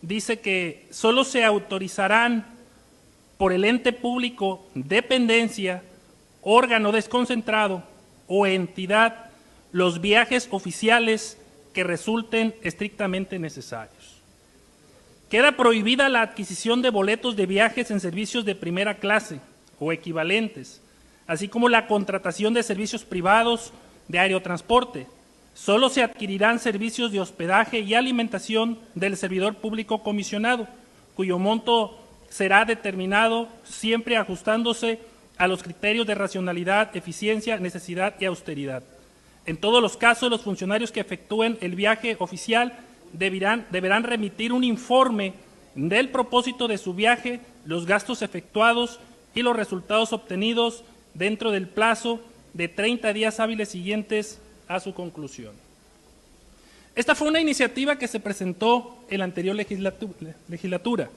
Dice 0.00 0.40
que 0.40 0.86
solo 0.90 1.24
se 1.24 1.44
autorizarán 1.44 2.46
por 3.38 3.52
el 3.52 3.64
ente 3.64 3.92
público, 3.92 4.64
dependencia, 4.74 5.82
órgano 6.42 6.92
desconcentrado 6.92 7.82
o 8.28 8.46
entidad 8.46 9.30
los 9.72 10.00
viajes 10.00 10.48
oficiales 10.50 11.38
que 11.74 11.84
resulten 11.84 12.54
estrictamente 12.62 13.38
necesarios. 13.38 13.95
Queda 15.30 15.56
prohibida 15.56 16.08
la 16.08 16.22
adquisición 16.22 16.82
de 16.82 16.90
boletos 16.90 17.34
de 17.34 17.46
viajes 17.46 17.90
en 17.90 17.98
servicios 17.98 18.44
de 18.44 18.54
primera 18.54 18.98
clase 18.98 19.40
o 19.80 19.92
equivalentes, 19.92 20.80
así 21.26 21.48
como 21.48 21.68
la 21.68 21.88
contratación 21.88 22.54
de 22.54 22.62
servicios 22.62 23.04
privados 23.04 23.72
de 24.06 24.20
aerotransporte. 24.20 25.08
Solo 25.54 25.88
se 25.88 26.04
adquirirán 26.04 26.60
servicios 26.60 27.10
de 27.10 27.20
hospedaje 27.20 27.80
y 27.80 27.94
alimentación 27.94 28.78
del 28.94 29.16
servidor 29.16 29.56
público 29.56 30.04
comisionado, 30.04 30.68
cuyo 31.16 31.40
monto 31.40 31.98
será 32.28 32.64
determinado 32.64 33.48
siempre 33.64 34.16
ajustándose 34.16 35.00
a 35.38 35.48
los 35.48 35.62
criterios 35.62 36.06
de 36.06 36.14
racionalidad, 36.14 36.96
eficiencia, 36.96 37.58
necesidad 37.58 38.14
y 38.20 38.26
austeridad. 38.26 38.84
En 39.44 39.56
todos 39.56 39.82
los 39.82 39.96
casos, 39.96 40.30
los 40.30 40.42
funcionarios 40.42 40.92
que 40.92 41.00
efectúen 41.00 41.58
el 41.60 41.74
viaje 41.74 42.16
oficial 42.20 42.78
deberán, 43.12 43.66
deberán 43.70 44.04
remitir 44.04 44.52
un 44.52 44.64
informe 44.64 45.34
del 45.74 46.08
propósito 46.08 46.68
de 46.68 46.78
su 46.78 46.94
viaje, 46.94 47.40
los 47.64 47.86
gastos 47.86 48.22
efectuados 48.22 49.00
y 49.34 49.42
los 49.42 49.56
resultados 49.56 50.12
obtenidos 50.12 50.84
dentro 51.14 51.50
del 51.50 51.68
plazo 51.68 52.20
de 52.54 52.68
30 52.68 53.12
días 53.12 53.38
hábiles 53.40 53.68
siguientes 53.68 54.40
a 54.68 54.80
su 54.80 54.94
conclusión. 54.94 55.52
Esta 56.94 57.14
fue 57.14 57.28
una 57.28 57.40
iniciativa 57.40 57.98
que 57.98 58.08
se 58.08 58.20
presentó 58.20 59.04
en 59.10 59.18
la 59.18 59.24
anterior 59.24 59.54
legislatura, 59.54 61.10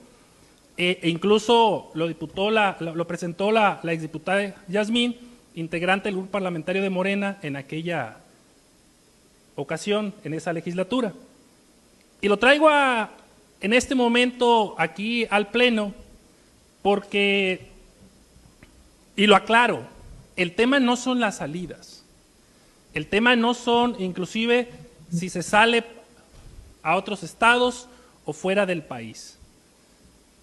e, 0.76 1.00
e 1.02 1.10
incluso 1.10 1.92
lo, 1.94 2.08
diputó 2.08 2.52
la, 2.52 2.76
lo 2.80 3.08
presentó 3.08 3.52
la, 3.52 3.80
la 3.84 3.94
exdiputada 3.94 4.56
Yasmín, 4.68 5.16
integrante 5.56 6.10
del 6.10 6.16
grupo 6.16 6.32
parlamentario 6.32 6.82
de 6.82 6.90
Morena 6.90 7.38
en 7.42 7.56
aquella 7.56 8.18
ocasión, 9.56 10.14
en 10.24 10.34
esa 10.34 10.52
legislatura. 10.52 11.14
Y 12.22 12.28
lo 12.28 12.38
traigo 12.38 12.70
en 13.62 13.74
este 13.74 13.96
momento 13.96 14.76
aquí 14.78 15.26
al 15.30 15.50
Pleno 15.50 15.94
porque, 16.82 17.68
y 19.16 19.28
lo 19.28 19.36
aclaro, 19.36 19.84
el 20.36 20.56
tema 20.56 20.80
no 20.80 20.96
son 20.96 21.20
las 21.20 21.38
salidas, 21.38 22.04
el 22.94 23.08
tema 23.08 23.36
no 23.36 23.54
son 23.54 23.96
inclusive 24.00 24.70
si 25.12 25.30
se 25.30 25.44
sale 25.44 25.84
a 26.84 26.96
otros 26.96 27.24
estados 27.24 27.88
o 28.26 28.34
fuera 28.34 28.66
del 28.66 28.84
país. 28.84 29.38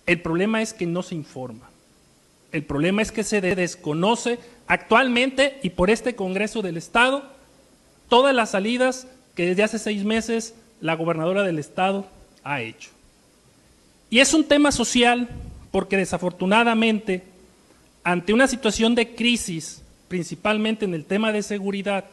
El 0.07 0.23
problema 0.23 0.63
es 0.63 0.73
que 0.73 0.87
no 0.87 1.03
se 1.03 1.15
informa. 1.15 1.69
El 2.53 2.65
problema 2.65 3.03
es 3.03 3.11
que 3.13 3.25
se 3.25 3.41
desconoce 3.41 4.39
actualmente 4.67 5.59
y 5.63 5.71
por 5.71 5.91
este 5.91 6.15
Congreso 6.15 6.63
del 6.63 6.77
Estado 6.77 7.25
todas 8.09 8.35
las 8.35 8.51
salidas 8.51 9.09
que 9.35 9.47
desde 9.47 9.65
hace 9.65 9.79
seis 9.79 10.05
meses 10.05 10.55
la 10.81 10.95
gobernadora 10.95 11.43
del 11.43 11.59
estado 11.59 12.07
ha 12.45 12.61
hecho. 12.63 12.91
Y 14.11 14.21
es 14.21 14.35
un 14.35 14.45
tema 14.45 14.73
social 14.73 15.29
porque 15.71 15.97
desafortunadamente, 15.97 17.25
ante 18.05 18.33
una 18.33 18.47
situación 18.47 18.95
de 18.95 19.15
crisis, 19.15 19.83
principalmente 20.09 20.85
en 20.85 20.95
el 20.95 21.05
tema 21.05 21.33
de 21.33 21.43
seguridad, 21.43 22.05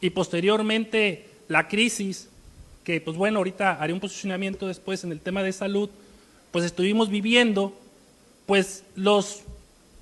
y 0.00 0.10
posteriormente 0.10 1.28
la 1.48 1.68
crisis, 1.68 2.28
que 2.84 3.00
pues 3.00 3.16
bueno, 3.16 3.38
ahorita 3.38 3.72
haré 3.74 3.92
un 3.92 4.00
posicionamiento 4.00 4.66
después 4.66 5.04
en 5.04 5.12
el 5.12 5.20
tema 5.20 5.42
de 5.42 5.52
salud, 5.52 5.90
pues 6.50 6.64
estuvimos 6.64 7.10
viviendo, 7.10 7.78
pues 8.46 8.84
los 8.96 9.42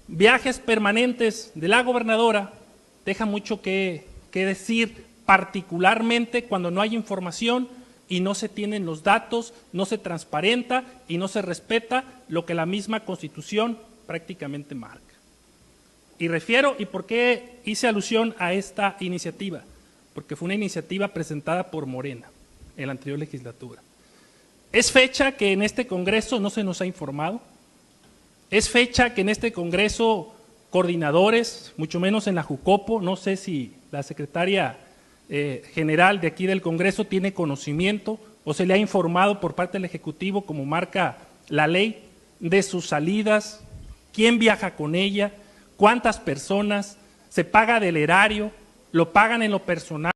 viajes 0.06 0.58
permanentes 0.58 1.50
de 1.54 1.68
la 1.68 1.82
gobernadora 1.82 2.52
dejan 3.04 3.28
mucho 3.28 3.60
que, 3.60 4.06
que 4.30 4.46
decir, 4.46 5.04
particularmente 5.24 6.44
cuando 6.44 6.70
no 6.70 6.80
hay 6.80 6.94
información 6.94 7.68
y 8.08 8.20
no 8.20 8.34
se 8.34 8.48
tienen 8.48 8.86
los 8.86 9.02
datos, 9.02 9.52
no 9.72 9.84
se 9.84 9.98
transparenta 9.98 10.84
y 11.08 11.18
no 11.18 11.28
se 11.28 11.42
respeta 11.42 12.04
lo 12.28 12.46
que 12.46 12.54
la 12.54 12.66
misma 12.66 13.00
Constitución 13.00 13.78
prácticamente 14.06 14.74
marca. 14.74 15.02
Y 16.18 16.28
refiero, 16.28 16.76
¿y 16.78 16.86
por 16.86 17.06
qué 17.06 17.60
hice 17.64 17.88
alusión 17.88 18.34
a 18.38 18.52
esta 18.52 18.96
iniciativa? 19.00 19.62
Porque 20.14 20.36
fue 20.36 20.46
una 20.46 20.54
iniciativa 20.54 21.08
presentada 21.08 21.70
por 21.70 21.86
Morena 21.86 22.30
en 22.76 22.86
la 22.86 22.92
anterior 22.92 23.18
legislatura. 23.18 23.82
Es 24.72 24.90
fecha 24.90 25.32
que 25.32 25.52
en 25.52 25.62
este 25.62 25.86
Congreso 25.86 26.40
no 26.40 26.50
se 26.50 26.64
nos 26.64 26.80
ha 26.80 26.86
informado. 26.86 27.40
Es 28.50 28.68
fecha 28.68 29.14
que 29.14 29.20
en 29.22 29.28
este 29.28 29.52
Congreso 29.52 30.32
coordinadores, 30.70 31.72
mucho 31.76 32.00
menos 32.00 32.26
en 32.26 32.34
la 32.34 32.42
Jucopo, 32.42 33.00
no 33.00 33.16
sé 33.16 33.36
si 33.36 33.74
la 33.90 34.02
secretaria 34.02 34.78
eh, 35.28 35.62
general 35.74 36.20
de 36.20 36.28
aquí 36.28 36.46
del 36.46 36.62
Congreso 36.62 37.04
tiene 37.04 37.32
conocimiento 37.34 38.20
o 38.44 38.54
se 38.54 38.64
le 38.64 38.74
ha 38.74 38.78
informado 38.78 39.40
por 39.40 39.54
parte 39.54 39.78
del 39.78 39.84
Ejecutivo, 39.84 40.46
como 40.46 40.64
marca 40.64 41.18
la 41.48 41.66
ley, 41.66 42.02
de 42.38 42.62
sus 42.62 42.86
salidas, 42.86 43.64
quién 44.12 44.38
viaja 44.38 44.76
con 44.76 44.94
ella, 44.94 45.32
cuántas 45.76 46.20
personas, 46.20 46.96
se 47.28 47.44
paga 47.44 47.80
del 47.80 47.96
erario, 47.96 48.52
lo 48.92 49.12
pagan 49.12 49.42
en 49.42 49.50
lo 49.50 49.64
personal. 49.64 50.15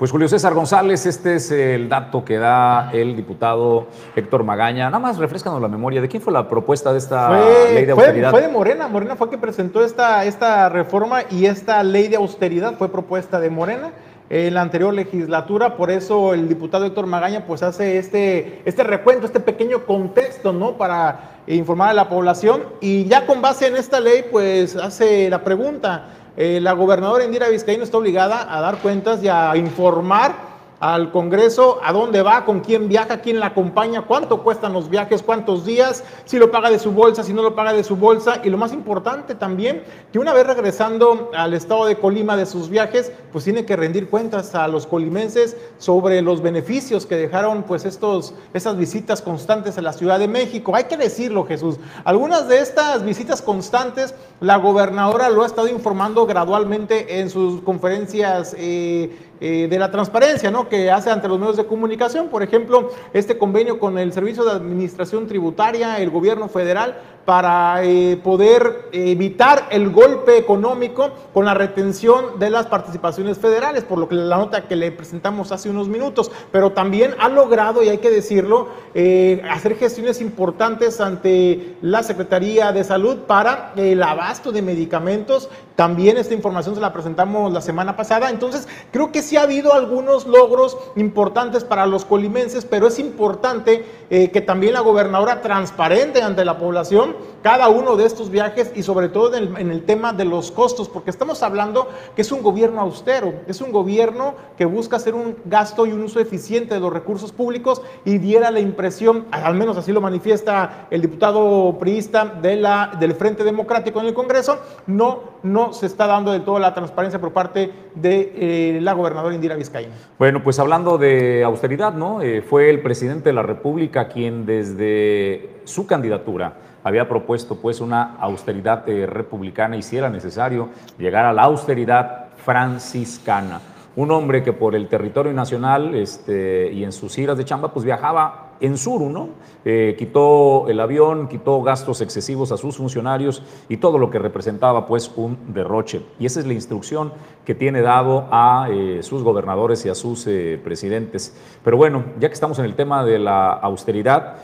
Pues 0.00 0.10
Julio 0.12 0.28
César 0.28 0.54
González, 0.54 1.04
este 1.04 1.34
es 1.34 1.50
el 1.50 1.90
dato 1.90 2.24
que 2.24 2.38
da 2.38 2.90
el 2.90 3.14
diputado 3.14 3.88
Héctor 4.16 4.44
Magaña. 4.44 4.86
Nada 4.86 4.98
más 4.98 5.18
refrescanos 5.18 5.60
la 5.60 5.68
memoria. 5.68 6.00
¿De 6.00 6.08
quién 6.08 6.22
fue 6.22 6.32
la 6.32 6.48
propuesta 6.48 6.90
de 6.90 6.96
esta 6.96 7.30
ley 7.74 7.84
de 7.84 7.92
austeridad? 7.92 8.30
Fue, 8.30 8.40
de 8.40 8.48
Morena. 8.48 8.88
Morena 8.88 9.14
fue 9.14 9.28
que 9.28 9.36
presentó 9.36 9.84
esta, 9.84 10.24
esta 10.24 10.70
reforma 10.70 11.24
y 11.28 11.44
esta 11.44 11.82
ley 11.82 12.08
de 12.08 12.16
austeridad 12.16 12.78
fue 12.78 12.90
propuesta 12.90 13.40
de 13.40 13.50
Morena 13.50 13.90
en 14.30 14.54
la 14.54 14.62
anterior 14.62 14.94
legislatura, 14.94 15.76
por 15.76 15.90
eso 15.90 16.34
el 16.34 16.48
diputado 16.48 16.86
Héctor 16.86 17.06
Magaña 17.06 17.44
pues 17.46 17.64
hace 17.64 17.98
este, 17.98 18.62
este 18.64 18.84
recuento, 18.84 19.26
este 19.26 19.40
pequeño 19.40 19.84
contexto, 19.84 20.52
¿no? 20.52 20.78
Para 20.78 21.40
informar 21.48 21.90
a 21.90 21.94
la 21.94 22.08
población 22.08 22.62
y 22.80 23.06
ya 23.06 23.26
con 23.26 23.42
base 23.42 23.66
en 23.66 23.76
esta 23.76 23.98
ley 23.98 24.24
pues 24.30 24.76
hace 24.76 25.28
la 25.28 25.42
pregunta, 25.42 26.06
eh, 26.36 26.60
la 26.60 26.72
gobernadora 26.72 27.24
Indira 27.24 27.48
Vizcaíno 27.48 27.84
está 27.84 27.98
obligada 27.98 28.46
a 28.54 28.60
dar 28.60 28.78
cuentas 28.78 29.22
y 29.22 29.28
a 29.28 29.56
informar 29.56 30.49
al 30.80 31.12
Congreso, 31.12 31.78
a 31.82 31.92
dónde 31.92 32.22
va, 32.22 32.46
con 32.46 32.60
quién 32.60 32.88
viaja, 32.88 33.20
quién 33.20 33.38
la 33.38 33.46
acompaña, 33.46 34.02
cuánto 34.02 34.42
cuestan 34.42 34.72
los 34.72 34.88
viajes, 34.88 35.22
cuántos 35.22 35.66
días, 35.66 36.02
si 36.24 36.38
lo 36.38 36.50
paga 36.50 36.70
de 36.70 36.78
su 36.78 36.90
bolsa, 36.90 37.22
si 37.22 37.34
no 37.34 37.42
lo 37.42 37.54
paga 37.54 37.74
de 37.74 37.84
su 37.84 37.96
bolsa. 37.96 38.40
Y 38.42 38.48
lo 38.48 38.56
más 38.56 38.72
importante 38.72 39.34
también, 39.34 39.84
que 40.10 40.18
una 40.18 40.32
vez 40.32 40.46
regresando 40.46 41.30
al 41.34 41.52
estado 41.52 41.84
de 41.84 41.96
Colima 41.96 42.34
de 42.34 42.46
sus 42.46 42.70
viajes, 42.70 43.12
pues 43.30 43.44
tiene 43.44 43.66
que 43.66 43.76
rendir 43.76 44.08
cuentas 44.08 44.54
a 44.54 44.66
los 44.68 44.86
colimenses 44.86 45.54
sobre 45.76 46.22
los 46.22 46.40
beneficios 46.40 47.04
que 47.04 47.16
dejaron 47.16 47.64
pues 47.64 47.84
estos, 47.84 48.34
esas 48.54 48.78
visitas 48.78 49.20
constantes 49.20 49.76
a 49.76 49.82
la 49.82 49.92
Ciudad 49.92 50.18
de 50.18 50.28
México. 50.28 50.74
Hay 50.74 50.84
que 50.84 50.96
decirlo, 50.96 51.44
Jesús. 51.44 51.76
Algunas 52.04 52.48
de 52.48 52.58
estas 52.58 53.04
visitas 53.04 53.42
constantes, 53.42 54.14
la 54.40 54.56
gobernadora 54.56 55.28
lo 55.28 55.42
ha 55.42 55.46
estado 55.46 55.68
informando 55.68 56.24
gradualmente 56.24 57.20
en 57.20 57.28
sus 57.28 57.60
conferencias. 57.60 58.56
Eh, 58.56 59.29
eh, 59.40 59.68
de 59.68 59.78
la 59.78 59.90
transparencia 59.90 60.50
¿no? 60.50 60.68
que 60.68 60.90
hace 60.90 61.10
ante 61.10 61.26
los 61.26 61.38
medios 61.38 61.56
de 61.56 61.64
comunicación. 61.64 62.28
Por 62.28 62.42
ejemplo, 62.42 62.90
este 63.14 63.38
convenio 63.38 63.78
con 63.78 63.98
el 63.98 64.12
Servicio 64.12 64.44
de 64.44 64.52
Administración 64.52 65.26
Tributaria, 65.26 65.98
el 65.98 66.10
gobierno 66.10 66.48
federal, 66.48 66.98
para 67.24 67.84
eh, 67.84 68.18
poder 68.22 68.88
evitar 68.92 69.66
el 69.70 69.90
golpe 69.90 70.36
económico 70.36 71.10
con 71.32 71.44
la 71.44 71.54
retención 71.54 72.38
de 72.38 72.50
las 72.50 72.66
participaciones 72.66 73.38
federales, 73.38 73.84
por 73.84 73.98
lo 73.98 74.08
que 74.08 74.14
la 74.14 74.36
nota 74.36 74.66
que 74.66 74.76
le 74.76 74.90
presentamos 74.90 75.52
hace 75.52 75.70
unos 75.70 75.88
minutos, 75.88 76.30
pero 76.50 76.72
también 76.72 77.14
ha 77.20 77.28
logrado, 77.28 77.82
y 77.82 77.88
hay 77.88 77.98
que 77.98 78.10
decirlo, 78.10 78.68
eh, 78.94 79.42
hacer 79.50 79.76
gestiones 79.76 80.20
importantes 80.20 81.00
ante 81.00 81.76
la 81.82 82.02
Secretaría 82.02 82.72
de 82.72 82.84
Salud 82.84 83.18
para 83.26 83.72
el 83.76 84.02
abasto 84.02 84.50
de 84.50 84.62
medicamentos. 84.62 85.48
También 85.76 86.16
esta 86.18 86.34
información 86.34 86.74
se 86.74 86.80
la 86.80 86.92
presentamos 86.92 87.52
la 87.52 87.60
semana 87.60 87.96
pasada, 87.96 88.30
entonces 88.30 88.68
creo 88.92 89.12
que 89.12 89.22
sí 89.22 89.36
ha 89.36 89.42
habido 89.42 89.72
algunos 89.72 90.26
logros 90.26 90.76
importantes 90.96 91.64
para 91.64 91.86
los 91.86 92.04
colimenses, 92.04 92.64
pero 92.64 92.88
es 92.88 92.98
importante 92.98 93.84
eh, 94.10 94.30
que 94.30 94.40
también 94.40 94.74
la 94.74 94.80
gobernadora 94.80 95.40
transparente 95.40 96.22
ante 96.22 96.44
la 96.44 96.58
población 96.58 97.09
cada 97.42 97.68
uno 97.68 97.96
de 97.96 98.04
estos 98.04 98.30
viajes 98.30 98.72
y 98.74 98.82
sobre 98.82 99.08
todo 99.08 99.34
en 99.36 99.70
el, 99.70 99.82
tema 99.84 100.12
de 100.12 100.24
los 100.24 100.50
costos, 100.50 100.88
porque 100.88 101.10
estamos 101.10 101.42
hablando 101.42 101.88
que 102.14 102.22
es 102.22 102.32
un 102.32 102.42
gobierno 102.42 102.80
austero, 102.80 103.32
es 103.46 103.60
un 103.60 103.72
gobierno 103.72 104.34
que 104.58 104.66
busca 104.66 104.96
hacer 104.96 105.14
un 105.14 105.36
gasto 105.46 105.86
y 105.86 105.92
un 105.92 106.02
uso 106.02 106.20
eficiente 106.20 106.74
de 106.74 106.80
los 106.80 106.92
recursos 106.92 107.32
públicos 107.32 107.80
y 108.04 108.18
diera 108.18 108.50
la 108.50 108.60
impresión, 108.60 109.26
al 109.30 109.54
menos 109.54 109.76
así 109.76 109.92
lo 109.92 110.00
manifiesta 110.00 110.86
el 110.90 111.00
diputado 111.00 111.78
priista 111.78 112.26
de 112.26 112.56
la, 112.56 112.92
del 113.00 113.14
Frente 113.14 113.42
Democrático 113.42 114.00
en 114.00 114.06
el 114.06 114.14
Congreso, 114.14 114.58
no, 114.86 115.20
no 115.42 115.72
se 115.72 115.86
está 115.86 116.06
dando 116.06 116.32
de 116.32 116.40
todo 116.40 116.58
la 116.58 116.74
transparencia 116.74 117.20
por 117.20 117.32
parte 117.32 117.72
de 117.94 118.32
eh, 118.36 118.80
la 118.80 118.92
gobernadora 118.92 119.34
Indira 119.34 119.56
Vizcaína. 119.56 119.94
Bueno, 120.18 120.42
pues 120.42 120.58
hablando 120.58 120.98
de 120.98 121.42
austeridad, 121.44 121.94
¿no? 121.94 122.22
Eh, 122.22 122.42
fue 122.42 122.70
el 122.70 122.82
presidente 122.82 123.30
de 123.30 123.32
la 123.32 123.42
República 123.42 124.08
quien 124.08 124.46
desde 124.46 125.60
su 125.64 125.86
candidatura 125.86 126.69
había 126.84 127.08
propuesto 127.08 127.56
pues 127.56 127.80
una 127.80 128.16
austeridad 128.18 128.88
eh, 128.88 129.06
republicana 129.06 129.76
y 129.76 129.82
si 129.82 129.96
era 129.96 130.10
necesario 130.10 130.68
llegar 130.98 131.24
a 131.24 131.32
la 131.32 131.42
austeridad 131.42 132.28
franciscana. 132.44 133.60
Un 133.96 134.12
hombre 134.12 134.42
que 134.42 134.52
por 134.52 134.74
el 134.76 134.88
territorio 134.88 135.32
nacional 135.32 135.94
este, 135.94 136.70
y 136.72 136.84
en 136.84 136.92
sus 136.92 137.14
giras 137.14 137.36
de 137.36 137.44
chamba 137.44 137.72
pues 137.72 137.84
viajaba 137.84 138.46
en 138.60 138.76
Suru, 138.78 139.10
¿no? 139.10 139.30
Eh, 139.64 139.96
quitó 139.98 140.68
el 140.68 140.78
avión, 140.80 141.28
quitó 141.28 141.60
gastos 141.62 142.00
excesivos 142.00 142.52
a 142.52 142.56
sus 142.56 142.76
funcionarios 142.76 143.42
y 143.68 143.78
todo 143.78 143.98
lo 143.98 144.10
que 144.10 144.18
representaba 144.18 144.86
pues 144.86 145.10
un 145.16 145.38
derroche. 145.52 146.02
Y 146.18 146.26
esa 146.26 146.40
es 146.40 146.46
la 146.46 146.52
instrucción 146.52 147.12
que 147.44 147.54
tiene 147.54 147.82
dado 147.82 148.28
a 148.30 148.68
eh, 148.70 149.02
sus 149.02 149.22
gobernadores 149.22 149.84
y 149.86 149.88
a 149.88 149.94
sus 149.94 150.28
presidentes. 150.62 151.36
Pero 151.64 151.76
bueno, 151.76 152.04
ya 152.20 152.28
que 152.28 152.34
estamos 152.34 152.58
en 152.58 152.66
el 152.66 152.74
tema 152.74 153.04
de 153.04 153.18
la 153.18 153.50
austeridad, 153.50 154.36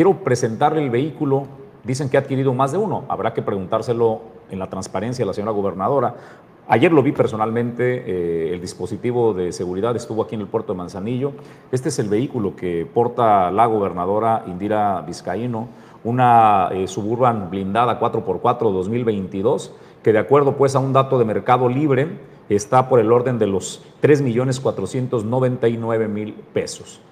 quiero 0.00 0.24
presentarle 0.24 0.82
el 0.82 0.88
vehículo, 0.88 1.46
dicen 1.84 2.08
que 2.08 2.16
ha 2.16 2.20
adquirido 2.20 2.54
más 2.54 2.72
de 2.72 2.78
uno, 2.78 3.04
habrá 3.10 3.34
que 3.34 3.42
preguntárselo 3.42 4.22
en 4.50 4.58
la 4.58 4.70
transparencia 4.70 5.24
a 5.24 5.26
la 5.26 5.34
señora 5.34 5.52
gobernadora. 5.52 6.14
Ayer 6.68 6.90
lo 6.90 7.02
vi 7.02 7.12
personalmente, 7.12 8.04
eh, 8.06 8.54
el 8.54 8.62
dispositivo 8.62 9.34
de 9.34 9.52
seguridad 9.52 9.94
estuvo 9.94 10.22
aquí 10.22 10.36
en 10.36 10.40
el 10.40 10.46
puerto 10.46 10.72
de 10.72 10.78
Manzanillo. 10.78 11.32
Este 11.70 11.90
es 11.90 11.98
el 11.98 12.08
vehículo 12.08 12.56
que 12.56 12.88
porta 12.94 13.50
la 13.50 13.66
gobernadora 13.66 14.44
Indira 14.46 15.02
Vizcaíno, 15.02 15.68
una 16.02 16.70
eh, 16.72 16.88
Suburban 16.88 17.50
blindada 17.50 18.00
4x4 18.00 18.72
2022, 18.72 19.74
que 20.02 20.14
de 20.14 20.18
acuerdo 20.18 20.56
pues 20.56 20.74
a 20.76 20.78
un 20.78 20.94
dato 20.94 21.18
de 21.18 21.26
mercado 21.26 21.68
libre 21.68 22.08
está 22.48 22.88
por 22.88 23.00
el 23.00 23.12
orden 23.12 23.38
de 23.38 23.48
los 23.48 23.84
3.499.000 24.00 26.34
pesos 26.54 27.02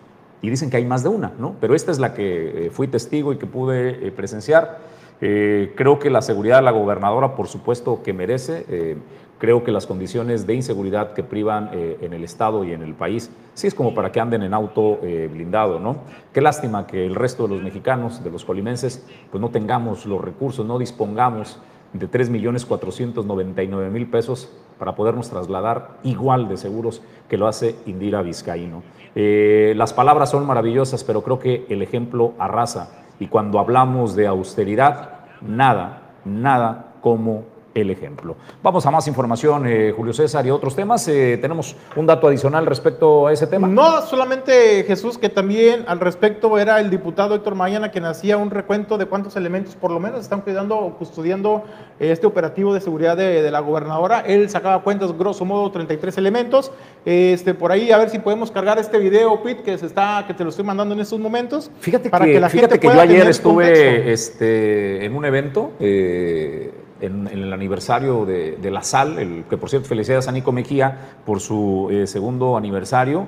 y 0.42 0.50
dicen 0.50 0.70
que 0.70 0.76
hay 0.76 0.84
más 0.84 1.02
de 1.02 1.08
una, 1.08 1.32
¿no? 1.38 1.56
Pero 1.60 1.74
esta 1.74 1.90
es 1.90 1.98
la 1.98 2.14
que 2.14 2.66
eh, 2.66 2.70
fui 2.70 2.88
testigo 2.88 3.32
y 3.32 3.38
que 3.38 3.46
pude 3.46 4.06
eh, 4.06 4.12
presenciar. 4.12 4.78
Eh, 5.20 5.72
creo 5.76 5.98
que 5.98 6.10
la 6.10 6.22
seguridad 6.22 6.56
de 6.56 6.62
la 6.62 6.70
gobernadora, 6.70 7.34
por 7.34 7.48
supuesto, 7.48 8.02
que 8.02 8.12
merece. 8.12 8.96
creo 9.38 9.62
que 9.62 9.70
las 9.70 9.86
condiciones 9.86 10.46
de 10.46 10.54
inseguridad 10.54 11.12
que 11.12 11.22
privan 11.22 11.70
en 11.72 12.12
el 12.12 12.24
Estado 12.24 12.64
y 12.64 12.72
en 12.72 12.82
el 12.82 12.94
país, 12.94 13.30
sí 13.54 13.68
es 13.68 13.74
como 13.74 13.94
para 13.94 14.10
que 14.10 14.20
anden 14.20 14.42
en 14.42 14.52
auto 14.52 14.98
blindado, 15.30 15.78
¿no? 15.78 15.98
Qué 16.32 16.40
lástima 16.40 16.88
que 16.88 17.06
el 17.06 17.14
resto 17.14 17.44
de 17.44 17.54
los 17.54 17.62
mexicanos, 17.62 18.24
de 18.24 18.32
los 18.32 18.44
colimenses, 18.44 19.06
pues 19.30 19.40
no 19.40 19.50
tengamos 19.50 20.06
los 20.06 20.20
recursos, 20.20 20.66
no 20.66 20.76
dispongamos 20.76 21.60
de 21.92 22.10
3.499.000 22.10 24.10
pesos 24.10 24.50
para 24.78 24.94
podernos 24.94 25.30
trasladar 25.30 25.98
igual 26.04 26.48
de 26.48 26.56
seguros 26.56 27.02
que 27.28 27.36
lo 27.36 27.48
hace 27.48 27.74
Indira 27.86 28.22
Vizcaíno. 28.22 28.82
Eh, 29.14 29.74
las 29.76 29.92
palabras 29.92 30.30
son 30.30 30.46
maravillosas, 30.46 31.04
pero 31.04 31.22
creo 31.22 31.38
que 31.38 31.66
el 31.68 31.82
ejemplo 31.82 32.34
arrasa. 32.38 33.04
Y 33.20 33.26
cuando 33.26 33.58
hablamos 33.58 34.14
de 34.14 34.26
austeridad, 34.26 35.20
nada, 35.40 36.02
nada 36.24 36.94
como 37.00 37.44
el 37.74 37.90
ejemplo. 37.90 38.36
Vamos 38.62 38.84
a 38.86 38.90
más 38.90 39.06
información, 39.08 39.66
eh, 39.66 39.92
Julio 39.96 40.12
César, 40.12 40.46
y 40.46 40.50
otros 40.50 40.74
temas. 40.74 41.06
Eh, 41.08 41.38
tenemos 41.40 41.76
un 41.96 42.06
dato 42.06 42.28
adicional 42.28 42.66
respecto 42.66 43.26
a 43.26 43.32
ese 43.32 43.46
tema. 43.46 43.68
No, 43.68 44.02
solamente 44.02 44.84
Jesús, 44.84 45.18
que 45.18 45.28
también 45.28 45.84
al 45.86 46.00
respecto 46.00 46.58
era 46.58 46.80
el 46.80 46.90
diputado 46.90 47.34
Héctor 47.34 47.54
Mañana 47.54 47.90
quien 47.90 48.04
hacía 48.04 48.36
un 48.36 48.50
recuento 48.50 48.98
de 48.98 49.06
cuántos 49.06 49.36
elementos 49.36 49.74
por 49.74 49.90
lo 49.90 50.00
menos 50.00 50.20
están 50.20 50.40
cuidando 50.40 50.76
o 50.78 50.94
custodiando 50.94 51.64
este 51.98 52.26
operativo 52.26 52.74
de 52.74 52.80
seguridad 52.80 53.16
de, 53.16 53.48
la 53.50 53.60
gobernadora. 53.60 54.20
Él 54.20 54.48
sacaba 54.50 54.82
cuentas, 54.82 55.16
grosso 55.16 55.44
modo, 55.44 55.70
33 55.70 56.18
elementos. 56.18 56.72
Este, 57.04 57.54
por 57.54 57.72
ahí, 57.72 57.92
a 57.92 57.98
ver 57.98 58.10
si 58.10 58.18
podemos 58.18 58.50
cargar 58.50 58.78
este 58.78 58.98
video, 58.98 59.42
Pete, 59.42 59.62
que, 59.62 59.78
se 59.78 59.86
está, 59.86 60.24
que 60.26 60.34
te 60.34 60.44
lo 60.44 60.50
estoy 60.50 60.64
mandando 60.64 60.94
en 60.94 61.00
estos 61.00 61.18
momentos. 61.18 61.70
Fíjate 61.80 62.10
para 62.10 62.26
que, 62.26 62.38
la 62.38 62.48
fíjate 62.48 62.78
que 62.78 62.86
yo 62.86 63.00
ayer 63.00 63.26
estuve 63.28 64.12
este, 64.12 65.04
en 65.04 65.14
un 65.14 65.24
evento. 65.24 65.72
Eh, 65.80 66.72
en, 67.00 67.26
el 67.26 67.52
aniversario 67.52 68.24
de, 68.24 68.70
la 68.70 68.82
SAL, 68.82 69.18
el, 69.18 69.44
que 69.48 69.56
por 69.56 69.70
cierto 69.70 69.88
felicidades 69.88 70.28
a 70.28 70.32
Nico 70.32 70.52
Mejía 70.52 71.16
por 71.24 71.40
su 71.40 71.88
eh, 71.90 72.06
segundo 72.06 72.56
aniversario. 72.56 73.26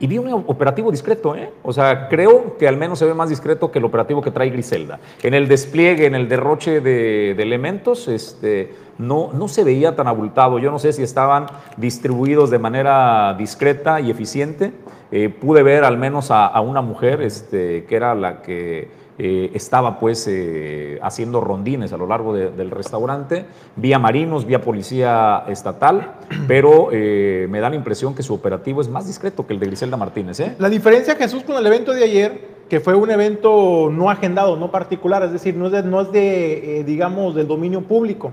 Y 0.00 0.08
vi 0.08 0.18
un 0.18 0.32
operativo 0.48 0.90
discreto, 0.90 1.36
¿eh? 1.36 1.50
O 1.62 1.72
sea, 1.72 2.08
creo 2.08 2.58
que 2.58 2.66
al 2.66 2.76
menos 2.76 2.98
se 2.98 3.06
ve 3.06 3.14
más 3.14 3.28
discreto 3.28 3.70
que 3.70 3.78
el 3.78 3.84
operativo 3.84 4.20
que 4.20 4.32
trae 4.32 4.50
Griselda. 4.50 4.98
En 5.22 5.34
el 5.34 5.46
despliegue, 5.46 6.06
en 6.06 6.16
el 6.16 6.28
derroche 6.28 6.80
de, 6.80 7.30
elementos, 7.30 8.08
este, 8.08 8.74
no, 8.98 9.30
no 9.32 9.46
se 9.46 9.62
veía 9.62 9.94
tan 9.94 10.08
abultado. 10.08 10.58
Yo 10.58 10.72
no 10.72 10.80
sé 10.80 10.92
si 10.92 11.04
estaban 11.04 11.46
distribuidos 11.76 12.50
de 12.50 12.58
manera 12.58 13.34
discreta 13.38 14.00
y 14.00 14.10
eficiente. 14.10 14.72
Eh, 15.12 15.28
pude 15.28 15.62
ver 15.62 15.84
al 15.84 15.96
menos 15.96 16.32
a, 16.32 16.48
a 16.48 16.60
una 16.60 16.82
mujer 16.82 17.22
este, 17.22 17.84
que 17.84 17.94
era 17.94 18.16
la 18.16 18.42
que 18.42 19.03
eh, 19.16 19.52
estaba 19.54 20.00
pues 20.00 20.26
eh, 20.28 20.98
haciendo 21.00 21.40
rondines 21.40 21.92
a 21.92 21.96
lo 21.96 22.06
largo 22.06 22.34
del 22.34 22.70
restaurante, 22.72 23.46
vía 23.76 23.98
marinos, 23.98 24.44
vía 24.44 24.60
policía 24.60 25.44
estatal, 25.48 26.14
pero 26.48 26.88
eh, 26.90 27.46
me 27.48 27.60
da 27.60 27.70
la 27.70 27.76
impresión 27.76 28.14
que 28.14 28.24
su 28.24 28.34
operativo 28.34 28.80
es 28.80 28.88
más 28.88 29.06
discreto 29.06 29.46
que 29.46 29.52
el 29.52 29.60
de 29.60 29.66
Griselda 29.66 29.96
Martínez. 29.96 30.42
La 30.58 30.68
diferencia, 30.68 31.14
Jesús, 31.14 31.44
con 31.44 31.56
el 31.56 31.66
evento 31.66 31.92
de 31.92 32.02
ayer, 32.02 32.54
que 32.68 32.80
fue 32.80 32.94
un 32.94 33.08
evento 33.08 33.88
no 33.92 34.10
agendado, 34.10 34.56
no 34.56 34.72
particular, 34.72 35.22
es 35.22 35.32
decir, 35.32 35.54
no 35.54 35.66
es 35.66 35.72
de, 35.72 35.82
no 35.84 36.00
es 36.00 36.10
de 36.10 36.82
digamos, 36.84 37.36
del 37.36 37.46
dominio 37.46 37.82
público. 37.82 38.32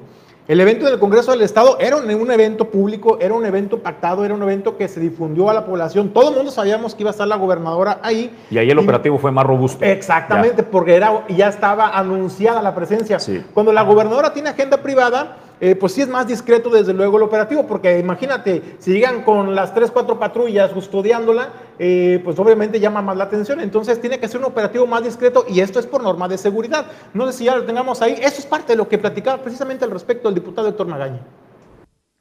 El 0.52 0.60
evento 0.60 0.86
del 0.86 0.99
Congreso 0.99 1.32
del 1.32 1.43
Estado 1.43 1.78
era 1.80 1.95
un, 1.95 2.30
evento 2.30 2.66
público, 2.66 3.18
era 3.22 3.34
un 3.34 3.45
evento 3.45 3.80
pactado, 3.80 4.26
era 4.26 4.34
un 4.34 4.43
evento 4.43 4.76
que 4.76 4.89
se 4.89 4.99
difundió 4.99 5.49
a 5.49 5.54
la 5.54 5.66
población. 5.66 6.10
Todo 6.10 6.32
el 6.32 6.36
mundo 6.36 6.52
sabíamos 6.52 6.93
que 6.93 7.04
iba 7.04 7.10
a 7.10 7.12
estar 7.12 7.26
la 7.26 7.38
gobernadora 7.38 7.99
ahí. 8.04 8.36
Y 8.49 8.58
ahí 8.58 8.70
el 8.70 8.78
operativo 8.78 9.18
fue 9.18 9.32
más 9.32 9.45
robusto. 9.45 9.86
Exactamente, 9.86 10.62
porque 10.64 10.95
era, 10.95 11.26
ya 11.30 11.47
estaba 11.47 11.97
anunciada 11.97 12.62
la 12.62 12.76
presencia. 12.76 13.18
Cuando 13.54 13.72
la 13.72 13.84
gobernadora 13.84 14.34
tiene 14.34 14.49
agenda 14.49 14.76
privada, 14.84 15.38
eh, 15.62 15.76
pues 15.76 15.93
sí 15.93 16.01
es 16.01 16.07
más 16.07 16.28
discreto 16.28 16.72
desde 16.72 16.91
luego 16.91 17.18
el 17.18 17.24
operativo, 17.24 17.68
porque 17.68 17.99
imagínate, 17.99 18.76
si 18.80 18.91
llegan 18.91 19.24
con 19.24 19.53
las 19.53 19.76
tres, 19.76 19.91
cuatro 19.91 20.18
patrullas 20.18 20.72
custodiándola, 20.72 21.53
eh, 21.78 22.20
pues 22.24 22.39
obviamente 22.39 22.80
llama 22.80 23.03
más 23.03 23.16
la 23.16 23.26
atención, 23.26 23.59
entonces 23.59 24.01
tiene 24.01 24.20
que 24.20 24.28
ser 24.28 24.39
un 24.39 24.47
operativo 24.47 24.88
más 24.88 25.03
discreto 25.03 25.45
y 25.47 25.59
esto 25.59 25.80
es 25.80 25.86
por 25.86 26.01
norma 26.01 26.28
de 26.28 26.39
seguridad. 26.39 26.88
No 27.14 27.28
sé 27.28 27.38
si 27.38 27.45
ya 27.45 27.55
lo 27.55 27.64
tengamos 27.64 28.01
ahí, 28.01 28.14
eso 28.14 28.39
es 28.39 28.45
parte 28.47 28.74
de 28.74 28.78
lo 28.78 28.89
que 28.89 28.97
platicaba 28.97 29.41
precisamente 29.43 29.86
al 29.86 29.91
respecto 29.91 30.30
el 30.30 30.36
diputado 30.36 30.68
Héctor 30.68 30.88
Magaña. 30.88 31.22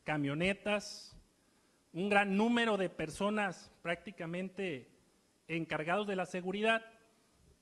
Camionetas, 0.04 1.16
un 1.94 2.10
gran 2.10 2.36
número 2.36 2.76
de 2.76 2.90
personas 2.90 3.72
prácticamente 3.80 4.90
encargados 5.48 6.06
de 6.06 6.16
la 6.16 6.26
seguridad. 6.26 6.82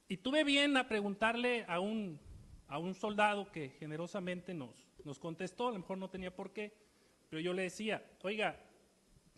Y 0.08 0.16
tuve 0.16 0.42
bien 0.42 0.76
a 0.76 0.88
preguntarle 0.88 1.64
a 1.68 1.78
un, 1.78 2.18
a 2.66 2.78
un 2.78 2.94
soldado 2.94 3.52
que 3.52 3.70
generosamente 3.78 4.54
nos, 4.54 4.87
nos 5.04 5.18
contestó, 5.18 5.68
a 5.68 5.72
lo 5.72 5.78
mejor 5.78 5.98
no 5.98 6.10
tenía 6.10 6.34
por 6.34 6.52
qué, 6.52 6.72
pero 7.28 7.40
yo 7.40 7.52
le 7.52 7.62
decía, 7.62 8.04
oiga, 8.22 8.58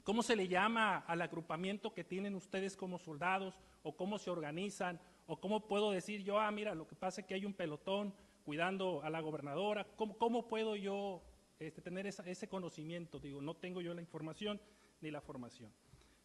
¿cómo 0.03 0.23
se 0.23 0.37
le 0.37 0.49
llama 0.49 0.99
al 0.99 1.23
agrupamiento 1.23 1.93
que 1.93 2.05
tienen 2.05 2.35
ustedes 2.35 2.77
como 2.77 2.99
soldados? 2.99 3.59
¿O 3.83 3.97
cómo 3.97 4.19
se 4.19 4.31
organizan? 4.31 5.01
¿O 5.27 5.41
cómo 5.41 5.67
puedo 5.67 5.91
decir 5.91 6.23
yo, 6.23 6.39
ah, 6.39 6.51
mira, 6.51 6.75
lo 6.75 6.87
que 6.87 6.97
pasa 6.97 7.21
es 7.21 7.27
que 7.27 7.35
hay 7.35 7.45
un 7.45 7.55
pelotón 7.55 8.15
cuidando 8.45 9.03
a 9.03 9.11
la 9.11 9.21
gobernadora? 9.21 9.87
¿Cómo, 9.97 10.17
cómo 10.19 10.49
puedo 10.49 10.77
yo 10.77 11.23
este, 11.59 11.81
tener 11.81 12.07
ese 12.07 12.49
conocimiento? 12.49 13.19
Digo, 13.19 13.41
no 13.41 13.55
tengo 13.55 13.81
yo 13.81 13.95
la 13.95 14.01
información 14.01 14.61
ni 15.01 15.11
la 15.11 15.21
formación. 15.21 15.73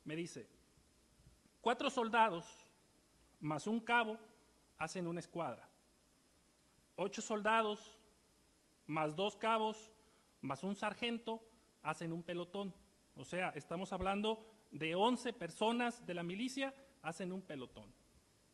Me 0.04 0.16
dice, 0.16 0.48
cuatro 1.62 1.90
soldados 1.90 2.46
más 3.40 3.68
un 3.68 3.80
cabo 3.80 4.18
hacen 4.78 5.08
una 5.08 5.20
escuadra. 5.20 5.68
Ocho 6.96 7.22
soldados 7.22 7.98
más 8.88 9.16
dos 9.16 9.36
cabos 9.36 9.92
más 10.46 10.64
un 10.64 10.76
sargento 10.76 11.44
hacen 11.82 12.14
un 12.14 12.24
pelotón. 12.24 12.74
O 13.16 13.26
sea, 13.26 13.50
estamos 13.50 13.92
hablando 13.92 14.46
de 14.72 14.96
11 14.96 15.34
personas 15.34 16.06
de 16.06 16.14
la 16.14 16.24
milicia 16.24 16.74
hacen 17.02 17.32
un 17.32 17.42
pelotón. 17.42 17.92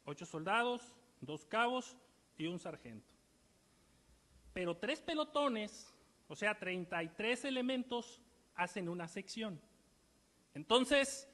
Ocho 0.05 0.25
soldados, 0.25 0.95
dos 1.19 1.45
cabos 1.45 1.97
y 2.37 2.47
un 2.47 2.59
sargento. 2.59 3.13
Pero 4.53 4.77
tres 4.77 5.01
pelotones, 5.01 5.93
o 6.27 6.35
sea, 6.35 6.57
33 6.57 7.45
elementos, 7.45 8.21
hacen 8.55 8.89
una 8.89 9.07
sección. 9.07 9.61
Entonces, 10.53 11.27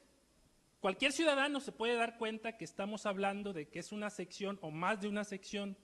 cualquier 0.80 1.12
ciudadano 1.12 1.60
se 1.60 1.72
puede 1.72 1.96
dar 1.96 2.16
cuenta 2.16 2.56
que 2.56 2.64
estamos 2.64 3.06
hablando 3.06 3.52
de 3.52 3.68
que 3.68 3.80
es 3.80 3.90
una 3.90 4.10
sección 4.10 4.58
o 4.62 4.70
más 4.70 5.00
de 5.00 5.08
una 5.08 5.24
sección. 5.24 5.76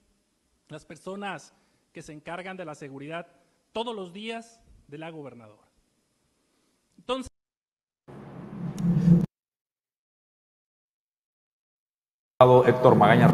Las 0.69 0.85
personas 0.85 1.53
que 1.95 2.01
se 2.01 2.11
encargan 2.11 2.57
de 2.57 2.65
la 2.65 2.75
seguridad 2.75 3.25
todos 3.71 3.95
los 3.95 4.11
días 4.11 4.59
de 4.89 4.97
la 4.97 5.11
gobernadora. 5.11 5.65
Entonces, 6.97 7.31
Héctor 12.67 12.95
Magaña 12.95 13.29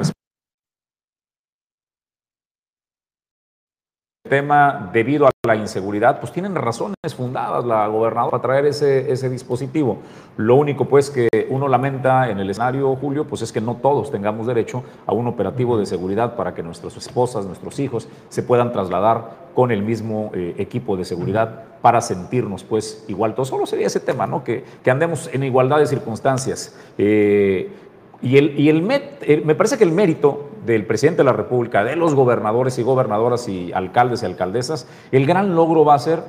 tema 4.31 4.89
debido 4.93 5.27
a 5.27 5.31
la 5.45 5.57
inseguridad, 5.57 6.21
pues 6.21 6.31
tienen 6.31 6.55
razones 6.55 6.95
fundadas 7.17 7.65
la 7.65 7.85
gobernadora 7.87 8.31
para 8.31 8.41
traer 8.41 8.65
ese, 8.65 9.11
ese 9.11 9.29
dispositivo. 9.29 9.97
Lo 10.37 10.55
único 10.55 10.85
pues 10.85 11.09
que 11.09 11.27
uno 11.49 11.67
lamenta 11.67 12.29
en 12.29 12.39
el 12.39 12.49
escenario, 12.49 12.95
Julio, 12.95 13.27
pues 13.27 13.41
es 13.41 13.51
que 13.51 13.59
no 13.59 13.75
todos 13.75 14.09
tengamos 14.09 14.47
derecho 14.47 14.85
a 15.05 15.11
un 15.11 15.27
operativo 15.27 15.77
de 15.77 15.85
seguridad 15.85 16.37
para 16.37 16.53
que 16.53 16.63
nuestras 16.63 16.95
esposas, 16.95 17.45
nuestros 17.45 17.77
hijos 17.79 18.07
se 18.29 18.41
puedan 18.41 18.71
trasladar 18.71 19.51
con 19.53 19.69
el 19.69 19.81
mismo 19.83 20.31
eh, 20.33 20.55
equipo 20.57 20.95
de 20.95 21.03
seguridad 21.03 21.63
para 21.81 21.99
sentirnos 21.99 22.63
pues 22.63 23.03
igual. 23.09 23.35
Todo 23.35 23.45
solo 23.45 23.65
sería 23.65 23.87
ese 23.87 23.99
tema, 23.99 24.27
¿no? 24.27 24.45
Que, 24.45 24.63
que 24.81 24.91
andemos 24.91 25.29
en 25.33 25.43
igualdad 25.43 25.79
de 25.79 25.87
circunstancias. 25.87 26.73
Eh, 26.97 27.69
y, 28.21 28.37
el, 28.37 28.59
y 28.59 28.69
el, 28.69 28.81
me 28.83 29.55
parece 29.55 29.77
que 29.77 29.83
el 29.83 29.91
mérito 29.91 30.49
del 30.65 30.85
presidente 30.85 31.19
de 31.19 31.23
la 31.25 31.33
República, 31.33 31.83
de 31.83 31.95
los 31.95 32.13
gobernadores 32.13 32.77
y 32.77 32.83
gobernadoras 32.83 33.47
y 33.47 33.71
alcaldes 33.73 34.23
y 34.23 34.25
alcaldesas, 34.25 34.87
el 35.11 35.25
gran 35.25 35.55
logro 35.55 35.83
va 35.85 35.95
a 35.95 35.99
ser 35.99 36.23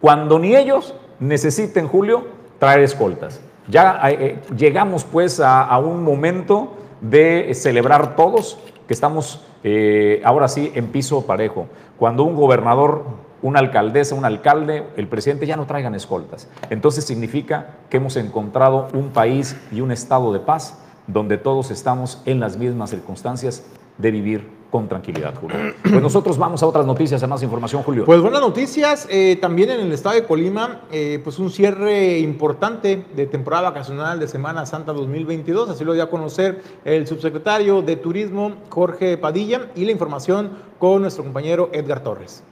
cuando 0.00 0.40
ni 0.40 0.56
ellos 0.56 0.94
necesiten, 1.20 1.86
Julio, 1.86 2.26
traer 2.58 2.80
escoltas. 2.80 3.40
Ya 3.68 4.00
eh, 4.10 4.16
eh, 4.20 4.38
llegamos 4.56 5.04
pues 5.04 5.38
a, 5.38 5.78
un 5.78 6.02
momento 6.02 6.72
de 7.00 7.52
celebrar 7.54 8.16
todos 8.16 8.58
que 8.88 8.94
estamos 8.94 9.44
eh, 9.62 10.20
ahora 10.24 10.48
sí 10.48 10.72
en 10.74 10.88
piso 10.88 11.24
parejo. 11.24 11.68
Cuando 11.98 12.24
un 12.24 12.34
gobernador, 12.34 13.04
una 13.42 13.60
alcaldesa, 13.60 14.16
un 14.16 14.24
alcalde, 14.24 14.88
el 14.96 15.06
presidente 15.06 15.46
ya 15.46 15.56
no 15.56 15.66
traigan 15.66 15.94
escoltas. 15.94 16.48
Entonces 16.68 17.04
significa 17.04 17.76
que 17.88 17.98
hemos 17.98 18.16
encontrado 18.16 18.88
un 18.94 19.10
país 19.10 19.56
y 19.70 19.80
un 19.80 19.92
estado 19.92 20.32
de 20.32 20.40
paz 20.40 20.78
donde 21.06 21.38
todos 21.38 21.70
estamos 21.70 22.22
en 22.26 22.40
las 22.40 22.56
mismas 22.56 22.90
circunstancias 22.90 23.64
de 23.98 24.10
vivir 24.10 24.62
con 24.72 24.88
tranquilidad, 24.88 25.34
Julio. 25.38 25.74
Pues 25.82 26.00
nosotros 26.00 26.38
vamos 26.38 26.62
a 26.62 26.66
otras 26.66 26.86
noticias, 26.86 27.22
a 27.22 27.26
más 27.26 27.42
información, 27.42 27.82
Julio. 27.82 28.06
Pues 28.06 28.22
buenas 28.22 28.40
noticias, 28.40 29.06
eh, 29.10 29.36
también 29.38 29.68
en 29.68 29.80
el 29.80 29.92
estado 29.92 30.14
de 30.14 30.24
Colima, 30.24 30.80
eh, 30.90 31.20
pues 31.22 31.38
un 31.38 31.50
cierre 31.50 32.18
importante 32.20 33.04
de 33.14 33.26
temporada 33.26 33.68
vacacional 33.68 34.18
de 34.18 34.26
Semana 34.28 34.64
Santa 34.64 34.94
2022, 34.94 35.68
así 35.68 35.84
lo 35.84 35.92
dio 35.92 36.02
a 36.02 36.08
conocer 36.08 36.62
el 36.86 37.06
subsecretario 37.06 37.82
de 37.82 37.96
Turismo, 37.96 38.52
Jorge 38.70 39.18
Padilla, 39.18 39.68
y 39.74 39.84
la 39.84 39.92
información 39.92 40.52
con 40.78 41.02
nuestro 41.02 41.22
compañero 41.22 41.68
Edgar 41.74 42.02
Torres. 42.02 42.42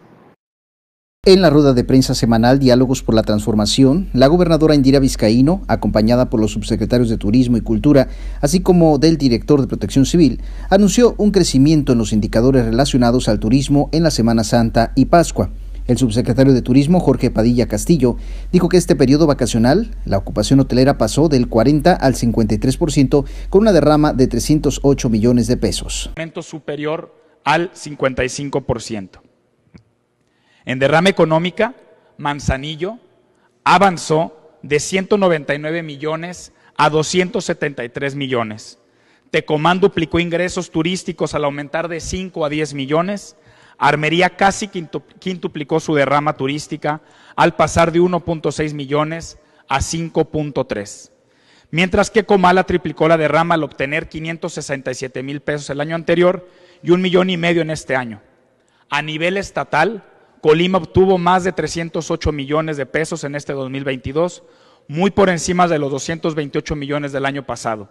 En 1.27 1.43
la 1.43 1.51
rueda 1.51 1.75
de 1.75 1.85
prensa 1.85 2.15
semanal 2.15 2.59
Diálogos 2.59 3.03
por 3.03 3.15
la 3.15 3.23
Transformación, 3.23 4.09
la 4.15 4.27
gobernadora 4.27 4.75
Indira 4.75 5.01
Vizcaíno, 5.01 5.61
acompañada 5.69 6.31
por 6.31 6.41
los 6.41 6.53
subsecretarios 6.53 7.11
de 7.11 7.19
Turismo 7.19 7.59
y 7.59 7.61
Cultura, 7.61 8.09
así 8.41 8.61
como 8.61 8.97
del 8.97 9.19
director 9.19 9.61
de 9.61 9.67
Protección 9.67 10.07
Civil, 10.07 10.41
anunció 10.71 11.15
un 11.19 11.31
crecimiento 11.31 11.93
en 11.93 11.99
los 11.99 12.15
indicadores 12.15 12.65
relacionados 12.65 13.29
al 13.29 13.39
turismo 13.39 13.91
en 13.93 14.03
la 14.03 14.11
Semana 14.11 14.45
Santa 14.45 14.93
y 14.97 15.05
Pascua. 15.05 15.51
El 15.87 15.99
subsecretario 15.99 16.55
de 16.55 16.63
Turismo, 16.63 17.01
Jorge 17.01 17.31
Padilla 17.31 17.69
Castillo, 17.69 18.17
dijo 18.51 18.71
que 18.71 18.79
este 18.79 18.97
periodo 18.97 19.27
vacacional, 19.27 19.95
la 20.07 20.17
ocupación 20.17 20.61
hotelera 20.61 20.97
pasó 20.97 21.29
del 21.29 21.49
40 21.51 21.93
al 21.93 22.15
53% 22.15 23.27
con 23.51 23.61
una 23.61 23.75
derrama 23.75 24.15
de 24.15 24.27
308 24.27 25.11
millones 25.11 25.49
de 25.49 25.59
pesos. 25.59 26.11
Superior 26.41 27.15
al 27.45 27.71
55%. 27.73 29.30
En 30.71 30.79
derrama 30.79 31.09
económica, 31.09 31.75
Manzanillo 32.17 33.01
avanzó 33.65 34.53
de 34.63 34.79
199 34.79 35.83
millones 35.83 36.53
a 36.77 36.89
273 36.91 38.15
millones. 38.15 38.79
Tecomán 39.33 39.81
duplicó 39.81 40.21
ingresos 40.21 40.71
turísticos 40.71 41.35
al 41.35 41.45
aumentar 41.45 41.89
de 41.89 41.99
5 41.99 42.45
a 42.45 42.49
10 42.49 42.75
millones. 42.75 43.35
Armería 43.79 44.37
casi 44.37 44.69
quintuplicó 44.69 45.81
su 45.81 45.97
derrama 45.97 46.35
turística 46.35 47.01
al 47.35 47.57
pasar 47.57 47.91
de 47.91 48.01
1.6 48.01 48.73
millones 48.73 49.39
a 49.69 49.81
5.3. 49.81 51.11
Mientras 51.73 52.13
que 52.13 52.23
Comala 52.23 52.63
triplicó 52.63 53.09
la 53.09 53.17
derrama 53.19 53.57
al 53.57 53.65
obtener 53.65 54.09
567 54.09 55.21
mil 55.25 55.41
pesos 55.41 55.69
el 55.71 55.81
año 55.81 55.97
anterior 55.97 56.49
y 56.81 56.93
un 56.93 57.03
millón 57.03 57.29
y 57.29 57.37
medio 57.37 57.61
en 57.61 57.71
este 57.71 57.97
año. 57.97 58.23
A 58.89 59.03
nivel 59.03 59.37
estatal, 59.37 60.05
Colima 60.41 60.79
obtuvo 60.79 61.19
más 61.19 61.45
de 61.45 61.53
308 61.53 62.33
millones 62.33 62.79
de 62.79 62.87
pesos 62.87 63.25
en 63.25 63.35
este 63.35 63.53
2022, 63.53 64.43
muy 64.89 65.11
por 65.11 65.29
encima 65.29 65.69
de 65.69 65.79
los 65.79 65.91
228 65.91 66.77
millones 66.77 67.13
del 67.13 67.27
año 67.27 67.45
pasado. 67.45 67.91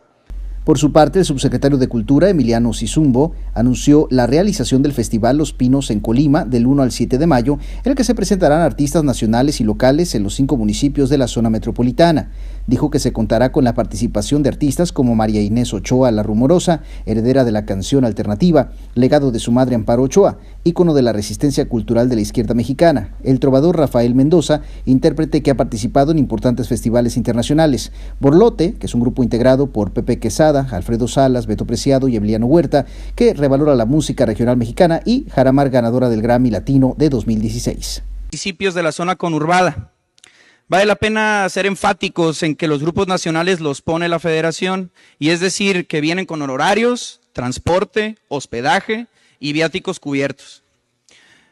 Por 0.66 0.78
su 0.78 0.92
parte, 0.92 1.20
el 1.20 1.26
subsecretario 1.26 1.78
de 1.78 1.88
Cultura, 1.88 2.30
Emiliano 2.30 2.74
Sizumbo, 2.74 3.34
anunció 3.54 4.08
la 4.10 4.28
realización 4.28 4.82
del 4.82 4.94
Festival 4.94 5.38
Los 5.38 5.54
Pinos 5.54 5.90
en 5.90 6.00
Colima 6.00 6.44
del 6.44 6.68
1 6.68 6.84
al 6.84 6.92
7 6.92 7.18
de 7.18 7.28
mayo, 7.28 7.60
en 7.84 7.92
el 7.92 7.96
que 7.96 8.04
se 8.04 8.16
presentarán 8.16 8.62
artistas 8.62 9.04
nacionales 9.04 9.62
y 9.62 9.64
locales 9.64 10.14
en 10.16 10.24
los 10.24 10.34
cinco 10.34 10.58
municipios 10.58 11.10
de 11.10 11.18
la 11.18 11.28
zona 11.28 11.50
metropolitana 11.50 12.32
dijo 12.70 12.92
que 12.92 13.00
se 13.00 13.12
contará 13.12 13.52
con 13.52 13.64
la 13.64 13.74
participación 13.74 14.44
de 14.44 14.50
artistas 14.50 14.92
como 14.92 15.16
María 15.16 15.42
Inés 15.42 15.74
Ochoa 15.74 16.12
La 16.12 16.22
Rumorosa, 16.22 16.84
heredera 17.06 17.44
de 17.44 17.52
la 17.52 17.66
canción 17.66 18.06
alternativa, 18.06 18.70
legado 18.94 19.32
de 19.32 19.40
su 19.40 19.52
madre 19.52 19.76
Amparo 19.76 20.04
Ochoa, 20.04 20.38
ícono 20.64 20.94
de 20.94 21.02
la 21.02 21.12
resistencia 21.12 21.68
cultural 21.68 22.10
de 22.10 22.16
la 22.16 22.22
izquierda 22.22 22.54
mexicana, 22.54 23.16
el 23.24 23.40
trovador 23.40 23.78
Rafael 23.78 24.14
Mendoza, 24.14 24.62
intérprete 24.86 25.42
que 25.42 25.52
ha 25.52 25.58
participado 25.58 26.12
en 26.12 26.20
importantes 26.20 26.68
festivales 26.68 27.18
internacionales, 27.18 27.92
Borlote, 28.20 28.76
que 28.76 28.86
es 28.86 28.94
un 28.94 29.02
grupo 29.02 29.24
integrado 29.24 29.68
por 29.68 29.92
Pepe 29.92 30.20
Quesada, 30.20 30.68
Alfredo 30.72 31.08
Salas, 31.08 31.48
Beto 31.48 31.66
Preciado 31.66 32.08
y 32.08 32.16
Emiliano 32.16 32.46
Huerta, 32.46 32.86
que 33.16 33.34
revalora 33.34 33.76
la 33.76 33.86
música 33.86 34.28
regional 34.28 34.58
mexicana, 34.58 35.02
y 35.06 35.26
Jaramar, 35.32 35.72
ganadora 35.72 36.10
del 36.10 36.22
Grammy 36.22 36.52
Latino 36.52 36.94
de 36.98 37.10
2016. 37.10 38.04
Municipios 38.32 38.76
de 38.76 38.84
la 38.84 38.92
zona 38.92 39.16
conurbada 39.16 39.92
Vale 40.70 40.86
la 40.86 40.98
pena 40.98 41.50
ser 41.50 41.66
enfáticos 41.66 42.44
en 42.44 42.56
que 42.56 42.68
los 42.68 42.84
grupos 42.84 43.08
nacionales 43.08 43.60
los 43.60 43.82
pone 43.82 44.08
la 44.08 44.20
federación, 44.20 44.92
y 45.18 45.32
es 45.32 45.40
decir, 45.40 45.88
que 45.88 46.00
vienen 46.00 46.28
con 46.28 46.44
honorarios, 46.44 47.22
transporte, 47.34 48.20
hospedaje 48.28 49.08
y 49.40 49.52
viáticos 49.52 50.00
cubiertos. 50.00 50.62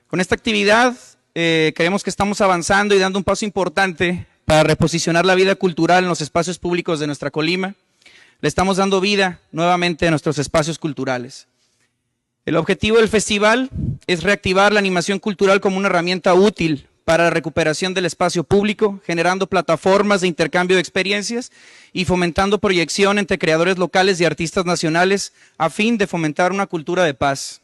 Con 0.08 0.22
esta 0.22 0.36
actividad 0.36 0.96
eh, 1.34 1.74
creemos 1.76 2.04
que 2.04 2.12
estamos 2.12 2.42
avanzando 2.42 2.94
y 2.94 3.00
dando 3.00 3.18
un 3.18 3.24
paso 3.26 3.44
importante 3.44 4.28
para 4.46 4.62
reposicionar 4.62 5.26
la 5.26 5.34
vida 5.34 5.56
cultural 5.56 6.04
en 6.04 6.10
los 6.10 6.22
espacios 6.22 6.60
públicos 6.60 7.00
de 7.00 7.08
nuestra 7.08 7.32
Colima. 7.32 7.74
Le 8.40 8.48
estamos 8.48 8.78
dando 8.78 9.02
vida 9.02 9.42
nuevamente 9.52 10.08
a 10.08 10.12
nuestros 10.12 10.38
espacios 10.38 10.78
culturales. 10.78 11.48
El 12.46 12.56
objetivo 12.56 12.98
del 12.98 13.10
festival 13.10 13.72
es 14.06 14.22
reactivar 14.22 14.74
la 14.74 14.80
animación 14.80 15.18
cultural 15.18 15.60
como 15.60 15.78
una 15.78 15.88
herramienta 15.88 16.36
útil 16.36 16.88
para 17.08 17.24
la 17.24 17.30
recuperación 17.30 17.94
del 17.94 18.06
espacio 18.06 18.44
público, 18.44 19.00
generando 19.06 19.48
plataformas 19.48 20.20
de 20.20 20.28
intercambio 20.28 20.76
de 20.76 20.82
experiencias 20.82 21.54
y 21.94 22.04
fomentando 22.04 22.60
proyección 22.60 23.18
entre 23.18 23.38
creadores 23.38 23.78
locales 23.78 24.20
y 24.20 24.26
artistas 24.26 24.66
nacionales 24.66 25.32
a 25.58 25.70
fin 25.70 25.98
de 25.98 26.06
fomentar 26.06 26.52
una 26.52 26.68
cultura 26.68 27.06
de 27.06 27.14
paz. 27.14 27.62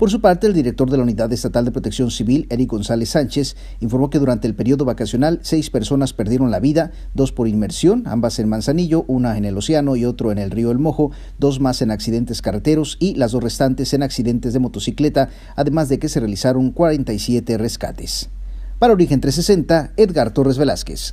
Por 0.00 0.10
su 0.10 0.22
parte, 0.22 0.46
el 0.46 0.54
director 0.54 0.90
de 0.90 0.96
la 0.96 1.02
Unidad 1.02 1.30
Estatal 1.30 1.66
de 1.66 1.72
Protección 1.72 2.10
Civil, 2.10 2.46
Eric 2.48 2.70
González 2.70 3.10
Sánchez, 3.10 3.54
informó 3.80 4.08
que 4.08 4.18
durante 4.18 4.48
el 4.48 4.54
periodo 4.54 4.86
vacacional 4.86 5.40
seis 5.42 5.68
personas 5.68 6.14
perdieron 6.14 6.50
la 6.50 6.58
vida, 6.58 6.90
dos 7.12 7.32
por 7.32 7.48
inmersión, 7.48 8.04
ambas 8.06 8.38
en 8.38 8.48
Manzanillo, 8.48 9.04
una 9.08 9.36
en 9.36 9.44
el 9.44 9.58
océano 9.58 9.96
y 9.96 10.06
otro 10.06 10.32
en 10.32 10.38
el 10.38 10.52
río 10.52 10.70
El 10.70 10.78
Mojo, 10.78 11.10
dos 11.38 11.60
más 11.60 11.82
en 11.82 11.90
accidentes 11.90 12.40
carreteros 12.40 12.96
y 12.98 13.14
las 13.16 13.32
dos 13.32 13.42
restantes 13.42 13.92
en 13.92 14.02
accidentes 14.02 14.54
de 14.54 14.58
motocicleta, 14.58 15.28
además 15.54 15.90
de 15.90 15.98
que 15.98 16.08
se 16.08 16.20
realizaron 16.20 16.70
47 16.70 17.58
rescates. 17.58 18.30
Para 18.78 18.94
Origen 18.94 19.20
360, 19.20 19.92
Edgar 19.98 20.32
Torres 20.32 20.56
Velázquez. 20.56 21.12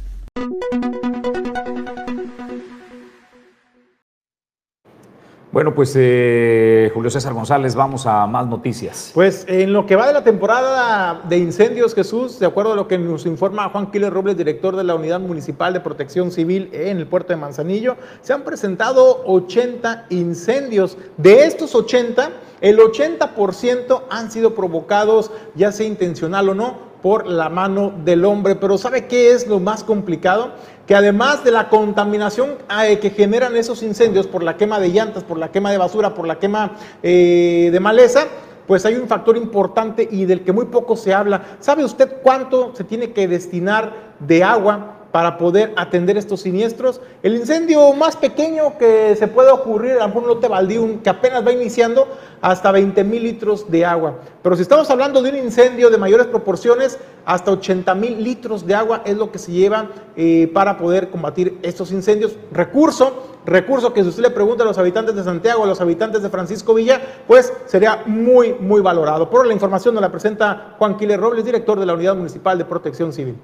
Bueno, 5.57 5.73
pues 5.73 5.91
eh, 5.95 6.91
Julio 6.93 7.09
César 7.09 7.33
González, 7.33 7.73
vamos 7.73 8.05
a 8.05 8.27
más 8.27 8.45
noticias. 8.45 9.09
Pues 9.15 9.43
en 9.47 9.73
lo 9.73 9.87
que 9.87 9.95
va 9.95 10.05
de 10.05 10.13
la 10.13 10.23
temporada 10.23 11.23
de 11.27 11.39
incendios, 11.39 11.95
Jesús, 11.95 12.37
de 12.37 12.45
acuerdo 12.45 12.73
a 12.73 12.75
lo 12.75 12.87
que 12.87 12.99
nos 12.99 13.25
informa 13.25 13.67
Juan 13.69 13.89
Quiles 13.89 14.11
Robles, 14.11 14.37
director 14.37 14.75
de 14.75 14.83
la 14.83 14.93
Unidad 14.93 15.19
Municipal 15.19 15.73
de 15.73 15.79
Protección 15.79 16.29
Civil 16.29 16.69
en 16.73 16.97
el 16.99 17.07
puerto 17.07 17.33
de 17.33 17.37
Manzanillo, 17.37 17.95
se 18.21 18.33
han 18.33 18.43
presentado 18.43 19.23
80 19.25 20.05
incendios. 20.11 20.95
De 21.17 21.45
estos 21.45 21.73
80, 21.73 22.29
el 22.61 22.77
80% 22.77 24.03
han 24.11 24.29
sido 24.29 24.53
provocados, 24.53 25.31
ya 25.55 25.71
sea 25.71 25.87
intencional 25.87 26.49
o 26.49 26.53
no, 26.53 26.87
por 27.01 27.25
la 27.25 27.49
mano 27.49 27.93
del 28.03 28.25
hombre. 28.25 28.55
Pero 28.55 28.77
¿sabe 28.77 29.07
qué 29.07 29.31
es 29.31 29.47
lo 29.47 29.59
más 29.59 29.83
complicado? 29.83 30.51
Que 30.87 30.95
además 30.95 31.43
de 31.43 31.51
la 31.51 31.69
contaminación 31.69 32.55
eh, 32.83 32.97
que 32.97 33.11
generan 33.11 33.55
esos 33.55 33.83
incendios 33.83 34.25
por 34.25 34.41
la 34.41 34.57
quema 34.57 34.79
de 34.79 34.89
llantas, 34.89 35.23
por 35.23 35.37
la 35.37 35.51
quema 35.51 35.69
de 35.69 35.77
basura, 35.77 36.15
por 36.15 36.25
la 36.25 36.39
quema 36.39 36.71
eh, 37.03 37.69
de 37.71 37.79
maleza, 37.79 38.25
pues 38.65 38.85
hay 38.85 38.95
un 38.95 39.07
factor 39.07 39.37
importante 39.37 40.07
y 40.09 40.25
del 40.25 40.41
que 40.41 40.51
muy 40.51 40.65
poco 40.65 40.95
se 40.95 41.13
habla. 41.13 41.57
¿Sabe 41.59 41.83
usted 41.83 42.21
cuánto 42.23 42.73
se 42.75 42.83
tiene 42.83 43.11
que 43.11 43.27
destinar 43.27 44.15
de 44.19 44.43
agua 44.43 44.96
para 45.11 45.37
poder 45.37 45.73
atender 45.77 46.17
estos 46.17 46.41
siniestros. 46.41 47.01
El 47.23 47.35
incendio 47.35 47.93
más 47.93 48.15
pequeño 48.15 48.77
que 48.77 49.15
se 49.15 49.27
puede 49.27 49.51
ocurrir, 49.51 49.99
a 49.99 50.05
un 50.05 50.27
lote 50.27 50.47
baldío 50.47 51.01
que 51.03 51.09
apenas 51.09 51.45
va 51.45 51.51
iniciando, 51.51 52.07
hasta 52.41 52.71
20 52.71 53.03
mil 53.03 53.23
litros 53.23 53.69
de 53.69 53.85
agua. 53.85 54.15
Pero 54.43 54.55
si 54.55 54.61
estamos 54.61 54.89
hablando 54.89 55.21
de 55.21 55.29
un 55.29 55.37
incendio 55.37 55.89
de 55.89 55.97
mayores 55.97 56.27
proporciones, 56.27 56.99
hasta 57.25 57.51
80 57.51 57.93
mil 57.95 58.23
litros 58.23 58.65
de 58.65 58.75
agua 58.75 59.01
es 59.05 59.17
lo 59.17 59.31
que 59.31 59.39
se 59.39 59.51
lleva 59.51 59.89
eh, 60.15 60.49
para 60.53 60.77
poder 60.77 61.09
combatir 61.09 61.57
estos 61.61 61.91
incendios. 61.91 62.37
Recurso, 62.51 63.39
recurso 63.45 63.93
que 63.93 64.03
si 64.03 64.09
usted 64.09 64.23
le 64.23 64.29
pregunta 64.29 64.63
a 64.63 64.67
los 64.67 64.77
habitantes 64.77 65.15
de 65.15 65.23
Santiago, 65.23 65.63
a 65.63 65.67
los 65.67 65.81
habitantes 65.81 66.21
de 66.21 66.29
Francisco 66.29 66.73
Villa, 66.73 67.01
pues 67.27 67.51
sería 67.65 68.03
muy, 68.05 68.53
muy 68.53 68.81
valorado. 68.81 69.29
Por 69.29 69.45
la 69.45 69.53
información 69.53 69.95
nos 69.95 70.01
la 70.01 70.11
presenta 70.11 70.75
Juan 70.77 70.95
Quiles 70.97 71.19
Robles, 71.19 71.43
director 71.43 71.79
de 71.79 71.85
la 71.85 71.93
Unidad 71.93 72.15
Municipal 72.15 72.57
de 72.57 72.65
Protección 72.65 73.11
Civil 73.11 73.35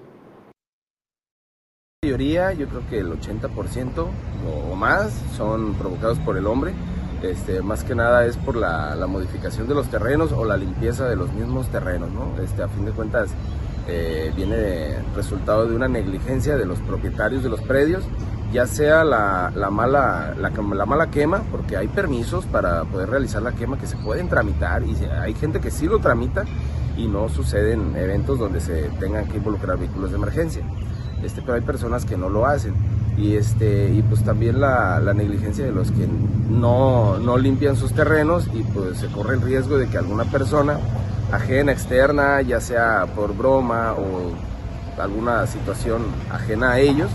mayoría, 2.03 2.51
yo 2.51 2.67
creo 2.67 2.81
que 2.89 2.99
el 2.99 3.17
80% 3.17 4.05
o 4.69 4.75
más 4.75 5.13
son 5.37 5.73
provocados 5.75 6.19
por 6.19 6.37
el 6.37 6.47
hombre. 6.47 6.73
Este, 7.21 7.61
más 7.61 7.85
que 7.85 7.95
nada 7.95 8.25
es 8.25 8.35
por 8.35 8.57
la, 8.57 8.97
modificación 9.07 9.69
de 9.69 9.73
los 9.73 9.87
terrenos 9.87 10.33
o 10.33 10.43
la 10.43 10.57
limpieza 10.57 11.07
de 11.07 11.15
los 11.15 11.31
mismos 11.31 11.69
terrenos. 11.69 12.11
¿no? 12.11 12.33
Este, 12.43 12.61
a 12.61 12.67
fin 12.67 12.83
de 12.83 12.91
cuentas 12.91 13.29
eh, 13.87 14.33
viene 14.35 14.97
resultado 15.15 15.65
de 15.65 15.75
una 15.77 15.87
negligencia 15.87 16.57
de 16.57 16.65
los 16.65 16.79
propietarios 16.79 17.41
de 17.41 17.49
los 17.49 17.61
predios, 17.61 18.03
ya 18.51 18.67
sea 18.67 19.05
la, 19.05 19.49
mala, 19.71 20.35
la, 20.37 20.49
la, 20.49 20.85
mala 20.85 21.09
quema, 21.09 21.41
porque 21.51 21.77
hay 21.77 21.87
permisos 21.87 22.45
para 22.45 22.83
poder 22.83 23.09
realizar 23.09 23.41
la 23.41 23.53
quema 23.53 23.77
que 23.77 23.87
se 23.87 23.95
pueden 23.95 24.27
tramitar 24.27 24.83
y 24.83 24.93
hay 25.05 25.33
gente 25.35 25.61
que 25.61 25.71
sí 25.71 25.87
lo 25.87 25.99
tramita 25.99 26.43
y 26.97 27.07
no 27.07 27.29
suceden 27.29 27.95
eventos 27.95 28.37
donde 28.37 28.59
se 28.59 28.89
tengan 28.99 29.25
que 29.27 29.37
involucrar 29.37 29.79
vehículos 29.79 30.11
de 30.11 30.17
emergencia 30.17 30.63
este, 31.23 31.41
pero 31.41 31.55
hay 31.55 31.61
personas 31.61 32.05
que 32.05 32.17
no 32.17 32.29
lo 32.29 32.45
hacen. 32.45 32.73
Y, 33.17 33.35
este, 33.35 33.89
y 33.93 34.01
pues 34.01 34.23
también 34.23 34.59
la, 34.59 34.99
negligencia 35.13 35.65
de 35.65 35.71
los 35.71 35.91
que 35.91 36.07
no, 36.49 37.19
no, 37.19 37.37
limpian 37.37 37.75
sus 37.75 37.93
terrenos 37.93 38.49
y 38.53 38.63
pues 38.63 38.97
se 38.97 39.07
corre 39.07 39.35
el 39.35 39.41
riesgo 39.41 39.77
de 39.77 39.87
que 39.87 39.97
alguna 39.97 40.25
persona 40.25 40.79
ajena, 41.31 41.71
externa, 41.71 42.41
ya 42.41 42.59
sea 42.59 43.07
por 43.15 43.35
broma 43.35 43.93
o 43.93 44.31
alguna 45.01 45.47
situación 45.47 46.03
ajena 46.31 46.73
a 46.73 46.79
ellos, 46.79 47.09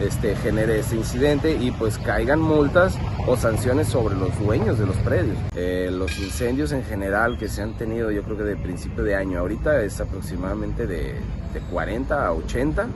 este, 0.00 0.36
genere 0.36 0.80
ese 0.80 0.96
incidente 0.96 1.56
y 1.60 1.70
pues 1.72 1.98
caigan 1.98 2.40
multas 2.40 2.96
o 3.26 3.36
sanciones 3.36 3.88
sobre 3.88 4.14
los 4.14 4.38
dueños 4.38 4.78
de 4.78 4.86
los 4.86 4.96
predios. 4.98 5.36
Eh, 5.54 5.90
los 5.92 6.18
incendios 6.18 6.72
en 6.72 6.84
general 6.84 7.38
que 7.38 7.48
se 7.48 7.62
han 7.62 7.74
tenido 7.74 8.10
yo 8.10 8.22
creo 8.22 8.36
que 8.36 8.44
de 8.44 8.56
principio 8.56 9.02
de 9.02 9.16
año 9.16 9.40
ahorita 9.40 9.80
es 9.82 10.00
aproximadamente 10.00 10.86
de, 10.86 11.14
de 11.52 11.60
40 11.70 12.26
a 12.26 12.32
80 12.32 12.86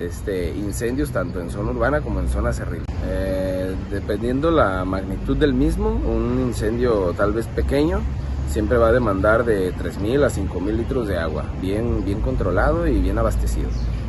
este, 0.00 0.50
incendios 0.50 1.10
tanto 1.10 1.40
en 1.40 1.50
zona 1.50 1.70
urbana 1.70 2.00
como 2.00 2.20
en 2.20 2.28
zona 2.28 2.52
cerril. 2.52 2.82
Eh, 3.06 3.74
dependiendo 3.90 4.50
la 4.50 4.84
magnitud 4.84 5.36
del 5.36 5.54
mismo, 5.54 5.90
un 5.90 6.40
incendio 6.46 7.12
tal 7.16 7.32
vez 7.32 7.46
pequeño 7.46 8.00
siempre 8.48 8.76
va 8.76 8.88
a 8.88 8.92
demandar 8.92 9.44
de 9.44 9.74
3.000 9.74 10.24
a 10.24 10.28
5.000 10.28 10.76
litros 10.76 11.08
de 11.08 11.16
agua, 11.16 11.44
bien, 11.60 12.04
bien 12.04 12.20
controlado 12.20 12.86
y 12.86 13.00
bien 13.00 13.18
abastecido. 13.18 13.68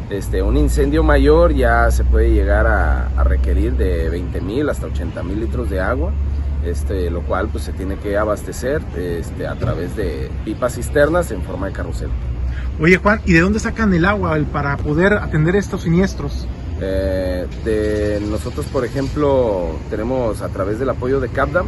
Este, 0.09 0.41
un 0.41 0.57
incendio 0.57 1.01
mayor 1.01 1.53
ya 1.53 1.89
se 1.89 2.03
puede 2.03 2.31
llegar 2.31 2.67
a, 2.67 3.23
requerir 3.23 3.77
de 3.77 4.11
20.000 4.11 4.69
hasta 4.69 4.87
80.000 4.87 5.35
litros 5.35 5.69
de 5.69 5.79
agua, 5.79 6.11
este, 6.65 7.09
lo 7.09 7.21
cual 7.21 7.47
pues, 7.47 7.63
se 7.63 7.71
tiene 7.71 7.95
que 7.97 8.17
abastecer 8.17 8.81
este, 8.97 9.47
a 9.47 9.55
través 9.55 9.95
de 9.95 10.29
pipas 10.43 10.75
cisternas 10.75 11.31
en 11.31 11.41
forma 11.41 11.67
de 11.67 11.73
carrusel. 11.73 12.09
Oye 12.79 12.97
Juan, 12.97 13.21
¿y 13.25 13.33
de 13.33 13.41
dónde 13.41 13.59
sacan 13.59 13.93
el 13.93 14.03
agua 14.03 14.37
para 14.51 14.77
poder 14.77 15.13
atender 15.13 15.55
estos 15.55 15.83
siniestros? 15.83 16.47
Eh, 16.81 18.19
nosotros, 18.29 18.65
por 18.65 18.83
ejemplo, 18.83 19.69
tenemos 19.89 20.41
a 20.41 20.49
través 20.49 20.79
del 20.79 20.89
apoyo 20.89 21.19
de 21.19 21.29
CAPDAM 21.29 21.67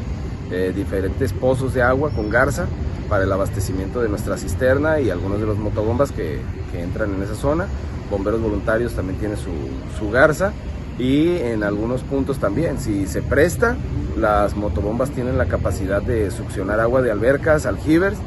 eh, 0.51 0.73
diferentes 0.75 1.31
pozos 1.31 1.73
de 1.73 1.83
agua 1.83 2.09
con 2.09 2.29
garza 2.29 2.65
para 3.07 3.23
el 3.23 3.31
abastecimiento 3.31 4.01
de 4.01 4.09
nuestra 4.09 4.35
cisterna 4.35 4.99
y 4.99 5.11
algunos 5.11 5.39
de 5.39 5.45
los 5.45 5.57
motobombas 5.57 6.11
que, 6.11 6.39
entran 6.73 7.13
en 7.13 7.23
esa 7.23 7.35
zona. 7.35 7.67
Bomberos 8.11 8.41
voluntarios 8.41 8.93
también 8.93 9.17
tienen 9.17 9.37
su, 9.37 9.51
su 9.97 10.11
garza 10.11 10.51
y 10.99 11.37
en 11.37 11.63
algunos 11.63 12.01
puntos 12.01 12.37
también, 12.37 12.79
si 12.79 13.07
se 13.07 13.21
presta, 13.21 13.77
las 14.17 14.55
motobombas 14.55 15.11
tienen 15.11 15.37
la 15.37 15.45
capacidad 15.45 16.01
de 16.01 16.31
succionar 16.31 16.81
agua 16.81 17.01
de 17.01 17.11
albercas, 17.11 17.65
aljibers, 17.65 18.17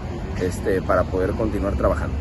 este, 0.41 0.81
para 0.81 1.05
poder 1.05 1.33
continuar 1.33 1.77
trabajando. 1.77 2.19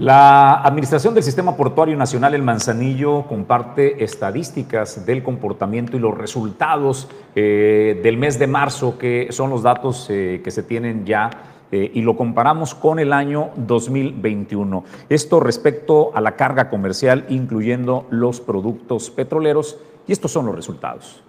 La 0.00 0.62
Administración 0.62 1.12
del 1.12 1.22
Sistema 1.22 1.58
Portuario 1.58 1.94
Nacional 1.94 2.32
El 2.32 2.42
Manzanillo 2.42 3.26
comparte 3.26 4.02
estadísticas 4.02 5.04
del 5.04 5.22
comportamiento 5.22 5.94
y 5.94 6.00
los 6.00 6.16
resultados 6.16 7.06
eh, 7.34 8.00
del 8.02 8.16
mes 8.16 8.38
de 8.38 8.46
marzo, 8.46 8.96
que 8.96 9.28
son 9.28 9.50
los 9.50 9.62
datos 9.62 10.06
eh, 10.08 10.40
que 10.42 10.50
se 10.50 10.62
tienen 10.62 11.04
ya 11.04 11.28
eh, 11.70 11.90
y 11.92 12.00
lo 12.00 12.16
comparamos 12.16 12.74
con 12.74 12.98
el 12.98 13.12
año 13.12 13.50
2021. 13.56 14.84
Esto 15.10 15.38
respecto 15.38 16.12
a 16.16 16.22
la 16.22 16.34
carga 16.34 16.70
comercial, 16.70 17.26
incluyendo 17.28 18.06
los 18.08 18.40
productos 18.40 19.10
petroleros, 19.10 19.80
y 20.06 20.12
estos 20.12 20.32
son 20.32 20.46
los 20.46 20.54
resultados. 20.54 21.22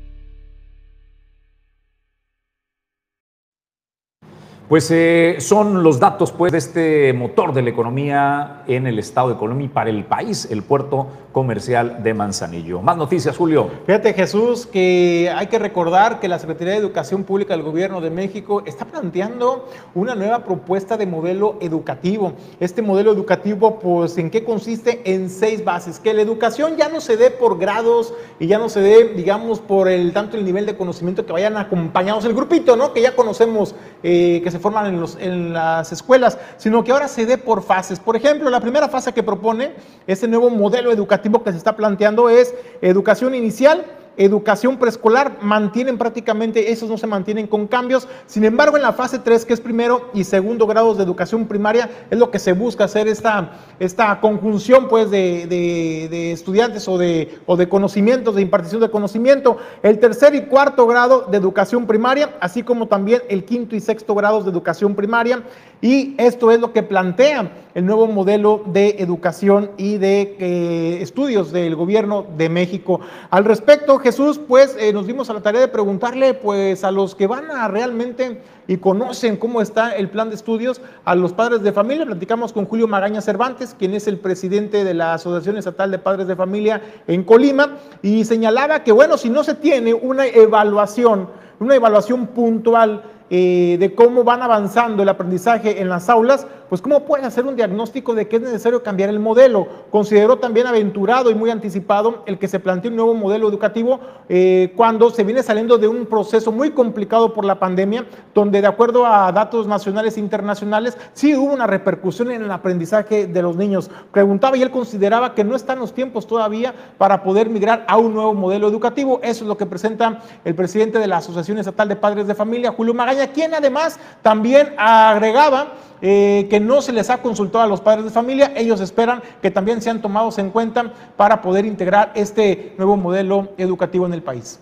Pues 4.71 4.89
eh, 4.89 5.35
son 5.39 5.83
los 5.83 5.99
datos 5.99 6.31
pues, 6.31 6.53
de 6.53 6.57
este 6.57 7.11
motor 7.11 7.53
de 7.53 7.61
la 7.61 7.71
economía 7.71 8.60
en 8.75 8.87
el 8.87 8.99
estado 8.99 9.29
de 9.29 9.37
Colombia 9.37 9.65
y 9.65 9.69
para 9.69 9.89
el 9.89 10.03
país, 10.05 10.47
el 10.49 10.63
puerto 10.63 11.07
comercial 11.31 12.03
de 12.03 12.13
Manzanillo. 12.13 12.81
Más 12.81 12.97
noticias, 12.97 13.37
Julio. 13.37 13.69
Fíjate, 13.85 14.13
Jesús, 14.13 14.65
que 14.65 15.31
hay 15.33 15.47
que 15.47 15.59
recordar 15.59 16.19
que 16.19 16.27
la 16.27 16.39
Secretaría 16.39 16.73
de 16.73 16.79
Educación 16.79 17.23
Pública 17.23 17.53
del 17.55 17.63
Gobierno 17.63 18.01
de 18.01 18.09
México 18.09 18.63
está 18.65 18.85
planteando 18.85 19.69
una 19.95 20.15
nueva 20.15 20.43
propuesta 20.43 20.97
de 20.97 21.05
modelo 21.05 21.57
educativo. 21.61 22.33
Este 22.59 22.81
modelo 22.81 23.11
educativo, 23.11 23.79
pues, 23.79 24.17
¿en 24.17 24.29
qué 24.29 24.43
consiste? 24.43 25.01
En 25.05 25.29
seis 25.29 25.63
bases. 25.63 25.99
Que 25.99 26.13
la 26.13 26.21
educación 26.21 26.75
ya 26.77 26.89
no 26.89 27.01
se 27.01 27.17
dé 27.17 27.31
por 27.31 27.57
grados 27.57 28.13
y 28.39 28.47
ya 28.47 28.57
no 28.57 28.69
se 28.69 28.81
dé, 28.81 29.13
digamos, 29.15 29.59
por 29.59 29.87
el 29.87 30.13
tanto 30.13 30.37
el 30.37 30.45
nivel 30.45 30.65
de 30.65 30.75
conocimiento 30.75 31.25
que 31.25 31.33
vayan 31.33 31.57
acompañados 31.57 32.25
el 32.25 32.33
grupito, 32.33 32.75
¿no? 32.75 32.93
Que 32.93 33.01
ya 33.01 33.15
conocemos 33.15 33.75
eh, 34.03 34.41
que 34.43 34.51
se 34.51 34.59
forman 34.59 34.93
en, 34.93 35.03
en 35.19 35.53
las 35.53 35.91
escuelas, 35.91 36.37
sino 36.57 36.83
que 36.83 36.91
ahora 36.91 37.07
se 37.07 37.25
dé 37.25 37.37
por 37.37 37.63
fases. 37.63 37.99
Por 37.99 38.15
ejemplo, 38.15 38.49
la 38.49 38.59
primera 38.61 38.87
fase 38.87 39.13
que 39.13 39.23
propone 39.23 39.73
este 40.07 40.27
nuevo 40.27 40.49
modelo 40.49 40.91
educativo 40.91 41.43
que 41.43 41.51
se 41.51 41.57
está 41.57 41.75
planteando 41.75 42.29
es 42.29 42.55
educación 42.81 43.35
inicial, 43.35 43.85
educación 44.17 44.77
preescolar, 44.77 45.37
mantienen 45.41 45.97
prácticamente, 45.97 46.71
esos 46.71 46.89
no 46.89 46.97
se 46.97 47.07
mantienen 47.07 47.47
con 47.47 47.67
cambios. 47.67 48.07
Sin 48.25 48.43
embargo, 48.43 48.77
en 48.77 48.83
la 48.83 48.93
fase 48.93 49.19
3, 49.19 49.45
que 49.45 49.53
es 49.53 49.61
primero 49.61 50.09
y 50.13 50.23
segundo 50.23 50.67
grados 50.67 50.97
de 50.97 51.03
educación 51.03 51.47
primaria, 51.47 51.89
es 52.09 52.19
lo 52.19 52.29
que 52.29 52.39
se 52.39 52.53
busca 52.53 52.85
hacer 52.85 53.07
esta, 53.07 53.51
esta 53.79 54.19
conjunción 54.19 54.87
pues, 54.89 55.09
de, 55.09 55.47
de, 55.47 56.31
estudiantes 56.31 56.87
o 56.87 56.97
de, 56.97 57.39
o 57.45 57.55
de 57.55 57.69
conocimientos, 57.69 58.35
de 58.35 58.41
impartición 58.41 58.81
de 58.81 58.91
conocimiento. 58.91 59.57
El 59.83 59.99
tercer 59.99 60.35
y 60.35 60.41
cuarto 60.41 60.87
grado 60.87 61.27
de 61.29 61.37
educación 61.37 61.87
primaria, 61.87 62.35
así 62.39 62.63
como 62.63 62.87
también 62.87 63.21
el 63.29 63.45
quinto 63.45 63.75
y 63.75 63.79
sexto 63.79 64.15
grados 64.15 64.45
de 64.45 64.51
educación 64.51 64.95
primaria. 64.95 65.43
Y 65.81 66.13
esto 66.17 66.51
es 66.51 66.59
lo 66.59 66.73
que 66.73 66.83
plantea 66.83 67.51
el 67.73 67.85
nuevo 67.85 68.07
modelo 68.07 68.63
de 68.67 68.97
educación 68.99 69.71
y 69.77 69.97
de 69.97 70.35
eh, 70.39 70.99
estudios 71.01 71.51
del 71.51 71.75
gobierno 71.75 72.25
de 72.37 72.49
México. 72.49 72.99
Al 73.29 73.45
respecto, 73.45 74.00
Jesús, 74.01 74.39
pues 74.39 74.75
eh, 74.79 74.91
nos 74.93 75.07
dimos 75.07 75.29
a 75.29 75.33
la 75.33 75.41
tarea 75.41 75.61
de 75.61 75.67
preguntarle 75.67 76.33
pues 76.33 76.83
a 76.83 76.91
los 76.91 77.15
que 77.15 77.27
van 77.27 77.49
a 77.51 77.67
realmente 77.67 78.41
y 78.67 78.77
conocen 78.77 79.37
cómo 79.37 79.61
está 79.61 79.95
el 79.95 80.09
plan 80.09 80.29
de 80.29 80.35
estudios 80.35 80.81
a 81.05 81.15
los 81.15 81.33
padres 81.33 81.61
de 81.61 81.71
familia. 81.71 82.05
Platicamos 82.05 82.53
con 82.53 82.65
Julio 82.65 82.87
Magaña 82.87 83.21
Cervantes, 83.21 83.75
quien 83.77 83.93
es 83.93 84.07
el 84.07 84.17
presidente 84.17 84.83
de 84.83 84.93
la 84.93 85.13
Asociación 85.13 85.57
Estatal 85.57 85.91
de 85.91 85.99
Padres 85.99 86.27
de 86.27 86.35
Familia 86.35 86.81
en 87.07 87.23
Colima, 87.23 87.77
y 88.01 88.25
señalaba 88.25 88.83
que 88.83 88.91
bueno, 88.91 89.17
si 89.17 89.29
no 89.29 89.43
se 89.43 89.55
tiene 89.55 89.93
una 89.93 90.25
evaluación, 90.25 91.29
una 91.59 91.75
evaluación 91.75 92.27
puntual 92.27 93.03
eh, 93.29 93.77
de 93.79 93.95
cómo 93.95 94.25
van 94.25 94.41
avanzando 94.41 95.03
el 95.03 95.09
aprendizaje 95.09 95.81
en 95.81 95.87
las 95.87 96.09
aulas, 96.09 96.47
pues 96.71 96.81
cómo 96.81 97.03
pueden 97.03 97.25
hacer 97.25 97.45
un 97.45 97.57
diagnóstico 97.57 98.15
de 98.15 98.29
que 98.29 98.37
es 98.37 98.43
necesario 98.43 98.81
cambiar 98.81 99.09
el 99.09 99.19
modelo. 99.19 99.67
Consideró 99.89 100.37
también 100.37 100.67
aventurado 100.67 101.29
y 101.29 101.35
muy 101.35 101.49
anticipado 101.49 102.23
el 102.25 102.39
que 102.39 102.47
se 102.47 102.61
plantee 102.61 102.89
un 102.89 102.95
nuevo 102.95 103.13
modelo 103.13 103.49
educativo 103.49 103.99
eh, 104.29 104.71
cuando 104.77 105.09
se 105.09 105.25
viene 105.25 105.43
saliendo 105.43 105.77
de 105.77 105.89
un 105.89 106.05
proceso 106.05 106.49
muy 106.53 106.71
complicado 106.71 107.33
por 107.33 107.43
la 107.43 107.59
pandemia, 107.59 108.05
donde 108.33 108.61
de 108.61 108.67
acuerdo 108.67 109.05
a 109.05 109.33
datos 109.33 109.67
nacionales 109.67 110.15
e 110.15 110.21
internacionales, 110.21 110.97
sí 111.11 111.35
hubo 111.35 111.53
una 111.53 111.67
repercusión 111.67 112.31
en 112.31 112.41
el 112.41 112.51
aprendizaje 112.51 113.27
de 113.27 113.41
los 113.41 113.57
niños. 113.57 113.91
Preguntaba 114.13 114.55
y 114.55 114.61
él 114.61 114.71
consideraba 114.71 115.35
que 115.35 115.43
no 115.43 115.57
están 115.57 115.77
los 115.77 115.93
tiempos 115.93 116.25
todavía 116.25 116.73
para 116.97 117.21
poder 117.21 117.49
migrar 117.49 117.83
a 117.85 117.97
un 117.97 118.13
nuevo 118.13 118.33
modelo 118.33 118.69
educativo. 118.69 119.19
Eso 119.23 119.43
es 119.43 119.47
lo 119.49 119.57
que 119.57 119.65
presenta 119.65 120.21
el 120.45 120.55
presidente 120.55 120.99
de 120.99 121.07
la 121.07 121.17
Asociación 121.17 121.57
Estatal 121.57 121.89
de 121.89 121.97
Padres 121.97 122.27
de 122.27 122.33
Familia, 122.33 122.71
Julio 122.71 122.93
Magaña, 122.93 123.27
quien 123.27 123.53
además 123.53 123.99
también 124.21 124.73
agregaba 124.77 125.73
eh, 126.03 126.47
que 126.49 126.60
no 126.61 126.81
se 126.81 126.93
les 126.93 127.09
ha 127.09 127.21
consultado 127.21 127.63
a 127.63 127.67
los 127.67 127.81
padres 127.81 128.05
de 128.05 128.11
familia. 128.11 128.53
Ellos 128.55 128.79
esperan 128.81 129.21
que 129.41 129.51
también 129.51 129.81
sean 129.81 130.01
tomados 130.01 130.37
en 130.37 130.49
cuenta 130.51 130.93
para 131.17 131.41
poder 131.41 131.65
integrar 131.65 132.11
este 132.15 132.73
nuevo 132.77 132.97
modelo 132.97 133.53
educativo 133.57 134.05
en 134.05 134.13
el 134.13 134.23
país. 134.23 134.59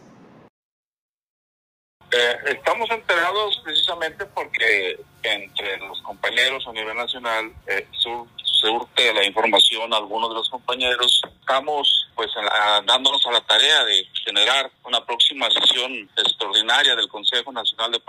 Eh, 2.11 2.35
estamos 2.47 2.89
enterados 2.89 3.61
precisamente 3.63 4.25
porque 4.25 4.99
entre 5.21 5.77
los 5.77 6.01
compañeros 6.01 6.65
a 6.67 6.73
nivel 6.73 6.97
nacional 6.97 7.53
eh, 7.67 7.87
se 8.59 8.69
urte 8.69 9.13
la 9.13 9.25
información 9.25 9.93
a 9.93 9.97
algunos 9.97 10.29
de 10.29 10.35
los 10.35 10.49
compañeros. 10.49 11.21
Estamos 11.39 12.07
pues 12.15 12.29
dándonos 12.85 13.25
a 13.25 13.31
la 13.31 13.41
tarea 13.41 13.83
de 13.85 14.07
generar 14.25 14.69
una 14.83 15.05
próxima 15.05 15.49
sesión 15.49 16.09
extraordinaria 16.17 16.95
del 16.95 17.07
Consejo 17.07 17.51
Nacional 17.51 17.91
de, 17.91 18.01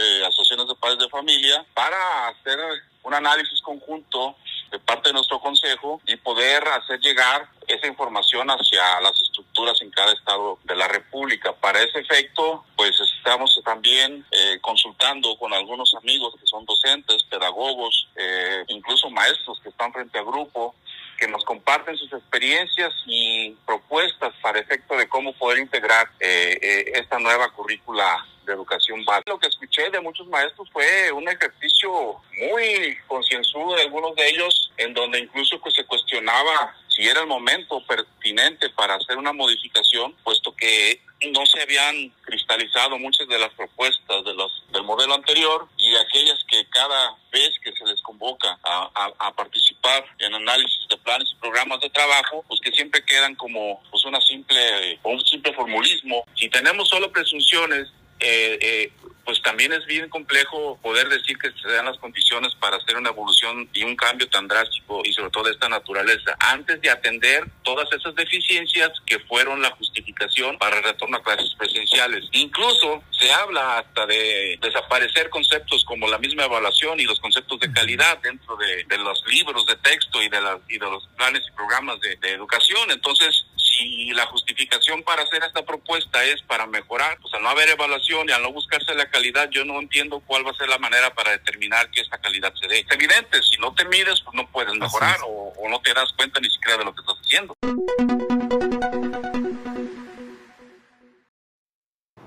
de 0.00 0.26
Asociaciones 0.26 0.68
de 0.68 0.74
Padres 0.76 0.98
de 0.98 1.08
Familia 1.08 1.64
para 1.74 2.28
hacer 2.28 2.58
un 3.02 3.14
análisis 3.14 3.60
conjunto 3.62 4.36
de 4.70 4.78
parte 4.78 5.08
de 5.08 5.14
nuestro 5.14 5.40
consejo 5.40 6.00
y 6.06 6.16
poder 6.16 6.66
hacer 6.68 7.00
llegar 7.00 7.48
esa 7.66 7.86
información 7.86 8.48
hacia 8.50 9.00
las 9.00 9.18
estructuras 9.20 9.80
en 9.80 9.90
cada 9.90 10.12
estado 10.12 10.58
de 10.64 10.76
la 10.76 10.88
República. 10.88 11.52
Para 11.54 11.82
ese 11.82 12.00
efecto, 12.00 12.64
pues 12.76 12.98
estamos 13.18 13.60
también 13.64 14.24
eh, 14.30 14.58
consultando 14.60 15.36
con 15.38 15.52
algunos 15.52 15.94
amigos 15.94 16.34
que 16.40 16.46
son 16.46 16.64
docentes, 16.64 17.24
pedagogos, 17.24 18.08
eh, 18.16 18.64
incluso 18.68 19.10
maestros 19.10 19.60
que 19.62 19.68
están 19.68 19.92
frente 19.92 20.18
al 20.18 20.24
grupo, 20.24 20.74
que 21.18 21.28
nos 21.28 21.44
comparten 21.44 21.96
sus 21.96 22.12
experiencias 22.12 22.94
y 23.06 23.50
propuestas 23.66 24.32
para 24.40 24.60
efecto 24.60 24.96
de 24.96 25.08
cómo 25.08 25.32
poder 25.32 25.58
integrar 25.58 26.08
eh, 26.20 26.92
esta 26.94 27.18
nueva 27.18 27.50
currícula 27.50 28.24
de 28.46 28.54
educación 28.54 29.04
básica. 29.04 29.30
Lo 29.32 29.38
que 29.38 29.48
escuché 29.48 29.90
de 29.90 30.00
muchos 30.00 30.26
maestros 30.28 30.68
fue 30.72 31.12
un 31.12 31.28
ejercicio 31.28 32.16
muy 32.40 32.96
concienzudo 33.06 33.74
de 33.74 33.82
algunos 33.82 34.14
de 34.14 34.28
ellos, 34.28 34.72
en 34.76 34.94
donde 34.94 35.18
incluso 35.18 35.60
pues, 35.60 35.74
se 35.74 35.84
cuestionaba 35.84 36.74
si 36.98 37.06
era 37.06 37.20
el 37.20 37.28
momento 37.28 37.80
pertinente 37.86 38.70
para 38.70 38.96
hacer 38.96 39.16
una 39.16 39.32
modificación, 39.32 40.16
puesto 40.24 40.52
que 40.56 41.00
no 41.32 41.46
se 41.46 41.62
habían 41.62 42.10
cristalizado 42.22 42.98
muchas 42.98 43.28
de 43.28 43.38
las 43.38 43.50
propuestas 43.54 44.24
de 44.24 44.34
los, 44.34 44.64
del 44.72 44.82
modelo 44.82 45.14
anterior 45.14 45.68
y 45.76 45.94
aquellas 45.94 46.44
que 46.50 46.66
cada 46.70 47.16
vez 47.30 47.50
que 47.62 47.70
se 47.72 47.84
les 47.84 48.02
convoca 48.02 48.58
a, 48.64 49.12
a, 49.16 49.32
participar 49.32 50.04
en 50.18 50.34
análisis 50.34 50.88
de 50.88 50.96
planes 50.96 51.28
y 51.32 51.36
programas 51.36 51.80
de 51.80 51.90
trabajo, 51.90 52.44
pues 52.48 52.60
que 52.60 52.72
siempre 52.72 53.04
quedan 53.04 53.36
como 53.36 53.80
pues 53.92 54.04
una 54.04 54.20
simple, 54.20 54.98
un 55.04 55.24
simple 55.24 55.52
formulismo. 55.54 56.24
Si 56.34 56.48
tenemos 56.48 56.88
solo 56.88 57.12
presunciones 57.12 57.92
eh, 58.18 58.58
eh, 58.60 58.92
pues 59.28 59.42
también 59.42 59.70
es 59.74 59.84
bien 59.84 60.08
complejo 60.08 60.78
poder 60.80 61.06
decir 61.10 61.36
que 61.36 61.52
se 61.60 61.68
dan 61.68 61.84
las 61.84 61.98
condiciones 61.98 62.54
para 62.54 62.78
hacer 62.78 62.96
una 62.96 63.10
evolución 63.10 63.68
y 63.74 63.82
un 63.82 63.94
cambio 63.94 64.26
tan 64.30 64.48
drástico 64.48 65.02
y 65.04 65.12
sobre 65.12 65.28
todo 65.28 65.44
de 65.44 65.50
esta 65.50 65.68
naturaleza, 65.68 66.34
antes 66.40 66.80
de 66.80 66.88
atender 66.88 67.46
todas 67.62 67.92
esas 67.92 68.14
deficiencias 68.14 68.90
que 69.04 69.18
fueron 69.18 69.60
la 69.60 69.70
justificación 69.72 70.56
para 70.56 70.78
el 70.78 70.82
retorno 70.82 71.18
a 71.18 71.22
clases 71.22 71.54
presenciales. 71.58 72.24
Incluso 72.32 73.02
se 73.10 73.30
habla 73.30 73.80
hasta 73.80 74.06
de 74.06 74.58
desaparecer 74.62 75.28
conceptos 75.28 75.84
como 75.84 76.08
la 76.08 76.16
misma 76.16 76.44
evaluación 76.44 76.98
y 76.98 77.04
los 77.04 77.20
conceptos 77.20 77.60
de 77.60 77.70
calidad 77.70 78.16
dentro 78.22 78.56
de, 78.56 78.86
los 78.96 79.22
libros 79.26 79.66
de 79.66 79.76
texto 79.76 80.22
y 80.22 80.30
de, 80.30 80.38
y 80.70 80.78
de 80.78 80.90
los 80.90 81.06
planes 81.18 81.42
y 81.46 81.54
programas 81.54 82.00
de, 82.00 82.16
de 82.16 82.32
educación. 82.32 82.90
Entonces, 82.90 83.44
si 83.78 84.10
la 84.10 84.26
justificación 84.26 85.02
para 85.02 85.22
hacer 85.22 85.42
esta 85.44 85.64
propuesta 85.64 86.24
es 86.24 86.42
para 86.42 86.66
mejorar, 86.66 87.18
pues 87.20 87.32
al 87.34 87.42
no 87.42 87.48
haber 87.48 87.68
evaluación 87.68 88.28
y 88.28 88.32
al 88.32 88.42
no 88.42 88.52
buscarse 88.52 88.94
la 88.94 89.08
calidad, 89.08 89.48
yo 89.50 89.64
no 89.64 89.78
entiendo 89.78 90.20
cuál 90.26 90.46
va 90.46 90.50
a 90.50 90.54
ser 90.54 90.68
la 90.68 90.78
manera 90.78 91.14
para 91.14 91.32
determinar 91.32 91.90
que 91.90 92.00
esta 92.00 92.18
calidad 92.18 92.52
se 92.60 92.66
dé. 92.66 92.80
Es 92.80 92.90
evidente, 92.90 93.42
si 93.42 93.56
no 93.58 93.72
te 93.74 93.84
mides, 93.84 94.20
pues 94.24 94.34
no 94.34 94.46
puedes 94.50 94.74
mejorar 94.74 95.18
o, 95.26 95.52
o 95.56 95.68
no 95.68 95.80
te 95.80 95.94
das 95.94 96.12
cuenta 96.16 96.40
ni 96.40 96.50
siquiera 96.50 96.78
de 96.78 96.84
lo 96.84 96.94
que 96.94 97.00
estás 97.00 97.16
haciendo. 97.24 98.37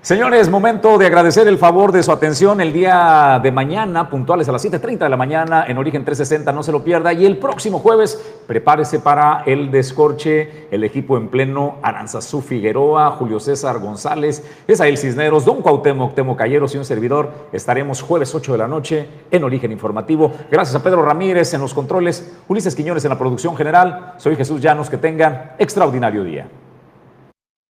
Señores, 0.02 0.50
momento 0.50 0.98
de 0.98 1.06
agradecer 1.06 1.46
el 1.46 1.58
favor 1.58 1.92
de 1.92 2.02
su 2.02 2.10
atención 2.10 2.60
el 2.60 2.72
día 2.72 3.38
de 3.40 3.52
mañana, 3.52 4.10
puntuales 4.10 4.48
a 4.48 4.52
las 4.52 4.64
7.30 4.64 4.98
de 4.98 5.08
la 5.08 5.16
mañana 5.16 5.64
en 5.68 5.78
Origen 5.78 6.04
360, 6.04 6.50
no 6.50 6.64
se 6.64 6.72
lo 6.72 6.82
pierda. 6.82 7.12
Y 7.12 7.24
el 7.24 7.38
próximo 7.38 7.78
jueves, 7.78 8.20
prepárese 8.48 8.98
para 8.98 9.44
el 9.46 9.70
descorche, 9.70 10.66
el 10.72 10.82
equipo 10.82 11.16
en 11.16 11.28
pleno, 11.28 11.76
Aranzazú 11.82 12.40
Figueroa, 12.40 13.12
Julio 13.12 13.38
César 13.38 13.78
González, 13.78 14.42
Esael 14.66 14.98
Cisneros, 14.98 15.44
Don 15.44 15.62
Cuauhtémoc, 15.62 16.16
Temo 16.16 16.36
Calleros 16.36 16.74
y 16.74 16.78
un 16.78 16.84
servidor. 16.84 17.30
Estaremos 17.52 18.02
jueves 18.02 18.34
8 18.34 18.50
de 18.50 18.58
la 18.58 18.66
noche 18.66 19.08
en 19.30 19.44
Origen 19.44 19.70
Informativo. 19.70 20.32
Gracias 20.50 20.74
a 20.74 20.82
Pedro 20.82 21.04
Ramírez 21.04 21.54
en 21.54 21.60
los 21.60 21.74
controles, 21.74 22.38
Ulises 22.48 22.74
Quiñones 22.74 23.04
en 23.04 23.10
la 23.10 23.18
producción 23.18 23.56
general. 23.56 24.14
Soy 24.16 24.34
Jesús 24.34 24.60
Llanos, 24.60 24.90
que 24.90 24.96
tengan 24.96 25.52
extraordinario 25.60 26.24
día. 26.24 26.48